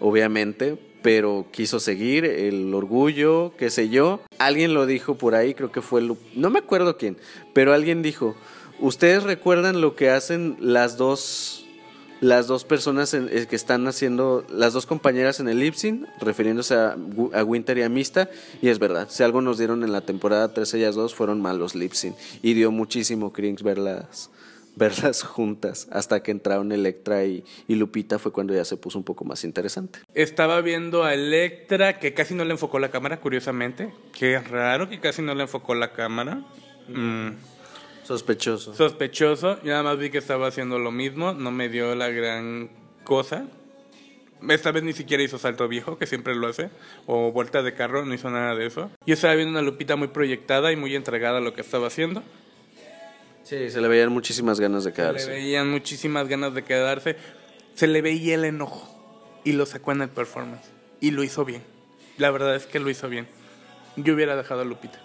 obviamente, 0.00 0.78
pero 1.02 1.46
quiso 1.50 1.80
seguir 1.80 2.24
el 2.24 2.72
orgullo, 2.72 3.52
qué 3.58 3.68
sé 3.68 3.90
yo. 3.90 4.22
Alguien 4.38 4.72
lo 4.74 4.86
dijo 4.86 5.16
por 5.16 5.34
ahí, 5.34 5.54
creo 5.54 5.70
que 5.70 5.82
fue 5.82 6.02
no 6.34 6.50
me 6.50 6.58
acuerdo 6.58 6.96
quién, 6.96 7.18
pero 7.52 7.74
alguien 7.74 8.02
dijo, 8.02 8.34
"¿Ustedes 8.78 9.22
recuerdan 9.22 9.80
lo 9.80 9.96
que 9.96 10.10
hacen 10.10 10.56
las 10.60 10.96
dos 10.96 11.66
las 12.20 12.46
dos 12.46 12.64
personas 12.64 13.12
eh, 13.14 13.46
que 13.48 13.56
están 13.56 13.86
haciendo, 13.86 14.44
las 14.50 14.72
dos 14.72 14.86
compañeras 14.86 15.40
en 15.40 15.48
el 15.48 15.58
Lipsin, 15.58 16.06
refiriéndose 16.20 16.74
a, 16.74 16.96
a, 17.34 17.44
Winter 17.44 17.78
y 17.78 17.82
a 17.82 17.88
Mista, 17.88 18.30
y 18.62 18.68
es 18.68 18.78
verdad, 18.78 19.08
si 19.10 19.22
algo 19.22 19.40
nos 19.42 19.58
dieron 19.58 19.84
en 19.84 19.92
la 19.92 20.00
temporada 20.00 20.52
3, 20.52 20.74
ellas 20.74 20.94
dos 20.94 21.14
fueron 21.14 21.40
malos 21.40 21.74
Lipsin, 21.74 22.14
y 22.42 22.54
dio 22.54 22.70
muchísimo 22.70 23.32
cringe 23.32 23.62
verlas, 23.62 24.30
verlas 24.76 25.22
juntas, 25.22 25.88
hasta 25.90 26.22
que 26.22 26.30
entraron 26.30 26.72
Electra 26.72 27.24
y, 27.24 27.44
y, 27.68 27.74
Lupita 27.74 28.18
fue 28.18 28.32
cuando 28.32 28.54
ya 28.54 28.64
se 28.64 28.76
puso 28.76 28.98
un 28.98 29.04
poco 29.04 29.24
más 29.24 29.44
interesante. 29.44 29.98
Estaba 30.14 30.60
viendo 30.62 31.04
a 31.04 31.14
Electra, 31.14 31.98
que 31.98 32.14
casi 32.14 32.34
no 32.34 32.44
le 32.44 32.52
enfocó 32.52 32.78
la 32.78 32.90
cámara, 32.90 33.20
curiosamente, 33.20 33.92
que 34.18 34.38
raro 34.38 34.88
que 34.88 35.00
casi 35.00 35.22
no 35.22 35.34
le 35.34 35.42
enfocó 35.42 35.74
la 35.74 35.92
cámara. 35.92 36.42
Mm. 36.88 37.55
Sospechoso. 38.06 38.72
Sospechoso. 38.72 39.60
Yo 39.62 39.70
nada 39.70 39.82
más 39.82 39.98
vi 39.98 40.10
que 40.10 40.18
estaba 40.18 40.46
haciendo 40.46 40.78
lo 40.78 40.92
mismo. 40.92 41.32
No 41.32 41.50
me 41.50 41.68
dio 41.68 41.92
la 41.96 42.08
gran 42.08 42.70
cosa. 43.02 43.46
Esta 44.48 44.70
vez 44.70 44.84
ni 44.84 44.92
siquiera 44.92 45.24
hizo 45.24 45.38
salto 45.38 45.66
viejo, 45.66 45.98
que 45.98 46.06
siempre 46.06 46.36
lo 46.36 46.46
hace. 46.46 46.70
O 47.06 47.32
vuelta 47.32 47.62
de 47.62 47.74
carro, 47.74 48.04
no 48.04 48.14
hizo 48.14 48.30
nada 48.30 48.54
de 48.54 48.66
eso. 48.66 48.92
Yo 49.06 49.14
estaba 49.14 49.34
viendo 49.34 49.50
una 49.50 49.62
Lupita 49.62 49.96
muy 49.96 50.08
proyectada 50.08 50.70
y 50.70 50.76
muy 50.76 50.94
entregada 50.94 51.38
a 51.38 51.40
lo 51.40 51.52
que 51.52 51.62
estaba 51.62 51.88
haciendo. 51.88 52.22
Sí, 53.42 53.70
se 53.70 53.80
le 53.80 53.88
veían 53.88 54.12
muchísimas 54.12 54.60
ganas 54.60 54.84
de 54.84 54.92
quedarse. 54.92 55.24
Se 55.24 55.30
le 55.30 55.36
veían 55.38 55.68
muchísimas 55.68 56.28
ganas 56.28 56.54
de 56.54 56.62
quedarse. 56.62 57.16
Se 57.74 57.88
le 57.88 58.02
veía 58.02 58.36
el 58.36 58.44
enojo. 58.44 58.92
Y 59.44 59.52
lo 59.52 59.66
sacó 59.66 59.90
en 59.90 60.02
el 60.02 60.10
performance. 60.10 60.68
Y 61.00 61.10
lo 61.10 61.24
hizo 61.24 61.44
bien. 61.44 61.62
La 62.18 62.30
verdad 62.30 62.54
es 62.54 62.66
que 62.66 62.78
lo 62.78 62.88
hizo 62.88 63.08
bien. 63.08 63.26
Yo 63.96 64.14
hubiera 64.14 64.36
dejado 64.36 64.60
a 64.60 64.64
Lupita. 64.64 65.00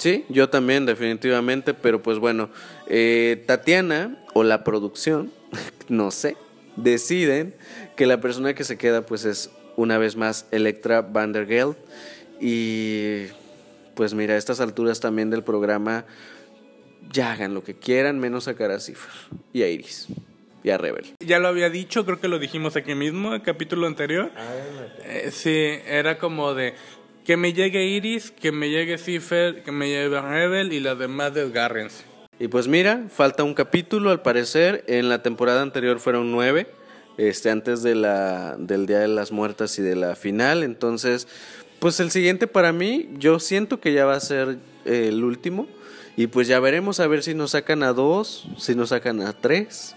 Sí, 0.00 0.24
yo 0.30 0.48
también, 0.48 0.86
definitivamente, 0.86 1.74
pero 1.74 2.02
pues 2.02 2.18
bueno, 2.18 2.48
eh, 2.86 3.44
Tatiana 3.46 4.16
o 4.32 4.44
la 4.44 4.64
producción, 4.64 5.30
no 5.88 6.10
sé, 6.10 6.38
deciden 6.76 7.54
que 7.96 8.06
la 8.06 8.18
persona 8.18 8.54
que 8.54 8.64
se 8.64 8.78
queda 8.78 9.04
pues 9.04 9.26
es 9.26 9.50
una 9.76 9.98
vez 9.98 10.16
más 10.16 10.46
Electra 10.52 11.02
Vandergeld 11.02 11.76
y 12.40 13.26
pues 13.94 14.14
mira, 14.14 14.34
a 14.34 14.36
estas 14.38 14.60
alturas 14.60 15.00
también 15.00 15.28
del 15.28 15.44
programa 15.44 16.06
ya 17.12 17.32
hagan 17.32 17.52
lo 17.52 17.62
que 17.62 17.74
quieran 17.74 18.18
menos 18.18 18.44
sacar 18.44 18.70
a 18.70 18.80
Cipher 18.80 19.12
y 19.52 19.64
a 19.64 19.68
Iris 19.68 20.06
y 20.62 20.70
a 20.70 20.78
Rebel. 20.78 21.14
Ya 21.20 21.38
lo 21.38 21.48
había 21.48 21.68
dicho, 21.68 22.06
creo 22.06 22.20
que 22.20 22.28
lo 22.28 22.38
dijimos 22.38 22.76
aquí 22.76 22.94
mismo, 22.94 23.34
el 23.34 23.42
capítulo 23.42 23.86
anterior. 23.86 24.30
Eh, 25.04 25.30
sí, 25.30 25.54
era 25.86 26.16
como 26.18 26.54
de, 26.54 26.74
que 27.24 27.36
me 27.36 27.52
llegue 27.52 27.84
Iris, 27.86 28.30
que 28.30 28.52
me 28.52 28.70
llegue 28.70 28.98
Cipher, 28.98 29.62
que 29.62 29.72
me 29.72 29.88
llegue 29.88 30.20
Rebel 30.20 30.72
y 30.72 30.80
las 30.80 30.98
demás 30.98 31.34
desgárrense. 31.34 32.04
Y 32.38 32.48
pues 32.48 32.68
mira, 32.68 33.06
falta 33.10 33.44
un 33.44 33.54
capítulo 33.54 34.10
al 34.10 34.22
parecer. 34.22 34.84
En 34.86 35.08
la 35.08 35.22
temporada 35.22 35.62
anterior 35.62 36.00
fueron 36.00 36.32
nueve, 36.32 36.68
este, 37.18 37.50
antes 37.50 37.82
de 37.82 37.94
la, 37.94 38.56
del 38.58 38.86
Día 38.86 39.00
de 39.00 39.08
las 39.08 39.30
Muertas 39.30 39.78
y 39.78 39.82
de 39.82 39.94
la 39.94 40.16
final. 40.16 40.62
Entonces, 40.62 41.28
pues 41.78 42.00
el 42.00 42.10
siguiente 42.10 42.46
para 42.46 42.72
mí, 42.72 43.10
yo 43.18 43.40
siento 43.40 43.80
que 43.80 43.92
ya 43.92 44.06
va 44.06 44.14
a 44.14 44.20
ser 44.20 44.58
eh, 44.86 45.06
el 45.08 45.22
último. 45.22 45.68
Y 46.16 46.26
pues 46.26 46.48
ya 46.48 46.60
veremos 46.60 47.00
a 47.00 47.06
ver 47.06 47.22
si 47.22 47.34
nos 47.34 47.52
sacan 47.52 47.82
a 47.82 47.92
dos, 47.92 48.48
si 48.58 48.74
nos 48.74 48.90
sacan 48.90 49.22
a 49.22 49.32
tres, 49.32 49.94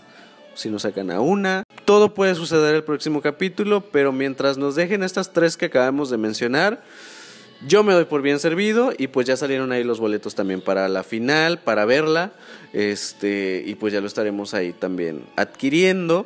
si 0.54 0.70
nos 0.70 0.84
sacan 0.84 1.12
a 1.12 1.20
una. 1.20 1.64
Todo 1.86 2.14
puede 2.14 2.36
suceder 2.36 2.76
el 2.76 2.84
próximo 2.84 3.22
capítulo, 3.22 3.82
pero 3.92 4.12
mientras 4.12 4.58
nos 4.58 4.76
dejen 4.76 5.04
estas 5.04 5.34
tres 5.34 5.58
que 5.58 5.66
acabamos 5.66 6.10
de 6.10 6.18
mencionar, 6.18 6.84
yo 7.68 7.84
me 7.84 7.93
doy 7.93 8.05
por 8.05 8.22
bien 8.22 8.39
servido 8.39 8.91
y 8.97 9.07
pues 9.07 9.28
ya 9.28 9.38
salieron 9.38 9.72
ahí 9.72 9.84
los 9.84 9.99
boletos 9.99 10.36
también 10.36 10.61
para 10.61 10.88
la 10.88 11.03
final, 11.03 11.59
para 11.59 11.86
verla. 11.86 12.34
Este, 12.74 13.64
y 13.66 13.76
pues 13.76 13.93
ya 13.93 14.01
lo 14.01 14.07
estaremos 14.07 14.53
ahí 14.53 14.74
también 14.74 15.26
adquiriendo. 15.36 16.26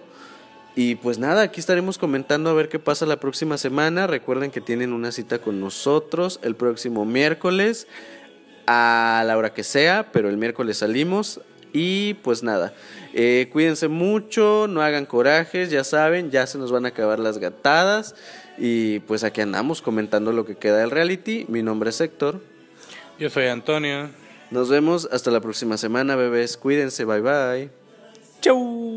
Y 0.75 0.95
pues 0.95 1.17
nada, 1.17 1.41
aquí 1.41 1.59
estaremos 1.59 1.97
comentando 1.97 2.49
a 2.49 2.53
ver 2.53 2.69
qué 2.69 2.79
pasa 2.79 3.05
la 3.05 3.19
próxima 3.19 3.57
semana. 3.57 4.05
Recuerden 4.05 4.51
que 4.51 4.61
tienen 4.61 4.93
una 4.93 5.11
cita 5.11 5.39
con 5.39 5.59
nosotros 5.59 6.39
el 6.43 6.55
próximo 6.55 7.03
miércoles 7.03 7.87
a 8.67 9.23
la 9.25 9.37
hora 9.37 9.53
que 9.53 9.63
sea, 9.63 10.11
pero 10.11 10.29
el 10.29 10.37
miércoles 10.37 10.77
salimos. 10.77 11.41
Y 11.73 12.15
pues 12.15 12.43
nada, 12.43 12.73
eh, 13.13 13.49
cuídense 13.51 13.87
mucho, 13.87 14.67
no 14.69 14.81
hagan 14.81 15.05
corajes, 15.05 15.69
ya 15.69 15.83
saben, 15.83 16.31
ya 16.31 16.47
se 16.47 16.57
nos 16.57 16.71
van 16.71 16.85
a 16.85 16.89
acabar 16.89 17.19
las 17.19 17.39
gatadas. 17.39 18.15
Y 18.57 18.99
pues 19.01 19.23
aquí 19.23 19.41
andamos 19.41 19.81
comentando 19.81 20.31
lo 20.31 20.45
que 20.45 20.55
queda 20.55 20.79
del 20.79 20.91
reality. 20.91 21.45
Mi 21.47 21.61
nombre 21.61 21.91
es 21.91 22.01
Héctor. 22.01 22.41
Yo 23.19 23.29
soy 23.29 23.47
Antonio. 23.47 24.09
Nos 24.49 24.69
vemos 24.69 25.07
hasta 25.11 25.29
la 25.31 25.41
próxima 25.41 25.77
semana, 25.77 26.15
bebés. 26.15 26.57
Cuídense, 26.57 27.05
bye 27.05 27.21
bye. 27.21 27.69
Chau. 28.41 28.96